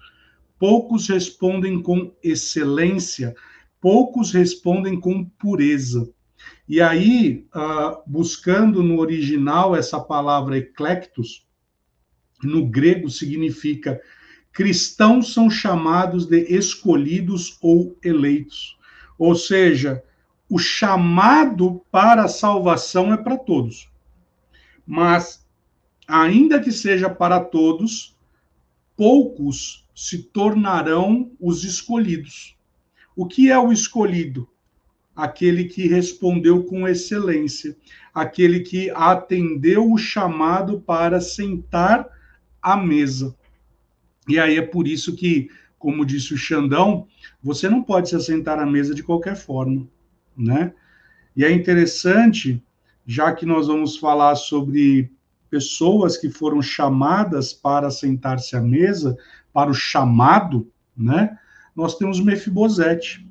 poucos 0.60 1.08
respondem 1.08 1.82
com 1.82 2.12
excelência 2.24 3.36
poucos 3.82 4.32
respondem 4.32 4.98
com 5.00 5.26
pureza. 5.26 6.08
E 6.70 6.80
aí, 6.80 7.46
uh, 7.54 8.02
buscando 8.06 8.84
no 8.84 9.00
original 9.00 9.76
essa 9.76 10.00
palavra 10.00 10.58
eclectos, 10.58 11.46
no 12.44 12.68
grego 12.68 13.10
significa 13.10 14.00
cristãos 14.54 15.34
são 15.34 15.50
chamados 15.50 16.26
de 16.28 16.42
escolhidos 16.44 17.58
ou 17.62 17.98
eleitos. 18.04 18.78
Ou 19.18 19.36
seja, 19.36 20.04
o 20.52 20.60
chamado 20.60 21.82
para 21.90 22.26
a 22.26 22.28
salvação 22.28 23.14
é 23.14 23.16
para 23.16 23.38
todos. 23.38 23.90
Mas, 24.86 25.48
ainda 26.06 26.60
que 26.60 26.74
seja 26.74 27.10
para 27.10 27.40
todos, 27.40 28.18
poucos 28.98 29.88
se 29.96 30.24
tornarão 30.24 31.32
os 31.40 31.64
escolhidos. 31.64 32.58
O 33.16 33.26
que 33.26 33.50
é 33.50 33.58
o 33.58 33.72
escolhido? 33.72 34.46
Aquele 35.16 35.70
que 35.70 35.88
respondeu 35.88 36.66
com 36.66 36.86
excelência, 36.86 37.78
aquele 38.14 38.60
que 38.60 38.90
atendeu 38.90 39.90
o 39.90 39.98
chamado 39.98 40.82
para 40.82 41.22
sentar 41.22 42.06
à 42.62 42.76
mesa. 42.76 43.34
E 44.28 44.38
aí 44.38 44.58
é 44.58 44.62
por 44.62 44.86
isso 44.86 45.16
que, 45.16 45.50
como 45.80 46.06
disse 46.06 46.34
o 46.34 46.38
Xandão, 46.38 47.08
você 47.42 47.70
não 47.70 47.82
pode 47.82 48.10
se 48.10 48.18
assentar 48.18 48.60
à 48.60 48.66
mesa 48.66 48.94
de 48.94 49.02
qualquer 49.02 49.38
forma, 49.38 49.88
né? 50.38 50.74
E 51.36 51.46
é 51.46 51.52
interessante, 51.52 52.62
já 53.06 53.32
que 53.34 53.46
nós 53.46 53.68
vamos 53.68 53.98
falar 53.98 54.36
sobre 54.36 55.12
pessoas 55.50 56.18
que 56.18 56.30
foram 56.30 56.62
chamadas 56.62 57.54
para 57.54 57.90
sentar-se 57.92 58.56
à 58.56 58.62
mesa, 58.62 59.18
para 59.54 59.70
o 59.70 59.74
chamado, 59.74 60.72
né? 60.96 61.38
nós 61.76 61.98
temos 61.98 62.20
Mefibosete. 62.20 63.28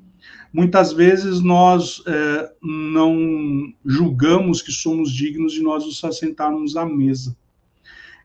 Muitas 0.53 0.91
vezes 0.91 1.41
nós 1.41 2.03
é, 2.05 2.51
não 2.61 3.73
julgamos 3.85 4.61
que 4.61 4.71
somos 4.71 5.11
dignos 5.11 5.53
de 5.53 5.61
nós 5.61 5.85
nos 5.85 6.03
assentarmos 6.03 6.75
à 6.75 6.85
mesa. 6.85 7.35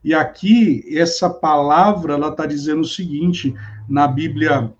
E 0.03 0.13
aqui, 0.13 0.85
essa 0.97 1.31
palavra, 1.31 2.15
ela 2.15 2.29
está 2.29 2.47
dizendo 2.47 2.83
o 2.83 2.87
seguinte, 2.87 3.55
na 3.89 4.07
Bíblia 4.07 4.73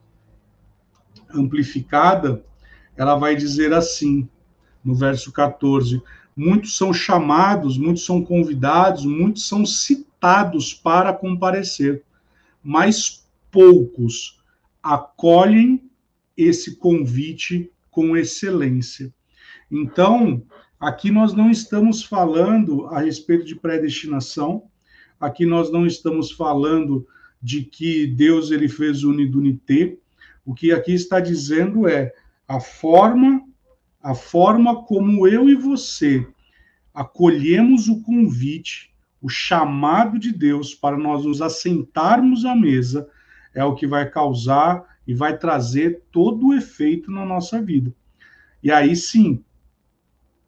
amplificada, 1.33 2.45
ela 2.97 3.17
vai 3.17 3.37
dizer 3.37 3.73
assim, 3.73 4.29
no 4.85 4.95
verso 4.95 5.33
14: 5.33 6.03
muitos 6.37 6.77
são 6.77 6.93
chamados, 6.93 7.77
muitos 7.77 8.05
são 8.05 8.23
convidados, 8.23 9.05
muitos 9.05 9.47
são 9.47 9.67
citados 9.67 10.73
para 10.73 11.13
comparecer, 11.13 12.03
mas 12.63 13.27
poucos 13.51 14.41
acolhem 14.83 15.83
esse 16.37 16.77
convite 16.77 17.71
com 17.91 18.17
excelência. 18.17 19.13
Então, 19.71 20.43
aqui 20.79 21.11
nós 21.11 21.33
não 21.33 21.51
estamos 21.51 22.03
falando 22.05 22.87
a 22.87 23.01
respeito 23.01 23.45
de 23.45 23.57
predestinação, 23.57 24.65
aqui 25.19 25.47
nós 25.47 25.73
não 25.73 25.87
estamos 25.87 26.31
falando 26.31 27.07
de 27.43 27.63
que 27.63 28.07
Deus 28.07 28.51
ele 28.51 28.69
fez 28.69 29.03
o 29.03 29.11
unidunité. 29.11 29.97
O 30.45 30.55
que 30.55 30.73
aqui 30.73 30.93
está 30.93 31.19
dizendo 31.19 31.89
é 31.89 32.13
a 32.49 32.61
forma 32.61 33.43
a 34.03 34.15
forma 34.15 34.85
como 34.85 35.27
eu 35.27 35.49
e 35.49 35.57
você 35.57 36.25
acolhemos 36.95 37.89
o 37.89 38.01
convite, 38.03 38.95
o 39.21 39.29
chamado 39.29 40.19
de 40.19 40.33
Deus 40.33 40.75
para 40.75 40.97
nós 40.97 41.25
nos 41.25 41.43
assentarmos 41.43 42.45
à 42.45 42.55
mesa 42.55 43.09
é 43.53 43.65
o 43.65 43.75
que 43.75 43.87
vai 43.87 44.09
causar 44.09 44.85
e 45.07 45.13
vai 45.13 45.37
trazer 45.37 46.03
todo 46.13 46.49
o 46.49 46.55
efeito 46.55 47.11
na 47.11 47.25
nossa 47.27 47.61
vida. 47.61 47.93
E 48.63 48.71
aí 48.71 48.95
sim, 48.95 49.43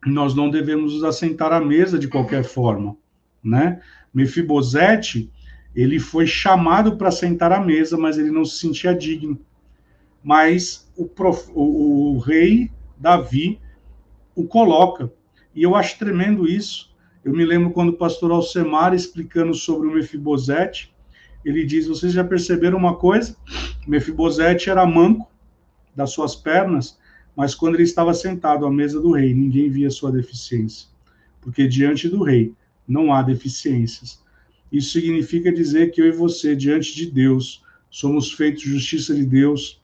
nós 0.07 0.35
não 0.35 0.51
devemos 0.51 0.95
nos 0.95 1.05
assentar 1.05 1.53
à 1.53 1.61
mesa 1.61 1.99
de 1.99 2.07
qualquer 2.07 2.45
forma, 2.45 2.97
né? 3.43 3.83
Mefibosete, 4.15 5.33
ele 5.75 5.99
foi 5.99 6.27
chamado 6.27 6.97
para 6.97 7.11
sentar 7.11 7.53
à 7.53 7.61
mesa, 7.61 7.99
mas 7.99 8.19
ele 8.19 8.31
não 8.31 8.45
se 8.45 8.59
sentia 8.59 8.95
digno. 8.95 9.41
Mas 10.29 10.87
o, 10.95 11.07
prof... 11.07 11.51
o, 11.55 12.13
o 12.13 12.19
rei 12.19 12.71
Davi 12.99 13.59
o 14.37 14.47
coloca. 14.47 15.11
E 15.55 15.63
eu 15.63 15.75
acho 15.75 15.99
tremendo 15.99 16.47
isso. 16.47 16.95
Eu 17.25 17.33
me 17.33 17.47
lembro 17.47 17.71
quando 17.71 17.89
o 17.89 17.97
pastor 17.97 18.31
Alcemar 18.31 18.93
explicando 18.93 19.55
sobre 19.55 19.89
o 19.89 19.91
Mefibosete, 19.91 20.95
ele 21.43 21.65
diz: 21.65 21.87
Vocês 21.87 22.13
já 22.13 22.23
perceberam 22.23 22.77
uma 22.77 22.95
coisa? 22.97 23.39
Mefibosete 23.87 24.69
era 24.69 24.85
manco 24.85 25.33
das 25.97 26.11
suas 26.11 26.37
pernas, 26.37 26.99
mas 27.35 27.55
quando 27.55 27.77
ele 27.77 27.85
estava 27.85 28.13
sentado 28.13 28.67
à 28.67 28.71
mesa 28.71 29.01
do 29.01 29.13
rei, 29.13 29.33
ninguém 29.33 29.71
via 29.71 29.91
sua 29.91 30.13
deficiência, 30.13 30.89
porque 31.41 31.67
diante 31.67 32.07
do 32.07 32.23
rei 32.23 32.53
não 32.87 33.15
há 33.15 33.23
deficiências. 33.23 34.23
Isso 34.71 34.91
significa 34.91 35.51
dizer 35.51 35.91
que 35.91 36.03
eu 36.03 36.07
e 36.07 36.13
você, 36.13 36.55
diante 36.55 36.95
de 36.95 37.11
Deus, 37.11 37.65
somos 37.89 38.31
feitos 38.31 38.65
justiça 38.65 39.15
de 39.15 39.25
Deus. 39.25 39.81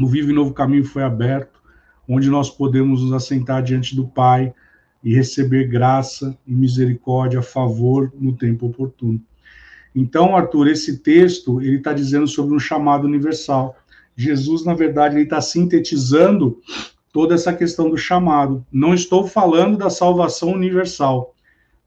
O 0.00 0.06
vivo 0.06 0.30
e 0.30 0.34
novo 0.34 0.54
caminho 0.54 0.84
foi 0.84 1.02
aberto, 1.02 1.60
onde 2.08 2.30
nós 2.30 2.48
podemos 2.48 3.02
nos 3.02 3.12
assentar 3.12 3.62
diante 3.62 3.96
do 3.96 4.06
Pai 4.06 4.54
e 5.02 5.14
receber 5.14 5.68
graça 5.68 6.36
e 6.46 6.52
misericórdia 6.52 7.42
favor 7.42 8.12
no 8.18 8.36
tempo 8.36 8.66
oportuno. 8.66 9.20
Então, 9.94 10.36
Arthur, 10.36 10.68
esse 10.68 10.98
texto 10.98 11.60
ele 11.60 11.76
está 11.76 11.92
dizendo 11.92 12.28
sobre 12.28 12.54
um 12.54 12.58
chamado 12.60 13.06
universal. 13.06 13.76
Jesus, 14.14 14.64
na 14.64 14.74
verdade, 14.74 15.16
ele 15.16 15.24
está 15.24 15.40
sintetizando 15.40 16.60
toda 17.12 17.34
essa 17.34 17.52
questão 17.52 17.90
do 17.90 17.96
chamado. 17.96 18.64
Não 18.70 18.94
estou 18.94 19.26
falando 19.26 19.76
da 19.76 19.90
salvação 19.90 20.52
universal, 20.52 21.34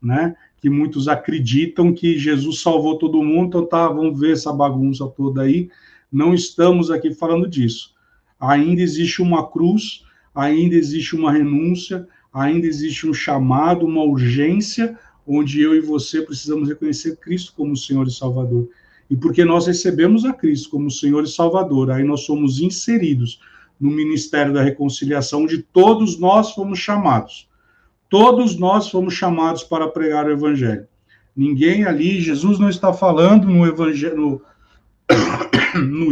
né? 0.02 0.36
Que 0.58 0.70
muitos 0.70 1.08
acreditam 1.08 1.94
que 1.94 2.18
Jesus 2.20 2.62
salvou 2.62 2.98
todo 2.98 3.24
mundo, 3.24 3.48
então 3.48 3.66
tá, 3.66 3.88
vamos 3.88 4.20
ver 4.20 4.34
essa 4.34 4.52
bagunça 4.52 5.08
toda 5.08 5.42
aí. 5.44 5.70
Não 6.12 6.34
estamos 6.34 6.92
aqui 6.92 7.14
falando 7.14 7.48
disso. 7.48 7.94
Ainda 8.42 8.82
existe 8.82 9.22
uma 9.22 9.50
cruz, 9.50 10.04
ainda 10.34 10.76
existe 10.76 11.16
uma 11.16 11.32
renúncia, 11.32 12.08
ainda 12.34 12.66
existe 12.66 13.08
um 13.08 13.14
chamado, 13.14 13.86
uma 13.86 14.04
urgência, 14.04 14.98
onde 15.26 15.62
eu 15.62 15.76
e 15.76 15.80
você 15.80 16.22
precisamos 16.24 16.68
reconhecer 16.68 17.18
Cristo 17.18 17.54
como 17.56 17.78
Senhor 17.78 18.08
e 18.08 18.12
Salvador. 18.12 18.68
E 19.10 19.16
porque 19.16 19.46
nós 19.46 19.68
recebemos 19.68 20.26
a 20.26 20.34
Cristo 20.34 20.72
como 20.72 20.90
Senhor 20.90 21.24
e 21.24 21.30
Salvador, 21.30 21.92
aí 21.92 22.04
nós 22.04 22.22
somos 22.22 22.60
inseridos 22.60 23.40
no 23.80 23.92
ministério 23.92 24.52
da 24.52 24.64
reconciliação, 24.64 25.44
onde 25.44 25.60
todos 25.62 26.20
nós 26.20 26.52
fomos 26.52 26.80
chamados 26.80 27.50
Todos 28.12 28.58
nós 28.58 28.90
fomos 28.90 29.14
chamados 29.14 29.64
para 29.64 29.88
pregar 29.88 30.26
o 30.26 30.34
evangelho. 30.34 30.86
Ninguém 31.34 31.86
ali, 31.86 32.20
Jesus 32.20 32.60
não 32.60 32.68
está 32.68 32.92
falando 32.92 33.48
no 33.48 33.66
evangelho, 33.66 34.18
no, 34.18 34.42
no 35.80 36.12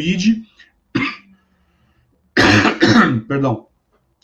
perdão, 3.22 3.68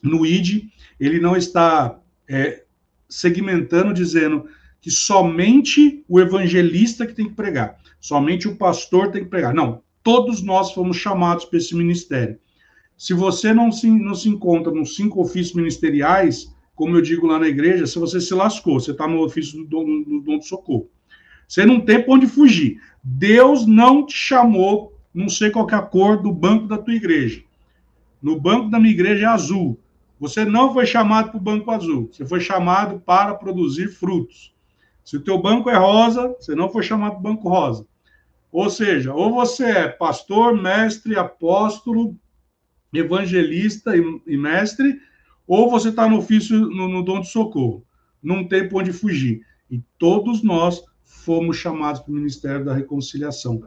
no 0.04 0.26
ID, 0.26 0.70
ele 1.00 1.20
não 1.20 1.36
está 1.36 2.00
é, 2.28 2.64
segmentando, 3.10 3.94
dizendo 3.94 4.46
que 4.82 4.92
somente 4.92 6.04
o 6.08 6.20
evangelista 6.20 7.08
que 7.08 7.14
tem 7.14 7.28
que 7.28 7.34
pregar, 7.34 7.78
somente 8.00 8.48
o 8.48 8.56
pastor 8.56 9.12
tem 9.12 9.24
que 9.24 9.30
pregar. 9.30 9.54
Não, 9.54 9.82
todos 10.04 10.44
nós 10.44 10.72
fomos 10.72 10.98
chamados 10.98 11.46
para 11.46 11.58
esse 11.58 11.76
ministério. 11.76 12.38
Se 12.98 13.14
você 13.14 13.54
não 13.54 13.72
se, 13.72 13.90
não 13.90 14.14
se 14.14 14.30
encontra 14.30 14.72
nos 14.72 14.96
cinco 14.96 15.22
ofícios 15.22 15.56
ministeriais, 15.56 16.54
como 16.76 16.96
eu 16.96 17.02
digo 17.02 17.26
lá 17.26 17.40
na 17.40 17.48
igreja, 17.48 17.88
se 17.88 17.98
você 17.98 18.22
se 18.22 18.34
lascou, 18.34 18.80
você 18.80 18.92
está 18.92 19.08
no 19.08 19.24
ofício 19.24 19.58
do 19.60 19.66
dom, 19.66 20.04
do 20.04 20.22
dom 20.22 20.38
de 20.38 20.48
socorro. 20.48 20.90
Você 21.48 21.66
não 21.66 21.80
tem 21.80 22.02
para 22.02 22.14
onde 22.14 22.28
fugir. 22.28 22.82
Deus 23.04 23.66
não 23.66 24.06
te 24.06 24.16
chamou, 24.16 24.94
não 25.14 25.30
sei 25.30 25.50
qual 25.50 25.70
é 25.70 25.76
a 25.76 25.82
cor 25.82 26.22
do 26.22 26.32
banco 26.32 26.68
da 26.68 26.78
tua 26.78 26.94
igreja. 26.94 27.45
No 28.26 28.40
banco 28.40 28.72
da 28.72 28.80
minha 28.80 28.92
igreja 28.92 29.28
é 29.28 29.30
azul. 29.30 29.80
Você 30.20 30.44
não 30.44 30.74
foi 30.74 30.88
chamado 30.88 31.30
para 31.30 31.38
o 31.38 31.44
banco 31.44 31.70
azul. 31.70 32.10
Você 32.12 32.26
foi 32.26 32.40
chamado 32.40 33.00
para 33.00 33.36
produzir 33.36 33.88
frutos. 33.88 34.52
Se 35.04 35.16
o 35.16 35.22
teu 35.22 35.40
banco 35.40 35.70
é 35.70 35.78
rosa, 35.78 36.30
você 36.30 36.56
não 36.56 36.68
foi 36.68 36.82
chamado 36.82 37.12
para 37.12 37.20
o 37.20 37.22
banco 37.22 37.48
rosa. 37.48 37.86
Ou 38.52 38.68
seja, 38.68 39.14
ou 39.14 39.32
você 39.32 39.66
é 39.66 39.88
pastor, 39.88 40.60
mestre, 40.60 41.16
apóstolo, 41.16 42.18
evangelista 42.92 43.96
e, 43.96 44.02
e 44.26 44.36
mestre, 44.36 45.00
ou 45.46 45.70
você 45.70 45.90
está 45.90 46.10
no 46.10 46.18
ofício, 46.18 46.60
no, 46.62 46.88
no 46.88 47.04
dom 47.04 47.22
de 47.22 47.30
socorro. 47.30 47.86
Não 48.24 48.48
tem 48.48 48.68
para 48.68 48.80
onde 48.80 48.92
fugir. 48.92 49.46
E 49.70 49.80
todos 50.00 50.42
nós 50.42 50.82
fomos 51.04 51.58
chamados 51.58 52.02
para 52.02 52.12
o 52.12 52.16
Ministério 52.16 52.66
da 52.66 52.74
Reconciliação. 52.74 53.62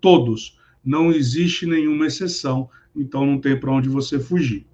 Todos. 0.00 0.60
Não 0.84 1.10
existe 1.10 1.66
nenhuma 1.66 2.06
exceção. 2.06 2.70
Então 2.96 3.26
não 3.26 3.38
tem 3.38 3.58
para 3.58 3.72
onde 3.72 3.88
você 3.88 4.18
fugir. 4.18 4.66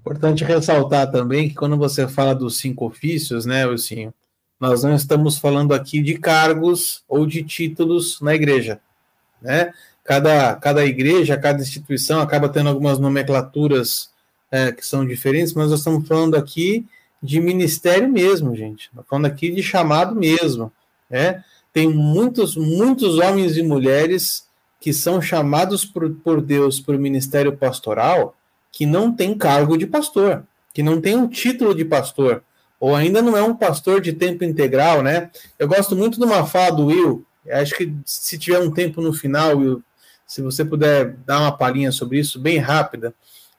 Importante 0.00 0.42
ressaltar 0.42 1.10
também 1.10 1.48
que 1.48 1.54
quando 1.54 1.76
você 1.76 2.08
fala 2.08 2.34
dos 2.34 2.58
cinco 2.58 2.86
ofícios, 2.86 3.46
né, 3.46 3.64
Wilsinho, 3.66 4.12
nós 4.58 4.82
não 4.82 4.94
estamos 4.94 5.38
falando 5.38 5.72
aqui 5.74 6.02
de 6.02 6.18
cargos 6.18 7.04
ou 7.08 7.26
de 7.26 7.42
títulos 7.42 8.20
na 8.20 8.34
igreja, 8.34 8.80
né? 9.40 9.72
Cada, 10.04 10.56
cada 10.56 10.84
igreja, 10.84 11.36
cada 11.36 11.62
instituição 11.62 12.20
acaba 12.20 12.48
tendo 12.48 12.68
algumas 12.68 12.98
nomenclaturas 12.98 14.10
é, 14.50 14.72
que 14.72 14.84
são 14.84 15.06
diferentes, 15.06 15.54
mas 15.54 15.70
nós 15.70 15.78
estamos 15.78 16.06
falando 16.06 16.36
aqui 16.36 16.84
de 17.22 17.40
ministério 17.40 18.08
mesmo, 18.08 18.54
gente. 18.54 18.86
Estamos 18.86 19.08
falando 19.08 19.26
aqui 19.26 19.50
de 19.50 19.62
chamado 19.62 20.14
mesmo. 20.14 20.72
Né? 21.08 21.44
Tem 21.72 21.88
muitos, 21.88 22.56
muitos 22.56 23.18
homens 23.18 23.56
e 23.56 23.62
mulheres 23.62 24.46
que 24.82 24.92
são 24.92 25.22
chamados 25.22 25.84
por, 25.84 26.10
por 26.10 26.42
Deus 26.42 26.80
para 26.80 26.96
o 26.96 26.98
ministério 26.98 27.56
pastoral 27.56 28.34
que 28.72 28.84
não 28.84 29.14
tem 29.14 29.38
cargo 29.38 29.78
de 29.78 29.86
pastor, 29.86 30.42
que 30.74 30.82
não 30.82 31.00
tem 31.00 31.14
um 31.14 31.28
título 31.28 31.72
de 31.72 31.84
pastor, 31.84 32.42
ou 32.80 32.96
ainda 32.96 33.22
não 33.22 33.36
é 33.36 33.42
um 33.42 33.54
pastor 33.54 34.00
de 34.00 34.12
tempo 34.12 34.42
integral, 34.42 35.00
né? 35.00 35.30
Eu 35.56 35.68
gosto 35.68 35.94
muito 35.94 36.18
de 36.18 36.24
uma 36.24 36.44
fala 36.44 36.72
do 36.72 36.86
Will, 36.86 37.24
acho 37.48 37.76
que 37.76 37.94
se 38.04 38.36
tiver 38.36 38.58
um 38.58 38.72
tempo 38.72 39.00
no 39.00 39.12
final, 39.12 39.56
Will, 39.56 39.84
se 40.26 40.42
você 40.42 40.64
puder 40.64 41.14
dar 41.24 41.38
uma 41.38 41.56
palhinha 41.56 41.92
sobre 41.92 42.18
isso, 42.18 42.40
bem 42.40 42.58
rápida, 42.58 43.14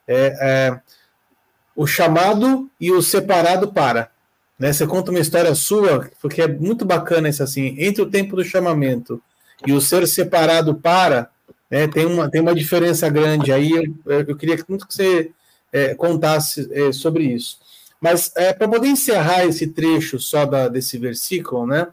é, 0.06 0.36
é, 0.38 0.80
o 1.74 1.86
chamado 1.86 2.70
e 2.78 2.92
o 2.92 3.00
separado 3.00 3.72
para. 3.72 4.10
Né? 4.58 4.74
Você 4.74 4.86
conta 4.86 5.10
uma 5.10 5.20
história 5.20 5.54
sua, 5.54 6.10
porque 6.20 6.42
é 6.42 6.48
muito 6.48 6.84
bacana 6.84 7.30
isso 7.30 7.42
assim, 7.42 7.76
entre 7.78 8.02
o 8.02 8.10
tempo 8.10 8.36
do 8.36 8.44
chamamento 8.44 9.22
e 9.66 9.72
o 9.72 9.80
ser 9.80 10.06
separado 10.06 10.74
para, 10.74 11.30
né, 11.70 11.86
tem, 11.88 12.06
uma, 12.06 12.30
tem 12.30 12.40
uma 12.40 12.54
diferença 12.54 13.08
grande 13.08 13.52
aí. 13.52 13.70
Eu, 14.06 14.20
eu 14.28 14.36
queria 14.36 14.58
muito 14.68 14.86
que 14.86 14.94
você 14.94 15.30
é, 15.72 15.94
contasse 15.94 16.68
é, 16.72 16.92
sobre 16.92 17.24
isso. 17.24 17.58
Mas 18.00 18.32
é, 18.36 18.52
para 18.52 18.68
poder 18.68 18.88
encerrar 18.88 19.44
esse 19.46 19.66
trecho 19.68 20.18
só 20.18 20.44
da, 20.44 20.68
desse 20.68 20.98
versículo, 20.98 21.66
né? 21.66 21.88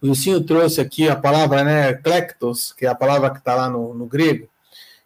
O 0.00 0.08
Wilsinho 0.08 0.40
trouxe 0.40 0.80
aqui 0.80 1.08
a 1.08 1.14
palavra, 1.14 1.62
né, 1.62 1.94
klektos, 1.94 2.72
que 2.72 2.84
é 2.84 2.88
a 2.88 2.94
palavra 2.94 3.30
que 3.30 3.38
está 3.38 3.54
lá 3.54 3.70
no, 3.70 3.94
no 3.94 4.04
grego, 4.04 4.48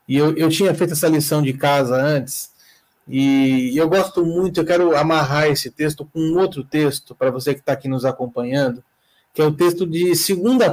e 0.09 0.17
eu, 0.17 0.35
eu 0.37 0.49
tinha 0.49 0.75
feito 0.75 0.95
essa 0.95 1.07
lição 1.07 1.43
de 1.43 1.53
casa 1.53 1.95
antes, 1.97 2.51
e 3.07 3.77
eu 3.77 3.89
gosto 3.91 4.25
muito, 4.25 4.59
eu 4.59 4.65
quero 4.65 4.97
amarrar 4.97 5.49
esse 5.49 5.71
texto 5.71 6.05
com 6.07 6.19
um 6.19 6.39
outro 6.39 6.65
texto 6.65 7.15
para 7.15 7.31
você 7.31 7.53
que 7.53 7.61
está 7.61 7.73
aqui 7.73 7.89
nos 7.89 8.07
acompanhando, 8.07 8.83
que 9.37 9.43
é 9.43 9.45
o 9.45 9.53
texto 9.53 9.87
de 9.87 10.05
2 10.05 10.17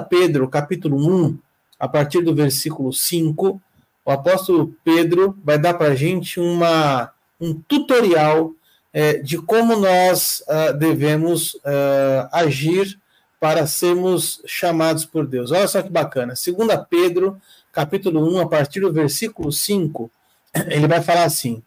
Pedro, 0.09 0.47
capítulo 0.47 0.95
1, 0.95 1.37
a 1.77 1.85
partir 1.85 2.21
do 2.21 2.33
versículo 2.33 2.93
5. 2.93 3.61
O 4.05 4.09
apóstolo 4.09 4.73
Pedro 4.85 5.37
vai 5.43 5.59
dar 5.59 5.73
para 5.73 5.87
a 5.91 5.95
gente 5.95 6.39
uma, 6.39 7.11
um 7.41 7.53
tutorial 7.67 8.53
é, 8.93 9.17
de 9.17 9.37
como 9.37 9.75
nós 9.75 10.41
uh, 10.47 10.77
devemos 10.77 11.55
uh, 11.55 12.29
agir 12.31 12.97
para 13.37 13.67
sermos 13.67 14.41
chamados 14.45 15.03
por 15.03 15.27
Deus. 15.27 15.51
Olha 15.51 15.67
só 15.67 15.81
que 15.81 15.89
bacana. 15.89 16.33
2 16.33 16.55
Pedro, 16.89 17.37
capítulo 17.69 18.33
1, 18.33 18.39
a 18.39 18.47
partir 18.47 18.79
do 18.79 18.93
versículo 18.93 19.51
5, 19.51 20.09
ele 20.71 20.87
vai 20.87 21.01
falar 21.01 21.25
assim: 21.25 21.61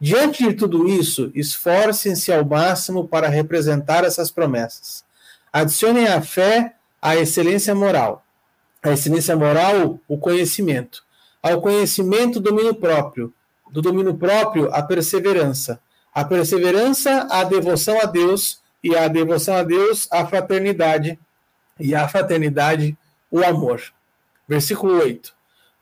Diante 0.00 0.42
de 0.42 0.54
tudo 0.54 0.88
isso, 0.88 1.30
esforcem-se 1.32 2.32
ao 2.32 2.44
máximo 2.44 3.06
para 3.06 3.28
representar 3.28 4.02
essas 4.02 4.32
promessas. 4.32 5.08
Adicionem 5.52 6.06
à 6.06 6.22
fé 6.22 6.74
a 7.02 7.16
excelência 7.16 7.74
moral. 7.74 8.24
A 8.82 8.92
excelência 8.92 9.36
moral, 9.36 9.98
o 10.06 10.18
conhecimento. 10.18 11.02
Ao 11.42 11.60
conhecimento, 11.60 12.36
o 12.36 12.42
domínio 12.42 12.74
próprio. 12.74 13.32
Do 13.70 13.82
domínio 13.82 14.14
próprio, 14.14 14.72
a 14.72 14.82
perseverança. 14.82 15.80
A 16.14 16.24
perseverança, 16.24 17.26
a 17.30 17.44
devoção 17.44 18.00
a 18.00 18.04
Deus 18.04 18.60
e 18.82 18.96
a 18.96 19.08
devoção 19.08 19.54
a 19.54 19.62
Deus, 19.62 20.08
a 20.10 20.26
fraternidade, 20.26 21.18
e 21.78 21.94
a 21.94 22.06
fraternidade, 22.08 22.96
o 23.30 23.42
amor. 23.42 23.82
Versículo 24.48 24.98
8. 24.98 25.32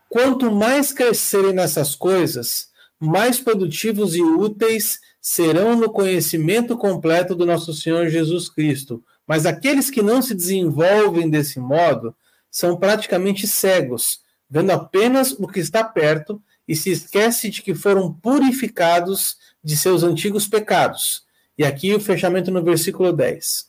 Quanto 0.09 0.51
mais 0.51 0.93
crescerem 0.93 1.53
nessas 1.53 1.95
coisas, 1.95 2.68
mais 3.01 3.39
produtivos 3.41 4.15
e 4.15 4.23
úteis 4.23 4.99
serão 5.21 5.77
no 5.77 5.91
conhecimento 5.91 6.77
completo 6.77 7.35
do 7.35 7.47
nosso 7.47 7.73
Senhor 7.73 8.09
Jesus 8.09 8.49
Cristo. 8.49 9.03
Mas 9.27 9.47
aqueles 9.47 9.91
que 9.91 10.03
não 10.03 10.23
se 10.23 10.35
desenvolvem 10.35 11.29
desse 11.29 11.61
modo 11.61 12.15
são 12.51 12.77
praticamente 12.77 13.47
cegos, 13.47 14.21
vendo 14.49 14.71
apenas 14.71 15.33
o 15.33 15.47
que 15.47 15.61
está 15.61 15.85
perto 15.85 16.43
e 16.67 16.75
se 16.75 16.91
esquece 16.91 17.51
de 17.51 17.63
que 17.63 17.75
foram 17.75 18.13
purificados 18.13 19.37
de 19.63 19.77
seus 19.77 20.03
antigos 20.03 20.47
pecados 20.47 21.29
e 21.59 21.65
aqui 21.65 21.93
o 21.93 22.01
fechamento 22.01 22.53
no 22.53 22.63
versículo 22.63 23.13
10. 23.13 23.67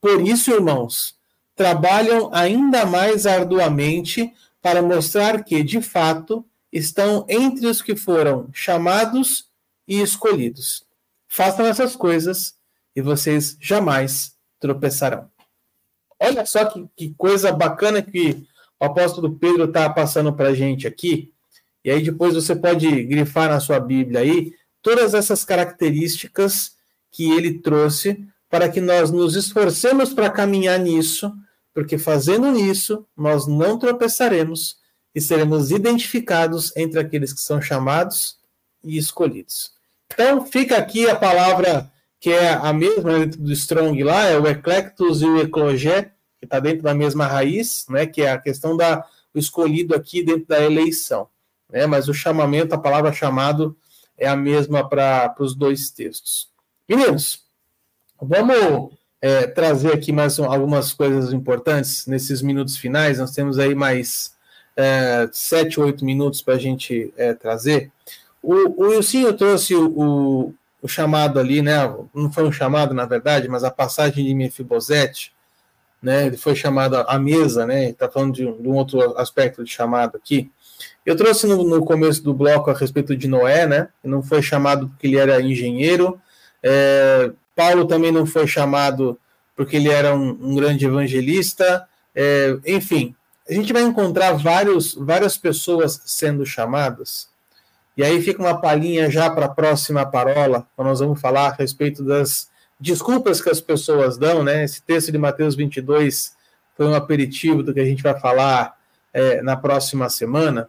Por 0.00 0.20
isso, 0.20 0.52
irmãos, 0.52 1.16
trabalham 1.56 2.28
ainda 2.32 2.84
mais 2.84 3.26
arduamente 3.26 4.30
para 4.60 4.82
mostrar 4.82 5.42
que, 5.42 5.62
de 5.62 5.80
fato, 5.80 6.44
estão 6.72 7.26
entre 7.28 7.66
os 7.66 7.82
que 7.82 7.94
foram 7.94 8.48
chamados 8.52 9.50
e 9.86 10.00
escolhidos. 10.00 10.84
Façam 11.28 11.66
essas 11.66 11.94
coisas 11.94 12.54
e 12.96 13.02
vocês 13.02 13.56
jamais 13.60 14.34
tropeçarão. 14.58 15.30
Olha 16.18 16.46
só 16.46 16.64
que, 16.64 16.88
que 16.96 17.14
coisa 17.14 17.52
bacana 17.52 18.00
que 18.00 18.46
o 18.80 18.84
apóstolo 18.84 19.34
Pedro 19.36 19.64
está 19.64 19.88
passando 19.90 20.32
para 20.32 20.48
a 20.48 20.54
gente 20.54 20.86
aqui. 20.86 21.32
E 21.84 21.90
aí 21.90 22.02
depois 22.02 22.34
você 22.34 22.54
pode 22.54 23.02
grifar 23.04 23.48
na 23.48 23.60
sua 23.60 23.78
Bíblia 23.80 24.20
aí 24.20 24.54
todas 24.80 25.14
essas 25.14 25.44
características 25.44 26.76
que 27.10 27.30
ele 27.30 27.58
trouxe 27.58 28.26
para 28.48 28.68
que 28.68 28.80
nós 28.80 29.10
nos 29.10 29.34
esforcemos 29.34 30.12
para 30.12 30.30
caminhar 30.30 30.78
nisso, 30.78 31.32
porque 31.72 31.96
fazendo 31.96 32.56
isso, 32.58 33.06
nós 33.16 33.46
não 33.46 33.78
tropeçaremos 33.78 34.76
e 35.14 35.20
seremos 35.20 35.70
identificados 35.70 36.74
entre 36.76 36.98
aqueles 36.98 37.32
que 37.32 37.40
são 37.40 37.60
chamados 37.60 38.38
e 38.82 38.96
escolhidos. 38.96 39.72
Então, 40.12 40.44
fica 40.46 40.76
aqui 40.76 41.08
a 41.08 41.16
palavra 41.16 41.90
que 42.22 42.30
é 42.30 42.52
a 42.52 42.72
mesma 42.72 43.18
dentro 43.18 43.40
do 43.40 43.52
Strong 43.52 44.00
lá, 44.04 44.26
é 44.26 44.38
o 44.38 44.46
eclectus 44.46 45.22
e 45.22 45.24
o 45.24 45.40
eclogé, 45.40 46.12
que 46.38 46.44
está 46.44 46.60
dentro 46.60 46.82
da 46.82 46.94
mesma 46.94 47.26
raiz, 47.26 47.84
né, 47.88 48.06
que 48.06 48.22
é 48.22 48.30
a 48.30 48.38
questão 48.38 48.76
da 48.76 49.04
o 49.34 49.38
escolhido 49.38 49.92
aqui 49.92 50.22
dentro 50.22 50.46
da 50.46 50.62
eleição. 50.62 51.26
Né, 51.68 51.84
mas 51.84 52.08
o 52.08 52.14
chamamento, 52.14 52.74
a 52.74 52.78
palavra 52.78 53.12
chamado, 53.12 53.76
é 54.16 54.28
a 54.28 54.36
mesma 54.36 54.88
para 54.88 55.34
os 55.40 55.56
dois 55.56 55.90
textos. 55.90 56.48
Meninos, 56.88 57.42
vamos 58.20 58.92
é, 59.20 59.48
trazer 59.48 59.92
aqui 59.92 60.12
mais 60.12 60.38
algumas 60.38 60.92
coisas 60.92 61.32
importantes 61.32 62.06
nesses 62.06 62.40
minutos 62.40 62.76
finais. 62.76 63.18
Nós 63.18 63.32
temos 63.32 63.58
aí 63.58 63.74
mais 63.74 64.32
é, 64.76 65.28
sete, 65.32 65.80
oito 65.80 66.04
minutos 66.04 66.42
para 66.42 66.54
a 66.54 66.58
gente 66.58 67.12
é, 67.16 67.34
trazer. 67.34 67.90
O, 68.42 68.82
o 68.82 68.88
Wilsinho 68.88 69.32
trouxe 69.34 69.74
o, 69.74 70.54
o 70.82 70.88
chamado 70.88 71.38
ali, 71.38 71.62
né? 71.62 71.76
Não 72.12 72.30
foi 72.32 72.44
um 72.44 72.52
chamado, 72.52 72.92
na 72.92 73.06
verdade, 73.06 73.48
mas 73.48 73.62
a 73.62 73.70
passagem 73.70 74.24
de 74.24 74.34
Mefibosete, 74.34 75.32
né? 76.02 76.26
Ele 76.26 76.36
foi 76.36 76.56
chamado 76.56 76.96
à 76.96 77.18
mesa, 77.18 77.64
né? 77.64 77.90
Está 77.90 78.10
falando 78.10 78.34
de 78.34 78.44
de 78.44 78.68
um, 78.68 78.74
outro 78.74 79.16
aspecto 79.16 79.62
de 79.62 79.70
chamado 79.70 80.16
aqui. 80.16 80.50
Eu 81.06 81.14
trouxe 81.16 81.46
no, 81.46 81.62
no, 81.62 81.84
começo 81.84 82.22
do 82.22 82.34
bloco 82.34 82.70
a 82.70 82.74
respeito 82.74 83.16
de 83.16 83.28
Noé, 83.28 83.66
né? 83.66 83.88
Não 84.02 84.22
foi 84.22 84.42
chamado 84.42 84.88
porque 84.88 85.06
ele 85.06 85.18
era 85.18 85.40
engenheiro. 85.40 86.20
É, 86.60 87.30
Paulo 87.54 87.86
também 87.86 88.10
não 88.10 88.26
foi 88.26 88.46
chamado 88.48 89.18
porque 89.54 89.76
ele 89.76 89.88
era 89.88 90.14
um, 90.14 90.30
um 90.40 90.54
grande 90.56 90.84
evangelista. 90.84 91.86
É, 92.14 92.58
enfim, 92.66 93.14
a 93.48 93.52
gente 93.52 93.72
vai 93.72 93.82
encontrar 93.82 94.32
vários, 94.32 94.94
várias 94.94 95.36
pessoas 95.36 96.00
sendo 96.04 96.46
chamadas 96.46 97.32
e 97.96 98.02
aí 98.02 98.22
fica 98.22 98.42
uma 98.42 98.58
palhinha 98.58 99.10
já 99.10 99.28
para 99.28 99.46
a 99.46 99.50
próxima 99.50 100.04
parola, 100.06 100.66
quando 100.74 100.88
nós 100.88 101.00
vamos 101.00 101.20
falar 101.20 101.48
a 101.48 101.52
respeito 101.52 102.02
das 102.02 102.48
desculpas 102.80 103.40
que 103.40 103.50
as 103.50 103.60
pessoas 103.60 104.16
dão, 104.16 104.42
né? 104.42 104.64
Esse 104.64 104.82
texto 104.82 105.12
de 105.12 105.18
Mateus 105.18 105.54
22 105.54 106.34
foi 106.74 106.86
um 106.86 106.94
aperitivo 106.94 107.62
do 107.62 107.74
que 107.74 107.80
a 107.80 107.84
gente 107.84 108.02
vai 108.02 108.18
falar 108.18 108.78
é, 109.12 109.42
na 109.42 109.56
próxima 109.56 110.08
semana. 110.08 110.68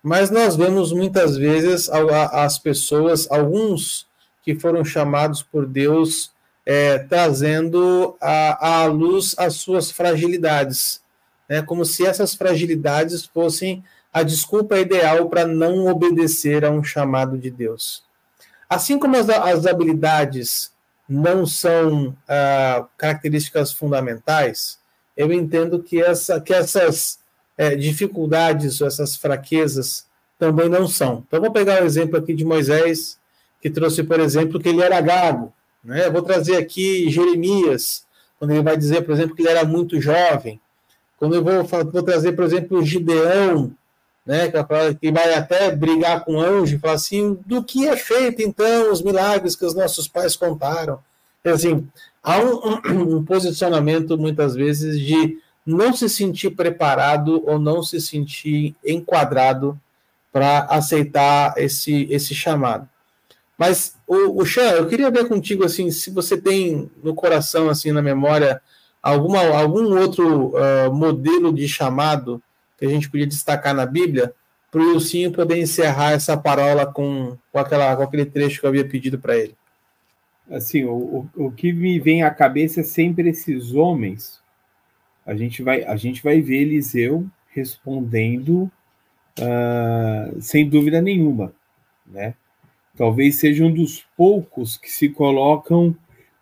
Mas 0.00 0.30
nós 0.30 0.54
vemos 0.54 0.92
muitas 0.92 1.36
vezes 1.36 1.90
as 1.90 2.58
pessoas, 2.58 3.28
alguns 3.30 4.06
que 4.44 4.54
foram 4.54 4.84
chamados 4.84 5.42
por 5.42 5.66
Deus, 5.66 6.30
é, 6.64 6.98
trazendo 6.98 8.16
à, 8.20 8.82
à 8.82 8.84
luz 8.86 9.34
as 9.36 9.54
suas 9.54 9.90
fragilidades, 9.90 11.01
né? 11.52 11.60
como 11.60 11.84
se 11.84 12.06
essas 12.06 12.34
fragilidades 12.34 13.26
fossem 13.26 13.84
a 14.10 14.22
desculpa 14.22 14.78
ideal 14.78 15.28
para 15.28 15.46
não 15.46 15.86
obedecer 15.86 16.64
a 16.64 16.70
um 16.70 16.82
chamado 16.82 17.36
de 17.36 17.50
Deus. 17.50 18.02
Assim 18.70 18.98
como 18.98 19.18
as, 19.18 19.28
as 19.28 19.66
habilidades 19.66 20.72
não 21.06 21.44
são 21.44 22.16
ah, 22.26 22.86
características 22.96 23.70
fundamentais, 23.70 24.78
eu 25.14 25.30
entendo 25.30 25.82
que, 25.82 26.02
essa, 26.02 26.40
que 26.40 26.54
essas 26.54 27.18
é, 27.58 27.76
dificuldades, 27.76 28.80
essas 28.80 29.14
fraquezas 29.14 30.06
também 30.38 30.70
não 30.70 30.88
são. 30.88 31.22
Então, 31.28 31.38
vou 31.38 31.52
pegar 31.52 31.82
o 31.82 31.84
exemplo 31.84 32.16
aqui 32.16 32.32
de 32.32 32.46
Moisés, 32.46 33.18
que 33.60 33.68
trouxe, 33.68 34.02
por 34.02 34.20
exemplo, 34.20 34.58
que 34.58 34.70
ele 34.70 34.80
era 34.80 34.98
gago. 35.02 35.52
Né? 35.84 36.08
vou 36.08 36.22
trazer 36.22 36.56
aqui 36.56 37.10
Jeremias, 37.10 38.06
quando 38.38 38.52
ele 38.52 38.62
vai 38.62 38.76
dizer, 38.76 39.02
por 39.02 39.12
exemplo, 39.12 39.36
que 39.36 39.42
ele 39.42 39.50
era 39.50 39.66
muito 39.66 40.00
jovem. 40.00 40.58
Quando 41.22 41.36
eu 41.36 41.44
vou, 41.44 41.62
vou 41.84 42.02
trazer, 42.02 42.32
por 42.32 42.42
exemplo, 42.42 42.84
Gideão, 42.84 43.70
né, 44.26 44.50
que 45.00 45.12
vai 45.12 45.34
até 45.34 45.70
brigar 45.70 46.24
com 46.24 46.34
o 46.34 46.40
anjo 46.40 46.74
e 46.74 46.78
falar 46.80 46.94
assim, 46.94 47.38
do 47.46 47.62
que 47.62 47.86
é 47.86 47.96
feito 47.96 48.42
então 48.42 48.90
os 48.90 49.00
milagres 49.00 49.54
que 49.54 49.64
os 49.64 49.72
nossos 49.72 50.08
pais 50.08 50.34
contaram? 50.34 50.98
Assim, 51.44 51.86
há 52.20 52.40
um, 52.40 53.18
um, 53.18 53.24
posicionamento 53.24 54.18
muitas 54.18 54.56
vezes 54.56 54.98
de 54.98 55.38
não 55.64 55.92
se 55.92 56.08
sentir 56.08 56.56
preparado 56.56 57.40
ou 57.48 57.56
não 57.56 57.84
se 57.84 58.00
sentir 58.00 58.74
enquadrado 58.84 59.78
para 60.32 60.64
aceitar 60.70 61.54
esse, 61.56 62.08
esse 62.10 62.34
chamado. 62.34 62.88
Mas 63.56 63.94
o, 64.08 64.42
o 64.42 64.60
eu 64.76 64.88
queria 64.88 65.08
ver 65.08 65.28
contigo 65.28 65.64
assim, 65.64 65.88
se 65.92 66.10
você 66.10 66.36
tem 66.36 66.90
no 67.00 67.14
coração 67.14 67.70
assim 67.70 67.92
na 67.92 68.02
memória 68.02 68.60
alguma 69.02 69.40
algum 69.40 69.98
outro 69.98 70.54
uh, 70.54 70.94
modelo 70.94 71.52
de 71.52 71.66
chamado 71.66 72.42
que 72.78 72.86
a 72.86 72.88
gente 72.88 73.10
podia 73.10 73.26
destacar 73.26 73.74
na 73.74 73.86
Bíblia, 73.86 74.34
para 74.70 74.80
o 74.80 74.92
Ilcinho 74.94 75.30
poder 75.30 75.58
encerrar 75.58 76.12
essa 76.12 76.36
parola 76.36 76.86
com, 76.86 77.36
com, 77.52 77.58
aquela, 77.58 77.94
com 77.94 78.02
aquele 78.02 78.24
trecho 78.24 78.58
que 78.58 78.66
eu 78.66 78.70
havia 78.70 78.88
pedido 78.88 79.18
para 79.18 79.36
ele. 79.36 79.54
Assim, 80.50 80.82
o, 80.84 81.28
o, 81.36 81.46
o 81.46 81.52
que 81.52 81.72
me 81.72 82.00
vem 82.00 82.22
à 82.22 82.30
cabeça 82.30 82.80
é 82.80 82.82
sempre 82.82 83.28
esses 83.28 83.74
homens. 83.74 84.40
A 85.26 85.34
gente 85.34 85.62
vai, 85.62 85.84
a 85.84 85.94
gente 85.94 86.22
vai 86.22 86.40
ver 86.40 86.62
Eliseu 86.62 87.26
respondendo 87.50 88.70
uh, 89.38 90.40
sem 90.40 90.68
dúvida 90.68 91.00
nenhuma, 91.02 91.52
né? 92.06 92.34
Talvez 92.96 93.36
seja 93.36 93.64
um 93.64 93.72
dos 93.72 94.06
poucos 94.16 94.76
que 94.76 94.90
se 94.90 95.08
colocam 95.08 95.94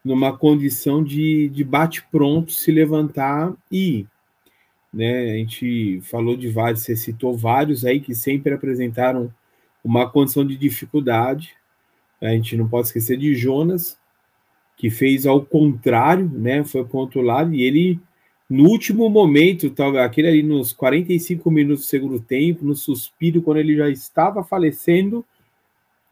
numa 0.04 0.36
condição 0.36 1.02
de, 1.04 1.48
de 1.48 1.62
bate-pronto, 1.62 2.52
se 2.52 2.70
levantar 2.70 3.52
e 3.70 4.06
né? 4.92 5.32
A 5.32 5.36
gente 5.36 6.00
falou 6.02 6.36
de 6.36 6.48
vários, 6.48 6.82
você 6.82 6.96
citou 6.96 7.36
vários 7.36 7.84
aí 7.84 8.00
que 8.00 8.14
sempre 8.14 8.52
apresentaram 8.52 9.32
uma 9.84 10.08
condição 10.10 10.44
de 10.44 10.56
dificuldade. 10.56 11.54
A 12.20 12.30
gente 12.30 12.56
não 12.56 12.68
pode 12.68 12.88
esquecer 12.88 13.16
de 13.16 13.34
Jonas, 13.34 13.98
que 14.76 14.90
fez 14.90 15.26
ao 15.26 15.44
contrário, 15.44 16.28
né? 16.28 16.64
Foi 16.64 16.84
para 16.84 16.96
o 16.96 17.00
outro 17.00 17.20
lado 17.22 17.54
e 17.54 17.62
ele, 17.62 18.00
no 18.48 18.68
último 18.68 19.08
momento, 19.08 19.72
aquele 19.98 20.28
ali 20.28 20.42
nos 20.42 20.72
45 20.72 21.50
minutos 21.50 21.84
do 21.84 21.88
segundo 21.88 22.20
tempo, 22.20 22.64
no 22.64 22.74
suspiro, 22.74 23.42
quando 23.42 23.58
ele 23.58 23.76
já 23.76 23.88
estava 23.88 24.42
falecendo, 24.42 25.24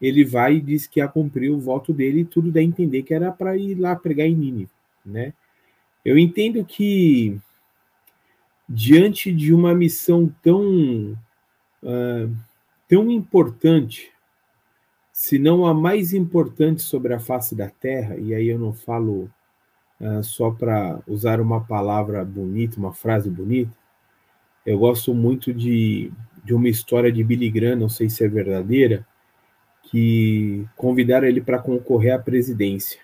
ele 0.01 0.23
vai 0.23 0.55
e 0.55 0.61
diz 0.61 0.87
que 0.87 0.99
ia 0.99 1.07
cumprir 1.07 1.51
o 1.51 1.59
voto 1.59 1.93
dele 1.93 2.21
e 2.21 2.25
tudo 2.25 2.51
dá 2.51 2.59
a 2.59 2.63
entender 2.63 3.03
que 3.03 3.13
era 3.13 3.31
para 3.31 3.57
ir 3.57 3.75
lá 3.75 3.95
pregar 3.95 4.27
em 4.27 4.35
Nínive, 4.35 4.71
né? 5.05 5.33
Eu 6.05 6.17
entendo 6.17 6.63
que 6.63 7.37
diante 8.67 9.31
de 9.31 9.53
uma 9.53 9.73
missão 9.73 10.33
tão, 10.41 11.17
uh, 11.83 12.35
tão 12.87 13.11
importante, 13.11 14.11
se 15.11 15.37
não 15.37 15.65
a 15.65 15.73
mais 15.73 16.13
importante 16.13 16.81
sobre 16.81 17.13
a 17.13 17.19
face 17.19 17.55
da 17.55 17.69
Terra, 17.69 18.15
e 18.15 18.33
aí 18.33 18.47
eu 18.47 18.57
não 18.57 18.71
falo 18.71 19.29
uh, 19.99 20.23
só 20.23 20.51
para 20.51 21.01
usar 21.05 21.41
uma 21.41 21.61
palavra 21.61 22.23
bonita, 22.23 22.79
uma 22.79 22.93
frase 22.93 23.29
bonita, 23.29 23.77
eu 24.65 24.79
gosto 24.79 25.13
muito 25.13 25.53
de, 25.53 26.11
de 26.43 26.53
uma 26.53 26.69
história 26.69 27.11
de 27.11 27.23
Billy 27.23 27.49
Graham, 27.49 27.75
não 27.75 27.89
sei 27.89 28.09
se 28.09 28.23
é 28.23 28.27
verdadeira, 28.27 29.05
que 29.91 30.65
convidaram 30.75 31.27
ele 31.27 31.41
para 31.41 31.59
concorrer 31.59 32.13
à 32.13 32.19
presidência. 32.19 32.99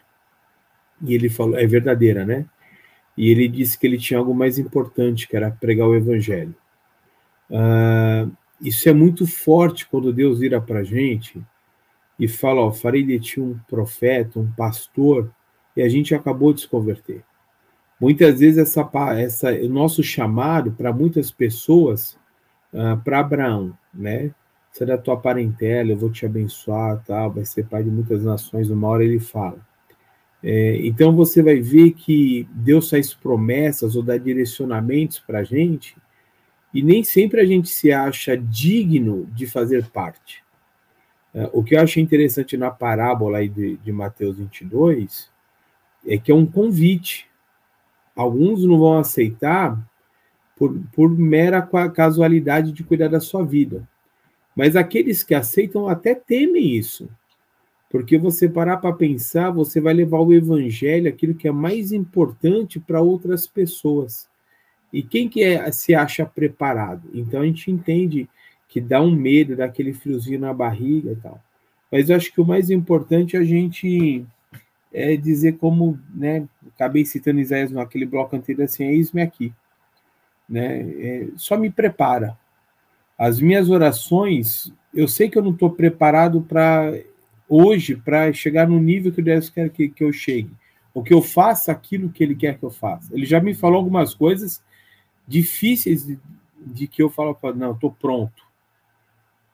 E 1.01 1.13
ele 1.13 1.29
falou, 1.29 1.57
é 1.57 1.65
verdadeira, 1.65 2.25
né? 2.25 2.45
e 3.17 3.29
ele 3.29 3.47
disse 3.47 3.77
que 3.77 3.87
ele 3.87 3.97
tinha 3.97 4.19
algo 4.19 4.33
mais 4.33 4.59
importante, 4.59 5.27
que 5.27 5.35
era 5.35 5.49
pregar 5.49 5.87
o 5.87 5.95
evangelho. 5.95 6.55
Uh, 7.49 8.31
isso 8.61 8.89
é 8.89 8.93
muito 8.93 9.25
forte 9.25 9.87
quando 9.87 10.11
Deus 10.11 10.39
vira 10.39 10.59
para 10.59 10.79
a 10.79 10.83
gente 10.83 11.41
e 12.19 12.27
fala: 12.27 12.61
ó, 12.61 12.71
farei 12.71 13.03
de 13.03 13.19
ti 13.19 13.41
um 13.41 13.57
profeta, 13.67 14.39
um 14.39 14.51
pastor, 14.51 15.31
e 15.75 15.81
a 15.81 15.87
gente 15.87 16.13
acabou 16.13 16.53
de 16.53 16.61
se 16.61 16.67
converter. 16.67 17.23
Muitas 17.99 18.39
vezes 18.39 18.57
essa, 18.57 18.89
essa, 19.17 19.51
o 19.53 19.69
nosso 19.69 20.03
chamado 20.03 20.71
para 20.73 20.91
muitas 20.91 21.31
pessoas, 21.31 22.17
uh, 22.73 23.01
para 23.03 23.19
Abraão, 23.19 23.77
né? 23.93 24.31
Da 24.83 24.97
tua 24.97 25.15
parentela, 25.15 25.91
eu 25.91 25.97
vou 25.97 26.09
te 26.09 26.25
abençoar, 26.25 27.01
tal, 27.05 27.31
vai 27.31 27.45
ser 27.45 27.65
pai 27.65 27.83
de 27.83 27.89
muitas 27.89 28.23
nações. 28.23 28.69
Uma 28.69 28.89
hora 28.89 29.05
ele 29.05 29.19
fala. 29.19 29.57
É, 30.43 30.77
então 30.85 31.15
você 31.15 31.41
vai 31.41 31.59
ver 31.59 31.91
que 31.93 32.47
Deus 32.51 32.89
faz 32.89 33.13
promessas 33.13 33.95
ou 33.95 34.03
dá 34.03 34.17
direcionamentos 34.17 35.19
para 35.19 35.39
a 35.39 35.43
gente 35.43 35.95
e 36.73 36.83
nem 36.83 37.03
sempre 37.03 37.39
a 37.39 37.45
gente 37.45 37.69
se 37.69 37.91
acha 37.91 38.37
digno 38.37 39.25
de 39.33 39.47
fazer 39.47 39.87
parte. 39.87 40.43
É, 41.33 41.49
o 41.51 41.63
que 41.63 41.75
eu 41.75 41.81
achei 41.81 42.03
interessante 42.03 42.57
na 42.57 42.69
parábola 42.69 43.39
aí 43.39 43.49
de, 43.49 43.77
de 43.77 43.91
Mateus 43.91 44.37
22 44.37 45.31
é 46.05 46.17
que 46.17 46.31
é 46.31 46.35
um 46.35 46.45
convite. 46.45 47.27
Alguns 48.15 48.63
não 48.63 48.77
vão 48.77 48.97
aceitar 48.97 49.79
por, 50.55 50.79
por 50.93 51.09
mera 51.09 51.61
casualidade 51.89 52.71
de 52.71 52.83
cuidar 52.83 53.07
da 53.07 53.19
sua 53.19 53.43
vida. 53.43 53.87
Mas 54.55 54.75
aqueles 54.75 55.21
que 55.21 55.35
aceitam 55.35 55.87
até 55.87 56.15
temem 56.15 56.75
isso. 56.75 57.09
Porque 57.89 58.17
você 58.17 58.49
parar 58.49 58.77
para 58.77 58.95
pensar, 58.95 59.51
você 59.51 59.79
vai 59.79 59.93
levar 59.93 60.19
o 60.19 60.33
evangelho, 60.33 61.09
aquilo 61.09 61.35
que 61.35 61.47
é 61.47 61.51
mais 61.51 61.91
importante 61.91 62.79
para 62.79 63.01
outras 63.01 63.47
pessoas. 63.47 64.27
E 64.91 65.03
quem 65.03 65.27
que 65.27 65.43
é, 65.43 65.71
se 65.71 65.93
acha 65.93 66.25
preparado? 66.25 67.09
Então 67.13 67.41
a 67.41 67.45
gente 67.45 67.69
entende 67.69 68.29
que 68.67 68.81
dá 68.81 69.01
um 69.01 69.15
medo, 69.15 69.55
dá 69.55 69.65
aquele 69.65 69.93
friozinho 69.93 70.39
na 70.39 70.53
barriga 70.53 71.11
e 71.11 71.15
tal. 71.15 71.41
Mas 71.91 72.09
eu 72.09 72.15
acho 72.15 72.33
que 72.33 72.41
o 72.41 72.45
mais 72.45 72.69
importante 72.69 73.35
é 73.35 73.39
a 73.39 73.43
gente 73.43 74.25
é 74.91 75.15
dizer 75.17 75.57
como, 75.57 75.99
né, 76.13 76.47
acabei 76.73 77.03
citando 77.03 77.41
Isaías 77.41 77.71
naquele 77.71 78.05
bloco 78.05 78.35
anterior, 78.35 78.63
assim, 78.63 78.85
eis-me 78.85 79.21
aqui. 79.21 79.53
Né? 80.47 80.79
É, 80.99 81.27
só 81.35 81.57
me 81.57 81.69
prepara. 81.69 82.37
As 83.17 83.39
minhas 83.39 83.69
orações, 83.69 84.73
eu 84.93 85.07
sei 85.07 85.29
que 85.29 85.37
eu 85.37 85.43
não 85.43 85.51
estou 85.51 85.69
preparado 85.69 86.41
para 86.41 86.93
hoje 87.47 87.95
para 87.95 88.33
chegar 88.33 88.67
no 88.67 88.79
nível 88.79 89.11
que 89.11 89.21
Deus 89.21 89.49
quer 89.49 89.69
que, 89.69 89.87
que 89.87 90.03
eu 90.03 90.11
chegue, 90.11 90.51
ou 90.93 91.03
que 91.03 91.13
eu 91.13 91.21
faça 91.21 91.71
aquilo 91.71 92.09
que 92.09 92.23
Ele 92.23 92.35
quer 92.35 92.57
que 92.57 92.63
eu 92.63 92.71
faça. 92.71 93.13
Ele 93.13 93.25
já 93.25 93.39
me 93.39 93.53
falou 93.53 93.77
algumas 93.77 94.13
coisas 94.13 94.63
difíceis 95.27 96.05
de, 96.05 96.19
de 96.59 96.87
que 96.87 97.01
eu 97.01 97.09
falo, 97.09 97.37
não, 97.55 97.71
estou 97.71 97.91
pronto. 97.91 98.43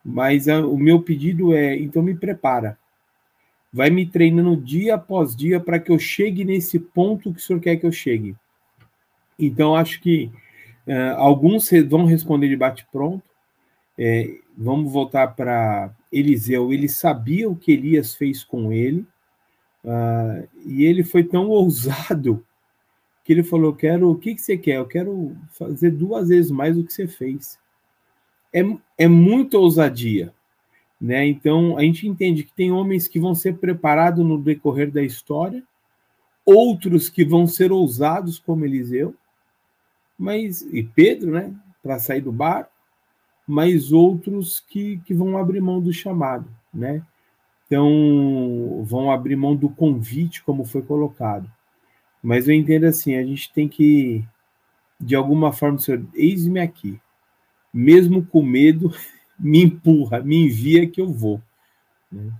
Mas 0.03 0.47
a, 0.47 0.65
o 0.65 0.77
meu 0.77 1.01
pedido 1.01 1.53
é, 1.53 1.77
então 1.77 2.01
me 2.01 2.15
prepara. 2.15 2.77
vai 3.71 3.89
me 3.89 4.05
treinando 4.05 4.57
dia 4.57 4.95
após 4.95 5.35
dia 5.35 5.59
para 5.59 5.79
que 5.79 5.91
eu 5.91 5.99
chegue 5.99 6.43
nesse 6.43 6.79
ponto 6.79 7.31
que 7.31 7.39
o 7.39 7.41
senhor 7.41 7.59
quer 7.59 7.77
que 7.77 7.85
eu 7.85 7.91
chegue. 7.91 8.35
Então, 9.39 9.75
acho 9.75 10.01
que 10.01 10.31
uh, 10.87 11.15
alguns 11.17 11.69
vão 11.87 12.05
responder 12.05 12.49
de 12.49 12.55
bate-pronto. 12.55 13.23
É, 14.03 14.35
vamos 14.57 14.91
voltar 14.91 15.27
para 15.35 15.95
Eliseu. 16.11 16.73
Ele 16.73 16.89
sabia 16.89 17.47
o 17.47 17.55
que 17.55 17.71
Elias 17.71 18.15
fez 18.15 18.43
com 18.43 18.73
ele, 18.73 19.05
uh, 19.85 20.49
e 20.65 20.85
ele 20.85 21.03
foi 21.03 21.23
tão 21.23 21.49
ousado 21.53 22.43
que 23.23 23.31
ele 23.31 23.43
falou: 23.43 23.75
Quero, 23.75 24.09
o 24.09 24.17
que, 24.17 24.33
que 24.33 24.41
você 24.41 24.57
quer? 24.57 24.77
Eu 24.77 24.87
quero 24.87 25.37
fazer 25.51 25.91
duas 25.91 26.29
vezes 26.29 26.49
mais 26.49 26.75
do 26.75 26.83
que 26.83 26.91
você 26.91 27.05
fez. 27.07 27.59
É, 28.51 28.61
é 28.97 29.07
muita 29.07 29.59
ousadia. 29.59 30.33
Né? 30.99 31.27
Então, 31.27 31.77
a 31.77 31.81
gente 31.81 32.07
entende 32.07 32.43
que 32.43 32.53
tem 32.53 32.71
homens 32.71 33.07
que 33.07 33.19
vão 33.19 33.35
ser 33.35 33.57
preparados 33.57 34.25
no 34.25 34.41
decorrer 34.41 34.89
da 34.89 35.03
história, 35.03 35.63
outros 36.43 37.07
que 37.07 37.23
vão 37.23 37.45
ser 37.45 37.71
ousados, 37.71 38.39
como 38.39 38.65
Eliseu, 38.65 39.13
mas 40.17 40.63
e 40.63 40.81
Pedro, 40.81 41.31
né, 41.33 41.53
para 41.83 41.99
sair 41.99 42.21
do 42.21 42.31
bar, 42.31 42.67
mas 43.51 43.91
outros 43.91 44.61
que, 44.61 44.99
que 44.99 45.13
vão 45.13 45.37
abrir 45.37 45.59
mão 45.59 45.81
do 45.81 45.91
chamado, 45.91 46.47
né? 46.73 47.05
Então, 47.65 48.81
vão 48.85 49.11
abrir 49.11 49.35
mão 49.35 49.57
do 49.57 49.67
convite, 49.67 50.41
como 50.41 50.63
foi 50.63 50.81
colocado. 50.81 51.51
Mas 52.23 52.47
eu 52.47 52.55
entendo 52.55 52.85
assim, 52.85 53.17
a 53.17 53.23
gente 53.25 53.51
tem 53.51 53.67
que, 53.67 54.23
de 54.97 55.15
alguma 55.15 55.51
forma, 55.51 55.77
senhor, 55.79 56.01
eis-me 56.13 56.61
aqui. 56.61 56.97
Mesmo 57.73 58.25
com 58.25 58.41
medo, 58.41 58.93
me 59.37 59.61
empurra, 59.63 60.21
me 60.21 60.45
envia 60.45 60.87
que 60.87 61.01
eu 61.01 61.11
vou. 61.11 61.41
Né? 62.09 62.31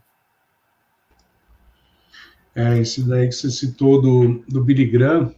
É, 2.56 2.80
esse 2.80 3.06
daí 3.06 3.28
que 3.28 3.36
você 3.36 3.52
citou 3.52 4.02
do, 4.02 4.46
do 4.48 4.64
Billy 4.64 4.86
Graham, 4.86 5.36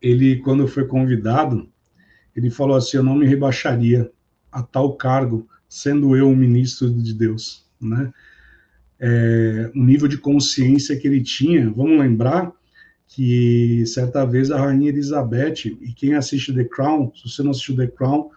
ele, 0.00 0.36
quando 0.36 0.68
foi 0.68 0.86
convidado, 0.86 1.68
ele 2.36 2.50
falou 2.50 2.76
assim, 2.76 2.98
eu 2.98 3.02
não 3.02 3.16
me 3.16 3.26
rebaixaria 3.26 4.12
a 4.50 4.62
tal 4.62 4.96
cargo, 4.96 5.48
sendo 5.68 6.16
eu 6.16 6.28
um 6.28 6.36
ministro 6.36 6.90
de 6.90 7.12
Deus, 7.12 7.66
né? 7.80 8.12
É, 9.00 9.70
o 9.76 9.84
nível 9.84 10.08
de 10.08 10.18
consciência 10.18 10.96
que 10.96 11.06
ele 11.06 11.22
tinha, 11.22 11.70
vamos 11.70 12.00
lembrar 12.00 12.52
que 13.06 13.84
certa 13.86 14.24
vez 14.24 14.50
a 14.50 14.58
rainha 14.58 14.90
Elizabeth, 14.90 15.76
e 15.80 15.92
quem 15.94 16.14
assiste 16.14 16.52
The 16.52 16.64
Crown, 16.64 17.12
se 17.14 17.28
você 17.28 17.42
não 17.42 17.52
assistiu 17.52 17.76
The 17.76 17.86
Crown, 17.86 18.30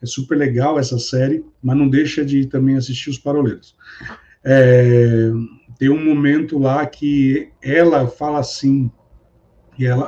é 0.00 0.06
super 0.06 0.36
legal 0.36 0.78
essa 0.78 0.98
série, 0.98 1.44
mas 1.62 1.76
não 1.76 1.88
deixa 1.88 2.24
de 2.24 2.46
também 2.46 2.76
assistir 2.76 3.10
os 3.10 3.18
paroleiros. 3.18 3.76
É, 4.42 5.30
tem 5.78 5.88
um 5.88 6.04
momento 6.04 6.58
lá 6.58 6.84
que 6.86 7.50
ela 7.62 8.06
fala 8.06 8.38
assim, 8.38 8.90
e 9.78 9.86
ela, 9.86 10.04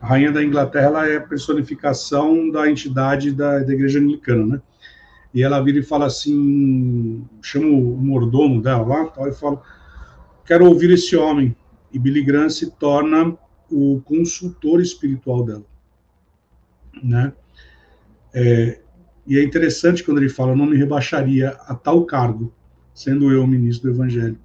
a, 0.00 0.06
rainha 0.06 0.32
da 0.32 0.42
Inglaterra 0.42 1.08
é 1.08 1.16
a 1.16 1.20
personificação 1.20 2.50
da 2.50 2.70
entidade 2.70 3.32
da, 3.32 3.58
da 3.58 3.72
igreja 3.72 3.98
anglicana, 3.98 4.46
né? 4.46 4.62
E 5.32 5.42
ela 5.42 5.60
vira 5.60 5.78
e 5.78 5.82
fala 5.82 6.06
assim, 6.06 7.24
chama 7.42 7.68
o 7.68 7.96
mordomo 7.96 8.62
dela 8.62 8.86
lá, 8.86 9.28
e 9.28 9.32
fala, 9.32 9.62
quero 10.46 10.66
ouvir 10.66 10.90
esse 10.90 11.14
homem. 11.16 11.54
E 11.92 11.98
Billy 11.98 12.22
Graham 12.22 12.48
se 12.48 12.70
torna 12.72 13.36
o 13.70 14.00
consultor 14.04 14.80
espiritual 14.80 15.44
dela, 15.44 15.64
né? 17.02 17.32
É, 18.32 18.80
e 19.26 19.38
é 19.38 19.42
interessante 19.42 20.02
quando 20.02 20.18
ele 20.18 20.28
fala, 20.28 20.56
não 20.56 20.66
me 20.66 20.76
rebaixaria 20.76 21.50
a 21.66 21.74
tal 21.74 22.04
cargo, 22.06 22.52
sendo 22.94 23.30
eu 23.30 23.46
ministro 23.46 23.90
do 23.90 23.96
Evangelho. 23.96 24.38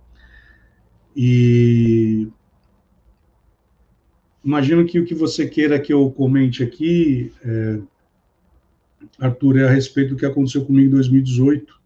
E 1.15 2.27
imagino 4.43 4.85
que 4.85 4.99
o 4.99 5.05
que 5.05 5.15
você 5.15 5.47
queira 5.47 5.79
que 5.79 5.93
eu 5.93 6.11
comente 6.11 6.63
aqui, 6.63 7.31
é, 7.43 7.79
Arthur, 9.19 9.59
é 9.59 9.67
a 9.67 9.71
respeito 9.71 10.09
do 10.11 10.15
que 10.15 10.25
aconteceu 10.25 10.65
comigo 10.65 10.87
em 10.87 10.91
2018, 10.91 11.79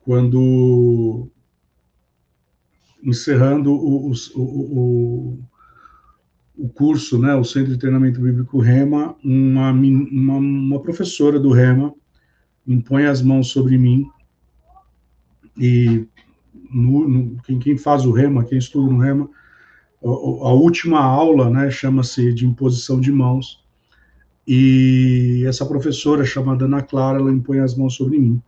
quando 0.00 1.28
encerrando 3.02 3.72
o, 3.72 4.10
o, 4.10 4.40
o, 4.40 5.38
o, 6.56 6.68
curso, 6.68 7.18
né, 7.18 7.34
o 7.34 7.44
Centro 7.44 7.72
de 7.72 7.78
Treinamento 7.78 8.20
Bíblico 8.20 8.58
Rema, 8.58 9.16
uma, 9.22 9.70
uma, 9.70 10.36
uma 10.36 10.80
professora 10.80 11.38
do 11.38 11.52
Rema 11.52 11.94
impõe 12.66 13.06
as 13.06 13.22
mãos 13.22 13.48
sobre 13.48 13.78
mim 13.78 14.06
e 15.56 16.06
no, 16.70 17.08
no, 17.08 17.42
quem, 17.42 17.58
quem, 17.58 17.78
faz 17.78 18.04
o 18.04 18.12
Rema, 18.12 18.44
quem 18.44 18.58
estuda 18.58 18.92
no 18.92 18.98
Rema, 18.98 19.28
a, 20.02 20.06
a 20.06 20.52
última 20.52 21.00
aula, 21.00 21.50
né, 21.50 21.70
chama-se 21.70 22.32
de 22.32 22.46
imposição 22.46 23.00
de 23.00 23.10
mãos, 23.10 23.57
e 24.50 25.44
essa 25.46 25.66
professora 25.66 26.24
chamada 26.24 26.64
Ana 26.64 26.80
Clara, 26.80 27.18
ela 27.18 27.30
impõe 27.30 27.58
as 27.58 27.76
mãos 27.76 27.94
sobre 27.94 28.18
mim. 28.18 28.42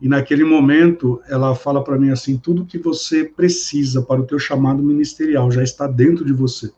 E 0.00 0.08
naquele 0.08 0.44
momento, 0.44 1.20
ela 1.28 1.54
fala 1.54 1.84
para 1.84 1.98
mim 1.98 2.08
assim: 2.08 2.38
tudo 2.38 2.64
que 2.64 2.78
você 2.78 3.22
precisa 3.22 4.00
para 4.00 4.22
o 4.22 4.24
teu 4.24 4.38
chamado 4.38 4.82
ministerial 4.82 5.50
já 5.50 5.62
está 5.62 5.86
dentro 5.86 6.24
de 6.24 6.32
você. 6.32 6.72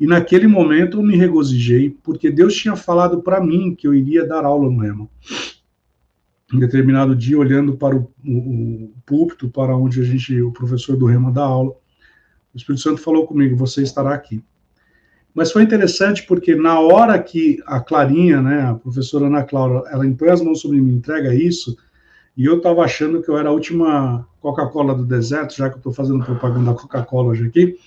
E 0.00 0.06
naquele 0.06 0.48
momento 0.48 0.98
eu 0.98 1.02
me 1.02 1.16
regozijei, 1.16 1.96
porque 2.02 2.28
Deus 2.28 2.56
tinha 2.56 2.74
falado 2.74 3.22
para 3.22 3.40
mim 3.40 3.72
que 3.72 3.86
eu 3.86 3.94
iria 3.94 4.26
dar 4.26 4.44
aula 4.44 4.68
no 4.68 4.80
Rema. 4.80 5.08
Em 6.52 6.58
determinado 6.58 7.14
dia, 7.14 7.38
olhando 7.38 7.76
para 7.76 7.94
o, 7.94 8.10
o, 8.24 8.84
o 8.86 8.92
púlpito, 9.06 9.48
para 9.48 9.76
onde 9.76 10.00
a 10.00 10.04
gente, 10.04 10.40
o 10.40 10.50
professor 10.50 10.96
do 10.96 11.06
Rema 11.06 11.30
dá 11.30 11.44
aula, 11.44 11.70
o 12.52 12.56
Espírito 12.56 12.82
Santo 12.82 13.00
falou 13.00 13.28
comigo: 13.28 13.54
você 13.54 13.80
estará 13.80 14.12
aqui. 14.12 14.42
Mas 15.38 15.52
foi 15.52 15.62
interessante 15.62 16.24
porque 16.24 16.56
na 16.56 16.80
hora 16.80 17.16
que 17.16 17.62
a 17.64 17.78
Clarinha, 17.78 18.42
né, 18.42 18.62
a 18.62 18.74
professora 18.74 19.26
Ana 19.26 19.44
Clara, 19.44 19.84
ela 19.88 20.04
impõe 20.04 20.30
as 20.30 20.42
mãos 20.42 20.60
sobre 20.60 20.80
mim, 20.80 20.94
entrega 20.94 21.32
isso, 21.32 21.78
e 22.36 22.44
eu 22.44 22.56
estava 22.56 22.82
achando 22.82 23.22
que 23.22 23.28
eu 23.28 23.38
era 23.38 23.48
a 23.48 23.52
última 23.52 24.26
Coca-Cola 24.40 24.96
do 24.96 25.06
deserto, 25.06 25.54
já 25.54 25.68
que 25.68 25.76
eu 25.76 25.78
estou 25.78 25.92
fazendo 25.92 26.24
propaganda 26.24 26.72
da 26.72 26.76
Coca-Cola 26.76 27.28
hoje 27.28 27.46
aqui. 27.46 27.78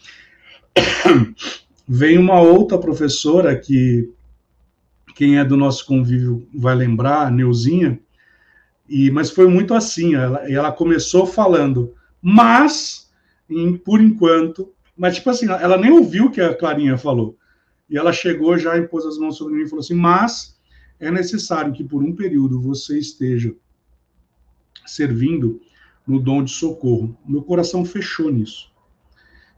Vem 1.86 2.18
uma 2.18 2.40
outra 2.40 2.78
professora 2.78 3.54
que 3.54 4.10
quem 5.14 5.38
é 5.38 5.44
do 5.44 5.58
nosso 5.58 5.86
convívio 5.86 6.48
vai 6.56 6.74
lembrar, 6.74 7.28
a 7.28 7.32
Neuzinha, 7.32 8.00
e, 8.88 9.12
mas 9.12 9.30
foi 9.30 9.50
muito 9.50 9.74
assim, 9.74 10.16
ela, 10.16 10.50
ela 10.50 10.72
começou 10.72 11.26
falando, 11.26 11.94
mas, 12.22 13.12
em, 13.50 13.76
por 13.76 14.00
enquanto, 14.00 14.72
mas 14.96 15.16
tipo 15.16 15.30
assim, 15.30 15.48
ela 15.50 15.78
nem 15.78 15.92
ouviu 15.92 16.28
o 16.28 16.32
que 16.32 16.40
a 16.40 16.56
Clarinha 16.56 16.98
falou, 16.98 17.36
e 17.92 17.98
ela 17.98 18.14
chegou 18.14 18.58
já 18.58 18.78
e 18.78 18.88
pôs 18.88 19.06
as 19.06 19.18
mãos 19.18 19.36
sobre 19.38 19.56
mim 19.56 19.64
e 19.64 19.70
falou 19.70 19.82
assim, 19.82 19.94
mas 19.94 20.58
é 20.98 21.12
necessário 21.12 21.74
que 21.74 21.84
por 21.84 22.02
um 22.02 22.16
período 22.16 22.62
você 22.62 22.98
esteja 22.98 23.54
servindo 24.86 25.60
no 26.08 26.18
dom 26.18 26.42
de 26.44 26.52
socorro. 26.52 27.18
Meu 27.28 27.44
coração 27.44 27.84
fechou 27.84 28.32
nisso. 28.32 28.72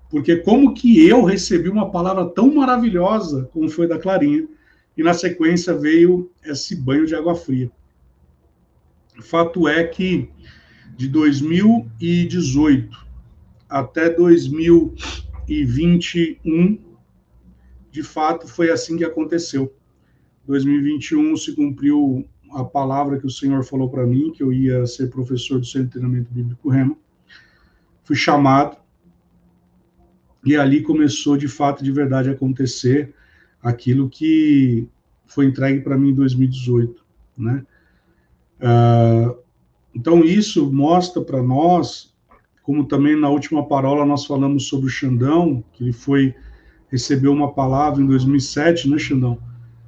Porque 0.09 0.38
como 0.38 0.73
que 0.73 1.07
eu 1.07 1.23
recebi 1.23 1.69
uma 1.69 1.91
palavra 1.91 2.25
tão 2.25 2.51
maravilhosa 2.53 3.47
como 3.53 3.69
foi 3.69 3.88
da 3.88 3.99
Clarinha, 3.99 4.47
e 4.95 5.01
na 5.03 5.13
sequência 5.13 5.75
veio 5.75 6.31
esse 6.43 6.75
banho 6.75 7.05
de 7.05 7.15
água 7.15 7.36
fria. 7.36 7.71
Fato 9.21 9.67
é 9.67 9.84
que 9.84 10.27
de 10.95 11.07
2018 11.07 13.05
até 13.69 14.09
2021, 14.09 16.93
de 17.94 18.02
fato 18.02 18.48
foi 18.48 18.72
assim 18.72 18.98
que 18.98 19.06
aconteceu. 19.06 19.72
2021 20.48 21.38
se 21.38 21.56
cumpriu 21.56 22.28
a 22.52 22.64
palavra 22.64 23.20
que 23.20 23.28
o 23.28 23.30
Senhor 23.30 23.64
falou 23.64 23.88
para 23.88 24.06
mim, 24.06 24.32
que 24.32 24.41
eu 24.41 24.52
ia 24.52 24.84
ser 24.88 25.12
professor 25.12 25.60
do 25.60 25.66
Centro 25.66 25.86
de 25.86 25.91
Treinamento 25.91 26.34
Bíblico 26.34 26.70
Rema. 26.70 26.98
Fui 28.04 28.16
chamado 28.16 28.78
e 30.44 30.56
ali 30.56 30.82
começou 30.82 31.38
de 31.38 31.48
fato, 31.48 31.84
de 31.84 31.91
verdade, 31.91 32.30
a 32.30 32.32
acontecer 32.32 33.14
aquilo 33.62 34.10
que 34.10 34.89
foi 35.28 35.46
entregue 35.46 35.82
para 35.82 35.96
mim 35.96 36.10
em 36.10 36.16
2018, 36.16 37.06
né? 37.38 37.64
Uh, 38.60 39.38
então 39.94 40.24
isso 40.24 40.72
mostra 40.72 41.22
para 41.22 41.44
nós, 41.44 42.12
como 42.64 42.86
também 42.86 43.16
na 43.16 43.30
última 43.30 43.68
parola 43.68 44.04
nós 44.04 44.26
falamos 44.26 44.68
sobre 44.68 44.88
o 44.88 44.89
Xandão, 44.89 45.64
que 45.74 45.84
ele 45.84 45.94
foi 45.94 46.34
recebeu 46.94 47.34
uma 47.34 47.52
palavra 47.52 48.02
em 48.02 48.06
2007, 48.06 48.88
né, 48.88 48.98
Xandão? 48.98 49.38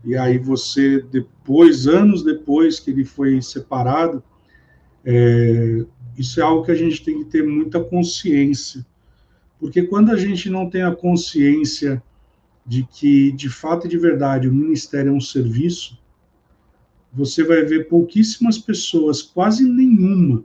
e 0.06 0.16
aí 0.16 0.38
você, 0.38 1.02
depois, 1.02 1.88
anos 1.88 2.24
depois 2.24 2.80
que 2.80 2.92
ele 2.92 3.04
foi 3.04 3.42
separado, 3.42 4.24
é, 5.04 5.84
isso 6.16 6.40
é 6.40 6.44
algo 6.44 6.64
que 6.64 6.72
a 6.72 6.76
gente 6.76 7.04
tem 7.04 7.24
que 7.24 7.26
ter 7.26 7.44
muita 7.44 7.84
consciência, 7.84 8.86
porque 9.60 9.82
quando 9.82 10.12
a 10.12 10.16
gente 10.16 10.48
não 10.48 10.70
tem 10.70 10.84
a 10.84 10.96
consciência 10.96 12.02
de 12.66 12.84
que, 12.84 13.32
de 13.32 13.50
fato 13.50 13.88
e 13.88 13.90
de 13.90 13.98
verdade, 13.98 14.48
o 14.48 14.54
ministério 14.54 15.10
é 15.10 15.14
um 15.14 15.22
serviço, 15.22 15.98
você 17.12 17.44
vai 17.44 17.64
ver 17.64 17.88
pouquíssimas 17.88 18.60
pessoas, 18.60 19.24
quase 19.24 19.64
nenhuma, 19.64 20.44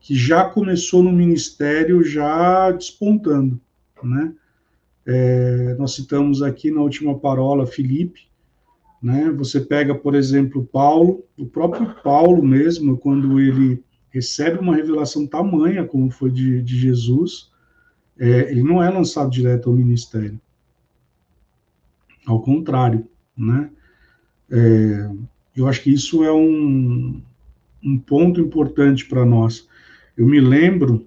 que 0.00 0.14
já 0.14 0.44
começou 0.44 1.02
no 1.02 1.12
ministério, 1.12 2.04
já 2.04 2.70
despontando, 2.72 3.58
né? 4.02 4.34
É, 5.06 5.74
nós 5.78 5.94
citamos 5.94 6.42
aqui 6.42 6.70
na 6.70 6.80
última 6.80 7.16
parola 7.18 7.66
Felipe, 7.66 8.26
né? 9.00 9.30
Você 9.30 9.60
pega, 9.60 9.94
por 9.94 10.14
exemplo, 10.14 10.64
Paulo, 10.64 11.24
o 11.38 11.46
próprio 11.46 11.94
Paulo 12.02 12.42
mesmo, 12.42 12.98
quando 12.98 13.38
ele 13.38 13.82
recebe 14.10 14.58
uma 14.58 14.74
revelação 14.74 15.26
tamanha 15.26 15.84
como 15.84 16.10
foi 16.10 16.30
de, 16.30 16.62
de 16.62 16.76
Jesus, 16.76 17.52
é, 18.18 18.50
ele 18.50 18.62
não 18.62 18.82
é 18.82 18.90
lançado 18.90 19.30
direto 19.30 19.68
ao 19.68 19.76
ministério. 19.76 20.40
Ao 22.26 22.40
contrário, 22.40 23.06
né? 23.36 23.70
É, 24.50 25.10
eu 25.54 25.66
acho 25.68 25.82
que 25.82 25.92
isso 25.92 26.24
é 26.24 26.32
um, 26.32 27.22
um 27.82 27.98
ponto 27.98 28.40
importante 28.40 29.06
para 29.06 29.24
nós. 29.24 29.68
Eu 30.16 30.26
me 30.26 30.40
lembro, 30.40 31.06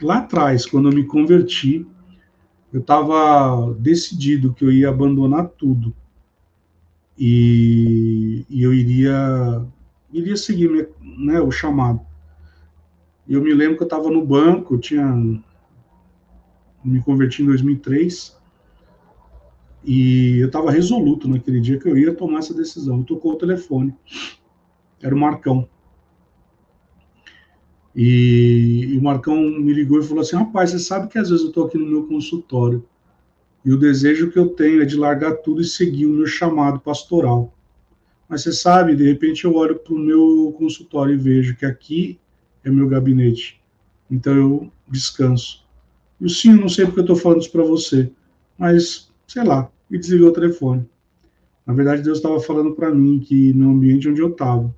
lá 0.00 0.18
atrás, 0.18 0.66
quando 0.66 0.88
eu 0.90 0.94
me 0.94 1.04
converti, 1.04 1.86
eu 2.72 2.80
estava 2.80 3.74
decidido 3.74 4.54
que 4.54 4.64
eu 4.64 4.72
ia 4.72 4.88
abandonar 4.88 5.48
tudo. 5.48 5.94
E, 7.18 8.46
e 8.48 8.62
eu 8.62 8.72
iria, 8.72 9.64
iria 10.10 10.36
seguir 10.36 10.88
né, 11.00 11.40
o 11.40 11.50
chamado. 11.50 12.00
E 13.28 13.34
eu 13.34 13.42
me 13.42 13.52
lembro 13.52 13.76
que 13.76 13.82
eu 13.82 13.86
estava 13.86 14.10
no 14.10 14.24
banco, 14.24 14.78
tinha 14.78 15.06
me 16.84 17.00
converti 17.02 17.42
em 17.42 17.46
2003, 17.46 18.36
e 19.84 20.38
eu 20.38 20.46
estava 20.46 20.70
resoluto 20.70 21.28
naquele 21.28 21.60
dia 21.60 21.78
que 21.78 21.88
eu 21.88 21.96
ia 21.96 22.14
tomar 22.14 22.38
essa 22.38 22.54
decisão. 22.54 23.02
Tocou 23.02 23.32
o 23.32 23.38
telefone, 23.38 23.94
era 25.00 25.14
o 25.14 25.18
Marcão. 25.18 25.68
E, 27.94 28.88
e, 28.90 28.98
o 28.98 29.02
Marcão 29.02 29.36
me 29.36 29.72
ligou 29.72 30.00
e 30.00 30.02
falou 30.02 30.22
assim: 30.22 30.36
Rapaz, 30.36 30.70
você 30.70 30.78
sabe 30.78 31.08
que 31.08 31.18
às 31.18 31.28
vezes 31.28 31.42
eu 31.42 31.48
estou 31.48 31.66
aqui 31.66 31.76
no 31.76 31.86
meu 31.86 32.06
consultório 32.06 32.84
e 33.64 33.72
o 33.72 33.78
desejo 33.78 34.30
que 34.30 34.38
eu 34.38 34.48
tenho 34.48 34.82
é 34.82 34.84
de 34.84 34.96
largar 34.96 35.34
tudo 35.36 35.60
e 35.60 35.64
seguir 35.64 36.06
o 36.06 36.10
meu 36.10 36.26
chamado 36.26 36.80
pastoral. 36.80 37.54
Mas 38.28 38.42
você 38.42 38.52
sabe, 38.52 38.96
de 38.96 39.04
repente 39.04 39.44
eu 39.44 39.54
olho 39.54 39.78
para 39.78 39.92
o 39.92 39.98
meu 39.98 40.54
consultório 40.58 41.14
e 41.14 41.18
vejo 41.18 41.54
que 41.54 41.66
aqui 41.66 42.18
é 42.64 42.70
meu 42.70 42.88
gabinete. 42.88 43.60
Então 44.10 44.34
eu 44.34 44.72
descanso. 44.88 45.64
E 46.20 46.30
sim, 46.30 46.52
eu 46.52 46.60
não 46.60 46.68
sei 46.68 46.86
porque 46.86 47.00
eu 47.00 47.04
estou 47.04 47.16
falando 47.16 47.42
isso 47.42 47.52
para 47.52 47.62
você, 47.62 48.10
mas 48.56 49.10
sei 49.26 49.44
lá, 49.44 49.70
e 49.90 49.98
desliguei 49.98 50.26
o 50.26 50.32
telefone. 50.32 50.88
Na 51.66 51.74
verdade, 51.74 52.02
Deus 52.02 52.18
estava 52.18 52.40
falando 52.40 52.74
para 52.74 52.92
mim 52.92 53.20
que 53.20 53.52
no 53.52 53.70
ambiente 53.70 54.08
onde 54.08 54.20
eu 54.20 54.28
estava 54.28 54.74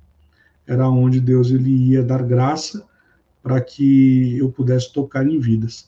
era 0.67 0.89
onde 0.89 1.19
Deus 1.19 1.49
ele 1.49 1.69
ia 1.91 2.03
dar 2.03 2.23
graça 2.23 2.85
para 3.45 3.61
que 3.61 4.39
eu 4.39 4.49
pudesse 4.49 4.91
tocar 4.91 5.27
em 5.27 5.37
vidas. 5.37 5.87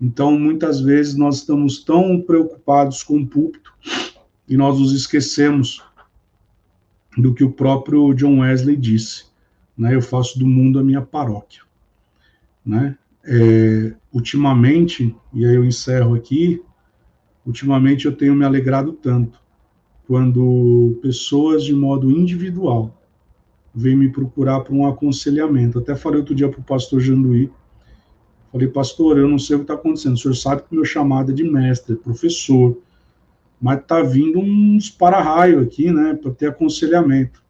Então, 0.00 0.36
muitas 0.36 0.80
vezes 0.80 1.14
nós 1.14 1.36
estamos 1.36 1.84
tão 1.84 2.20
preocupados 2.20 3.00
com 3.04 3.18
o 3.18 3.24
púlpito 3.24 3.72
e 4.48 4.56
nós 4.56 4.80
nos 4.80 4.92
esquecemos 4.92 5.84
do 7.16 7.32
que 7.32 7.44
o 7.44 7.52
próprio 7.52 8.12
John 8.12 8.40
Wesley 8.40 8.76
disse, 8.76 9.26
né? 9.78 9.94
Eu 9.94 10.02
faço 10.02 10.36
do 10.36 10.48
mundo 10.48 10.80
a 10.80 10.82
minha 10.82 11.00
paróquia, 11.00 11.62
né? 12.66 12.98
É, 13.24 13.94
ultimamente, 14.12 15.14
e 15.32 15.46
aí 15.46 15.54
eu 15.54 15.64
encerro 15.64 16.16
aqui, 16.16 16.60
ultimamente 17.46 18.06
eu 18.06 18.16
tenho 18.16 18.34
me 18.34 18.44
alegrado 18.44 18.94
tanto 18.94 19.38
quando 20.08 20.98
pessoas 21.00 21.62
de 21.62 21.72
modo 21.72 22.10
individual 22.10 23.00
vêm 23.74 23.96
me 23.96 24.08
procurar 24.08 24.60
para 24.60 24.72
um 24.72 24.86
aconselhamento. 24.86 25.78
Até 25.78 25.96
falei 25.96 26.20
outro 26.20 26.34
dia 26.34 26.48
para 26.48 26.60
o 26.60 26.64
pastor 26.64 27.00
Janduí, 27.00 27.50
falei, 28.52 28.68
pastor, 28.68 29.18
eu 29.18 29.26
não 29.26 29.38
sei 29.38 29.56
o 29.56 29.58
que 29.60 29.64
está 29.64 29.74
acontecendo, 29.74 30.14
o 30.14 30.18
senhor 30.18 30.34
sabe 30.34 30.62
que 30.62 30.74
meu 30.74 30.84
chamado 30.84 31.32
é 31.32 31.34
de 31.34 31.42
mestre, 31.42 31.96
professor, 31.96 32.78
mas 33.60 33.80
está 33.80 34.00
vindo 34.02 34.38
uns 34.38 34.90
para-raio 34.90 35.60
aqui, 35.60 35.90
né, 35.90 36.14
para 36.14 36.30
ter 36.30 36.48
aconselhamento. 36.48 37.42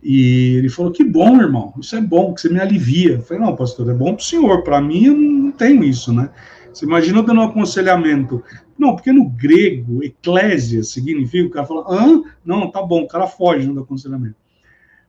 E 0.00 0.56
ele 0.56 0.68
falou, 0.68 0.92
que 0.92 1.02
bom, 1.02 1.40
irmão, 1.40 1.72
isso 1.80 1.96
é 1.96 2.00
bom, 2.00 2.34
que 2.34 2.42
você 2.42 2.48
me 2.50 2.60
alivia. 2.60 3.14
Eu 3.14 3.22
falei, 3.22 3.42
não, 3.42 3.56
pastor, 3.56 3.88
é 3.90 3.94
bom 3.94 4.14
para 4.14 4.22
o 4.22 4.24
senhor, 4.24 4.62
para 4.62 4.80
mim 4.80 5.06
eu 5.06 5.16
não 5.16 5.50
tenho 5.50 5.82
isso, 5.82 6.12
né? 6.12 6.30
Você 6.72 6.84
imagina 6.84 7.18
eu 7.18 7.22
dando 7.22 7.40
um 7.40 7.44
aconselhamento. 7.44 8.42
Não, 8.78 8.94
porque 8.94 9.12
no 9.12 9.28
grego, 9.30 10.04
eclésia 10.04 10.82
significa, 10.82 11.46
o 11.46 11.50
cara 11.50 11.66
fala, 11.66 11.84
hã? 11.88 12.22
Não, 12.44 12.70
tá 12.70 12.82
bom, 12.82 13.02
o 13.02 13.08
cara 13.08 13.26
foge 13.26 13.66
do 13.66 13.80
aconselhamento. 13.80 14.43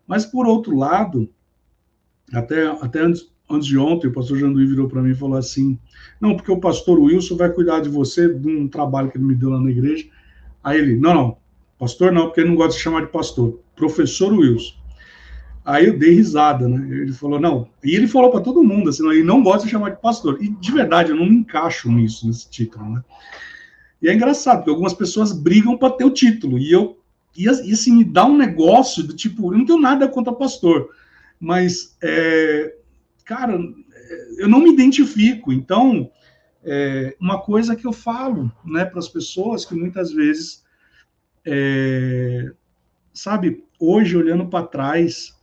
Mas, 0.08 0.26
por 0.26 0.46
outro 0.46 0.76
lado, 0.76 1.30
até, 2.34 2.68
até 2.68 3.02
antes, 3.02 3.32
antes 3.50 3.68
de 3.68 3.78
ontem, 3.78 4.08
o 4.08 4.14
pastor 4.14 4.38
Janduí 4.38 4.66
virou 4.66 4.88
para 4.88 5.02
mim 5.02 5.12
e 5.12 5.16
falou 5.16 5.38
assim: 5.38 5.80
Não, 6.20 6.36
porque 6.36 6.52
o 6.52 6.60
pastor 6.60 7.00
Wilson 7.00 7.38
vai 7.38 7.52
cuidar 7.52 7.80
de 7.80 7.90
você 7.90 8.34
de 8.34 8.48
um 8.48 8.68
trabalho 8.68 9.12
que 9.12 9.18
ele 9.18 9.26
me 9.26 9.36
deu 9.36 9.50
lá 9.50 9.60
na 9.60 9.72
igreja. 9.72 10.06
Aí 10.64 10.80
ele: 10.80 10.98
Não, 10.98 11.14
não, 11.14 11.38
pastor 11.80 12.12
não, 12.12 12.26
porque 12.26 12.42
ele 12.42 12.50
não 12.50 12.56
gosta 12.56 12.78
de 12.78 12.84
chamar 12.84 13.02
de 13.02 13.12
pastor. 13.12 13.60
Professor 13.76 14.34
Wilson. 14.34 14.86
Aí 15.66 15.88
eu 15.88 15.98
dei 15.98 16.14
risada, 16.14 16.68
né? 16.68 16.96
Ele 16.96 17.12
falou, 17.12 17.40
não. 17.40 17.68
E 17.84 17.96
ele 17.96 18.08
falou 18.08 18.30
para 18.30 18.42
todo 18.42 18.64
mundo, 18.64 18.92
assim, 18.92 19.04
ele 19.10 19.24
não 19.24 19.42
gosta 19.42 19.66
de 19.66 19.72
chamar 19.72 19.90
de 19.90 20.00
pastor. 20.00 20.38
E 20.40 20.48
de 20.48 20.72
verdade, 20.72 21.10
eu 21.10 21.16
não 21.16 21.26
me 21.26 21.38
encaixo 21.38 21.92
nisso, 21.92 22.28
nesse 22.28 22.48
título, 22.48 22.88
né? 22.88 23.04
E 24.00 24.08
é 24.08 24.14
engraçado, 24.14 24.58
porque 24.58 24.70
algumas 24.70 24.94
pessoas 24.94 25.32
brigam 25.32 25.76
para 25.76 25.90
ter 25.90 26.06
o 26.06 26.12
título. 26.12 26.60
E 26.60 26.72
eu, 26.72 27.00
e, 27.36 27.46
e 27.46 27.74
assim, 27.74 27.98
me 27.98 28.04
dá 28.04 28.26
um 28.26 28.38
negócio 28.38 29.04
do 29.04 29.16
tipo, 29.16 29.54
eu 29.54 29.58
não 29.58 29.66
tenho 29.66 29.80
nada 29.80 30.08
contra 30.08 30.34
pastor, 30.34 30.90
mas, 31.40 31.98
é, 32.02 32.76
cara, 33.26 33.60
eu 34.38 34.48
não 34.48 34.60
me 34.60 34.72
identifico. 34.72 35.52
Então, 35.52 36.10
é, 36.64 37.16
uma 37.20 37.42
coisa 37.42 37.76
que 37.76 37.86
eu 37.86 37.94
falo, 37.94 38.52
né, 38.64 38.86
para 38.86 39.00
as 39.00 39.10
pessoas 39.10 39.66
que 39.66 39.76
muitas 39.76 40.12
vezes, 40.12 40.64
é, 41.46 42.52
sabe, 43.14 43.64
hoje 43.80 44.16
olhando 44.16 44.48
para 44.48 44.66
trás, 44.66 45.36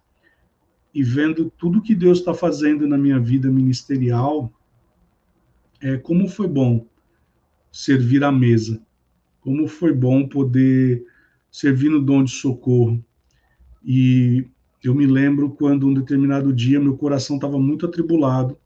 e 0.94 1.02
vendo 1.02 1.50
tudo 1.56 1.80
que 1.80 1.94
Deus 1.94 2.18
está 2.18 2.34
fazendo 2.34 2.86
na 2.86 2.98
minha 2.98 3.18
vida 3.18 3.50
ministerial, 3.50 4.52
é, 5.80 5.96
como 5.96 6.28
foi 6.28 6.46
bom 6.46 6.86
servir 7.70 8.22
à 8.22 8.30
mesa, 8.30 8.80
como 9.40 9.66
foi 9.66 9.92
bom 9.92 10.28
poder 10.28 11.04
servir 11.52 11.90
no 11.90 12.00
dom 12.00 12.24
de 12.24 12.32
socorro. 12.32 13.04
E 13.84 14.46
eu 14.82 14.94
me 14.94 15.06
lembro 15.06 15.50
quando, 15.50 15.86
um 15.86 15.94
determinado 15.94 16.52
dia, 16.52 16.80
meu 16.80 16.96
coração 16.96 17.36
estava 17.36 17.58
muito 17.60 17.86
atribulado, 17.86 18.56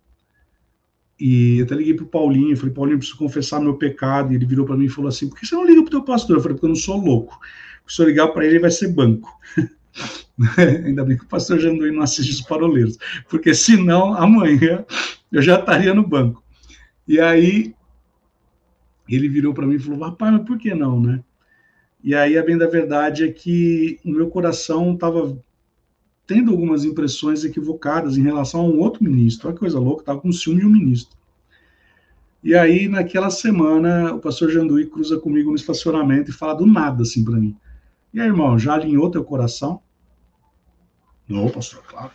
e 1.19 1.59
eu 1.59 1.65
até 1.65 1.75
liguei 1.75 1.95
para 1.95 2.05
o 2.05 2.09
Paulinho, 2.09 2.57
falei, 2.57 2.75
Paulinho, 2.75 2.99
preciso 2.99 3.19
confessar 3.19 3.61
meu 3.61 3.77
pecado. 3.77 4.33
E 4.33 4.37
ele 4.37 4.45
virou 4.45 4.67
para 4.67 4.77
mim 4.77 4.85
e 4.85 4.91
falou 4.91 5.09
assim: 5.09 5.29
por 5.29 5.39
que 5.39 5.47
você 5.47 5.55
não 5.55 5.67
liga 5.67 5.81
para 5.83 5.89
o 5.89 5.91
teu 5.91 6.03
pastor? 6.03 6.37
Eu 6.37 6.43
falei, 6.43 6.55
porque 6.55 6.67
eu 6.67 6.71
não 6.71 6.77
sou 6.77 7.01
louco. 7.01 7.39
Se 7.89 8.03
eu 8.03 8.07
ligar 8.07 8.29
para 8.29 8.45
ele, 8.45 8.55
ele 8.55 8.61
vai 8.61 8.71
ser 8.71 8.89
banco. 8.89 9.31
Ainda 10.85 11.05
bem 11.05 11.17
que 11.17 11.25
o 11.25 11.29
pastor 11.29 11.59
Janduí 11.59 11.91
não 11.91 12.03
assiste 12.03 12.31
os 12.31 12.43
paroleiros, 12.43 12.99
porque 13.31 13.55
senão 13.55 14.13
amanhã 14.13 14.85
eu 15.33 15.41
já 15.41 15.59
estaria 15.59 15.95
no 15.95 16.07
banco. 16.07 16.43
E 17.09 17.19
aí 17.19 17.75
ele 19.09 19.29
virou 19.29 19.55
para 19.55 19.67
mim 19.67 19.77
e 19.77 19.79
falou: 19.79 20.01
Rapaz, 20.01 20.33
mas 20.33 20.47
por 20.47 20.59
que 20.59 20.75
não, 20.75 21.01
né? 21.01 21.23
E 22.07 22.15
aí 22.15 22.39
a 22.39 22.43
bem 22.45 22.57
da 22.57 22.69
verdade 22.69 23.25
é 23.25 23.33
que 23.33 23.99
o 24.05 24.11
meu 24.11 24.29
coração 24.29 24.95
estava 24.95 25.37
tendo 26.25 26.53
algumas 26.53 26.85
impressões 26.85 27.43
equivocadas 27.43 28.17
em 28.17 28.23
relação 28.23 28.61
a 28.61 28.65
um 28.65 28.79
outro 28.79 29.03
ministro. 29.03 29.49
Olha 29.49 29.55
que 29.55 29.59
coisa 29.59 29.81
louca, 29.81 30.03
estava 30.03 30.21
com 30.21 30.31
ciúme 30.31 30.61
de 30.61 30.67
um 30.67 30.71
ministro. 30.71 31.19
E 32.45 32.55
aí, 32.55 32.87
naquela 32.87 33.29
semana, 33.29 34.15
o 34.15 34.21
pastor 34.21 34.53
Janduí 34.53 34.87
cruza 34.87 35.19
comigo 35.19 35.51
no 35.51 35.57
estacionamento 35.57 36.31
e 36.31 36.33
fala 36.33 36.55
do 36.55 36.65
nada 36.65 37.03
assim 37.03 37.25
para 37.25 37.41
mim. 37.41 37.57
E 38.15 38.21
aí, 38.21 38.29
irmão, 38.29 38.57
já 38.57 38.75
alinhou 38.75 39.11
teu 39.11 39.25
coração? 39.25 39.81
Não, 41.29 41.49
pastor, 41.49 41.83
claro. 41.89 42.13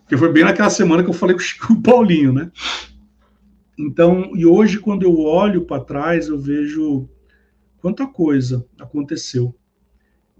Porque 0.00 0.16
foi 0.16 0.32
bem 0.32 0.42
naquela 0.42 0.70
semana 0.70 1.04
que 1.04 1.10
eu 1.10 1.14
falei 1.14 1.36
com 1.64 1.74
o 1.74 1.80
Paulinho, 1.80 2.32
né? 2.32 2.50
Então, 3.78 4.32
e 4.34 4.44
hoje, 4.44 4.80
quando 4.80 5.04
eu 5.04 5.20
olho 5.20 5.66
para 5.66 5.84
trás, 5.84 6.26
eu 6.26 6.36
vejo 6.36 7.08
quanta 7.84 8.06
coisa 8.06 8.66
aconteceu. 8.80 9.54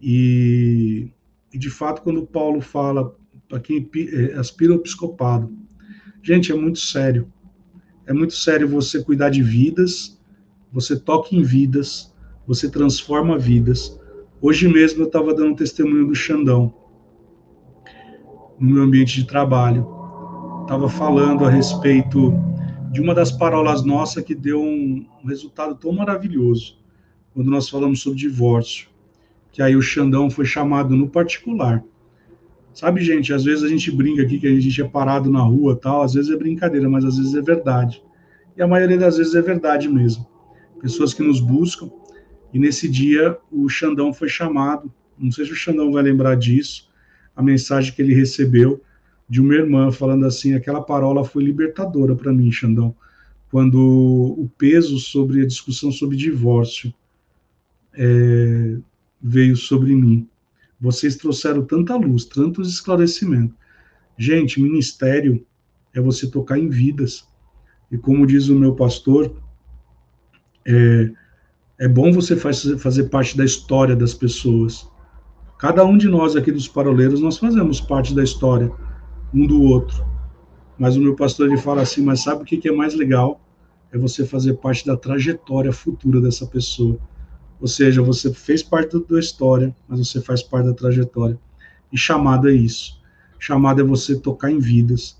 E, 0.01 1.11
e, 1.53 1.59
de 1.59 1.69
fato, 1.69 2.01
quando 2.01 2.27
Paulo 2.27 2.63
fala 2.63 3.15
para 3.47 3.61
quem 3.61 3.87
é, 3.95 4.33
aspira 4.39 4.73
ao 4.73 4.79
episcopado, 4.79 5.55
gente, 6.23 6.51
é 6.51 6.55
muito 6.55 6.79
sério. 6.79 7.31
É 8.07 8.15
muito 8.15 8.33
sério 8.33 8.67
você 8.67 9.05
cuidar 9.05 9.29
de 9.29 9.43
vidas, 9.43 10.19
você 10.73 10.99
toca 10.99 11.37
em 11.37 11.43
vidas, 11.43 12.15
você 12.47 12.67
transforma 12.67 13.39
vidas. 13.39 14.01
Hoje 14.41 14.67
mesmo 14.67 15.03
eu 15.03 15.07
estava 15.07 15.35
dando 15.35 15.55
testemunho 15.55 16.07
do 16.07 16.15
Xandão 16.15 16.75
no 18.59 18.71
meu 18.71 18.85
ambiente 18.85 19.21
de 19.21 19.27
trabalho. 19.27 19.87
Estava 20.63 20.89
falando 20.89 21.45
a 21.45 21.51
respeito 21.51 22.33
de 22.91 23.03
uma 23.03 23.15
das 23.15 23.31
parolas 23.31 23.85
nossas 23.85 24.25
que 24.25 24.35
deu 24.35 24.63
um 24.63 25.07
resultado 25.27 25.75
tão 25.75 25.93
maravilhoso, 25.93 26.83
quando 27.35 27.51
nós 27.51 27.69
falamos 27.69 28.01
sobre 28.01 28.19
divórcio, 28.19 28.89
que 29.53 29.61
aí 29.61 29.77
o 29.77 29.83
Xandão 29.83 30.31
foi 30.31 30.45
chamado 30.45 30.97
no 30.97 31.09
particular 31.09 31.85
Sabe, 32.75 33.05
gente, 33.05 33.33
às 33.33 33.45
vezes 33.45 33.63
a 33.63 33.69
gente 33.69 33.89
brinca 33.93 34.23
aqui 34.23 34.41
que 34.41 34.49
a 34.49 34.61
gente 34.61 34.83
é 34.83 34.85
parado 34.85 35.31
na 35.31 35.41
rua 35.41 35.77
tal, 35.77 36.03
às 36.03 36.15
vezes 36.15 36.29
é 36.29 36.37
brincadeira, 36.37 36.91
mas 36.91 37.05
às 37.05 37.17
vezes 37.17 37.33
é 37.37 37.41
verdade. 37.41 38.03
E 38.57 38.63
a 38.63 38.67
maioria 38.67 38.99
das 38.99 39.17
vezes 39.17 39.33
é 39.37 39.41
verdade 39.41 39.89
mesmo. 39.89 40.27
Pessoas 40.81 41.15
que 41.15 41.23
nos 41.23 41.39
buscam, 41.39 41.89
e 42.53 42.59
nesse 42.59 42.89
dia 42.89 43.39
o 43.51 43.69
Xandão 43.69 44.13
foi 44.13 44.29
chamado, 44.29 44.93
não 45.17 45.31
sei 45.31 45.45
se 45.45 45.53
o 45.53 45.57
Xandão 45.57 45.93
vai 45.93 46.03
lembrar 46.03 46.35
disso, 46.35 46.91
a 47.37 47.41
mensagem 47.41 47.95
que 47.95 48.03
ele 48.03 48.13
recebeu 48.13 48.83
de 49.29 49.41
uma 49.41 49.55
irmã 49.55 49.93
falando 49.93 50.27
assim, 50.27 50.55
aquela 50.55 50.83
parola 50.83 51.25
foi 51.25 51.45
libertadora 51.45 52.17
para 52.17 52.33
mim, 52.33 52.51
Xandão, 52.51 52.93
quando 53.53 53.79
o 53.79 54.51
peso 54.59 54.99
sobre 54.99 55.43
a 55.43 55.47
discussão 55.47 55.93
sobre 55.93 56.17
divórcio 56.17 56.93
é, 57.97 58.77
veio 59.23 59.57
sobre 59.57 59.95
mim. 59.95 60.29
Vocês 60.81 61.17
trouxeram 61.17 61.65
tanta 61.65 61.97
luz, 61.97 62.25
tantos 62.25 62.69
esclarecimentos. 62.69 63.57
Gente, 64.19 64.61
ministério 64.61 65.45
é 65.95 66.01
você 66.01 66.31
tocar 66.31 66.59
em 66.59 66.69
vidas. 66.69 67.27
E 67.91 67.97
como 67.97 68.27
diz 68.27 68.49
o 68.49 68.59
meu 68.59 68.75
pastor, 68.75 69.35
é, 70.67 71.11
é 71.79 71.89
bom 71.89 72.13
você 72.13 72.37
faz, 72.37 72.63
fazer 72.79 73.05
parte 73.05 73.37
da 73.37 73.45
história 73.45 73.97
das 73.97 74.15
pessoas. 74.15 74.89
Cada 75.59 75.85
um 75.85 75.97
de 75.97 76.09
nós 76.09 76.37
aqui 76.37 76.53
dos 76.53 76.69
paroleiros, 76.69 77.21
nós 77.21 77.39
fazemos 77.39 77.81
parte 77.81 78.15
da 78.15 78.23
história 78.23 78.71
um 79.33 79.47
do 79.47 79.63
outro. 79.63 80.05
Mas 80.79 80.97
o 80.97 81.01
meu 81.01 81.15
pastor 81.15 81.49
ele 81.49 81.57
fala 81.57 81.83
assim, 81.83 82.03
mas 82.03 82.23
sabe 82.23 82.43
o 82.43 82.45
que 82.45 82.69
é 82.69 82.73
mais 82.73 82.95
legal? 82.95 83.41
É 83.93 83.99
você 83.99 84.25
fazer 84.25 84.55
parte 84.55 84.87
da 84.87 84.97
trajetória 84.97 85.73
futura 85.73 86.21
dessa 86.21 86.47
pessoa. 86.47 86.99
Ou 87.61 87.69
seja, 87.69 88.03
você 88.03 88.33
fez 88.33 88.63
parte 88.63 88.99
da 89.09 89.19
história, 89.19 89.75
mas 89.89 90.01
você 90.01 90.21
faz 90.21 90.43
parte 90.43 90.67
da 90.67 90.75
trajetória. 90.75 91.39
E 91.93 91.97
chamado 91.97 92.49
é 92.49 92.53
isso. 92.53 93.01
Chamado 93.39 93.81
é 93.81 93.85
você 93.85 94.19
tocar 94.19 94.51
em 94.51 94.59
vidas. 94.59 95.17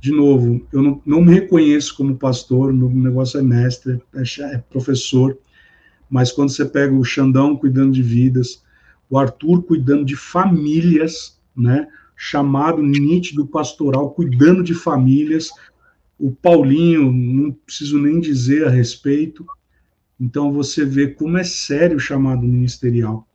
De 0.00 0.12
novo, 0.12 0.64
eu 0.72 0.82
não, 0.82 1.02
não 1.04 1.20
me 1.22 1.34
reconheço 1.34 1.96
como 1.96 2.16
pastor, 2.16 2.72
meu 2.72 2.88
negócio 2.88 3.40
é 3.40 3.42
mestre, 3.42 4.00
é, 4.14 4.54
é 4.54 4.58
professor, 4.58 5.36
mas 6.08 6.30
quando 6.30 6.50
você 6.50 6.64
pega 6.64 6.94
o 6.94 7.04
Xandão 7.04 7.56
cuidando 7.56 7.92
de 7.92 8.02
vidas, 8.02 8.62
o 9.10 9.18
Arthur 9.18 9.62
cuidando 9.62 10.04
de 10.04 10.14
famílias, 10.14 11.38
né? 11.56 11.88
chamado 12.16 12.82
nítido 12.82 13.46
pastoral, 13.46 14.10
cuidando 14.10 14.62
de 14.62 14.74
famílias, 14.74 15.50
o 16.18 16.32
Paulinho, 16.32 17.12
não 17.12 17.52
preciso 17.52 17.98
nem 17.98 18.18
dizer 18.18 18.66
a 18.66 18.70
respeito, 18.70 19.46
então 20.20 20.52
você 20.52 20.84
vê 20.84 21.08
como 21.08 21.38
é 21.38 21.44
sério 21.44 21.96
o 21.96 22.00
chamado 22.00 22.42
ministerial. 22.42 23.26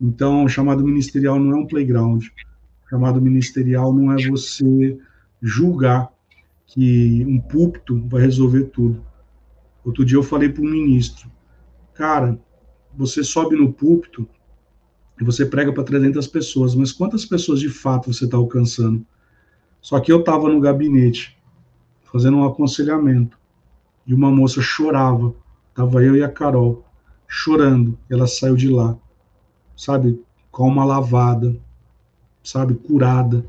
Então, 0.00 0.44
o 0.44 0.48
chamado 0.48 0.84
ministerial 0.84 1.38
não 1.38 1.52
é 1.52 1.60
um 1.60 1.66
playground. 1.66 2.26
O 2.86 2.88
chamado 2.88 3.20
ministerial 3.20 3.92
não 3.92 4.12
é 4.12 4.28
você 4.28 4.98
julgar 5.40 6.10
que 6.66 7.24
um 7.26 7.40
púlpito 7.40 8.00
vai 8.08 8.22
resolver 8.22 8.64
tudo. 8.64 9.04
Outro 9.84 10.04
dia 10.04 10.16
eu 10.16 10.22
falei 10.22 10.48
para 10.48 10.62
um 10.62 10.70
ministro, 10.70 11.30
cara, 11.94 12.38
você 12.94 13.24
sobe 13.24 13.56
no 13.56 13.72
púlpito 13.72 14.28
e 15.20 15.24
você 15.24 15.44
prega 15.44 15.72
para 15.72 15.84
300 15.84 16.26
pessoas, 16.26 16.74
mas 16.74 16.92
quantas 16.92 17.24
pessoas 17.24 17.60
de 17.60 17.68
fato 17.68 18.12
você 18.12 18.24
está 18.24 18.36
alcançando? 18.36 19.04
Só 19.80 19.98
que 20.00 20.12
eu 20.12 20.20
estava 20.20 20.48
no 20.48 20.60
gabinete 20.60 21.38
fazendo 22.04 22.38
um 22.38 22.44
aconselhamento 22.44 23.38
e 24.06 24.12
uma 24.12 24.30
moça 24.30 24.60
chorava 24.60 25.34
Tava 25.80 26.04
eu 26.04 26.14
e 26.14 26.22
a 26.22 26.28
Carol 26.28 26.84
chorando. 27.26 27.98
Ela 28.10 28.26
saiu 28.26 28.54
de 28.54 28.68
lá, 28.68 28.98
sabe, 29.74 30.22
com 30.50 30.68
uma 30.68 30.84
lavada, 30.84 31.56
sabe, 32.44 32.74
curada. 32.74 33.46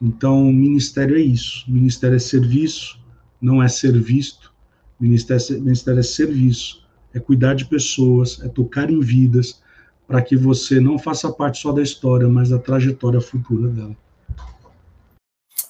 Então, 0.00 0.50
ministério 0.50 1.14
é 1.14 1.20
isso. 1.20 1.70
Ministério 1.70 2.16
é 2.16 2.18
serviço, 2.18 2.98
não 3.38 3.62
é 3.62 3.68
ser 3.68 4.00
visto. 4.00 4.50
Ministério, 4.98 5.44
é 5.50 5.58
ministério 5.60 6.00
é 6.00 6.02
serviço, 6.02 6.88
é 7.12 7.20
cuidar 7.20 7.52
de 7.52 7.66
pessoas, 7.66 8.40
é 8.42 8.48
tocar 8.48 8.90
em 8.90 9.00
vidas, 9.00 9.60
para 10.06 10.22
que 10.22 10.38
você 10.38 10.80
não 10.80 10.98
faça 10.98 11.30
parte 11.30 11.60
só 11.60 11.70
da 11.70 11.82
história, 11.82 12.26
mas 12.28 12.48
da 12.48 12.58
trajetória 12.58 13.20
futura 13.20 13.68
dela. 13.68 13.96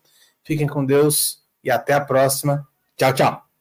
Fiquem 0.43 0.67
com 0.67 0.83
Deus 0.83 1.39
e 1.63 1.71
até 1.71 1.93
a 1.93 2.01
próxima. 2.01 2.67
Tchau, 2.97 3.13
tchau. 3.13 3.52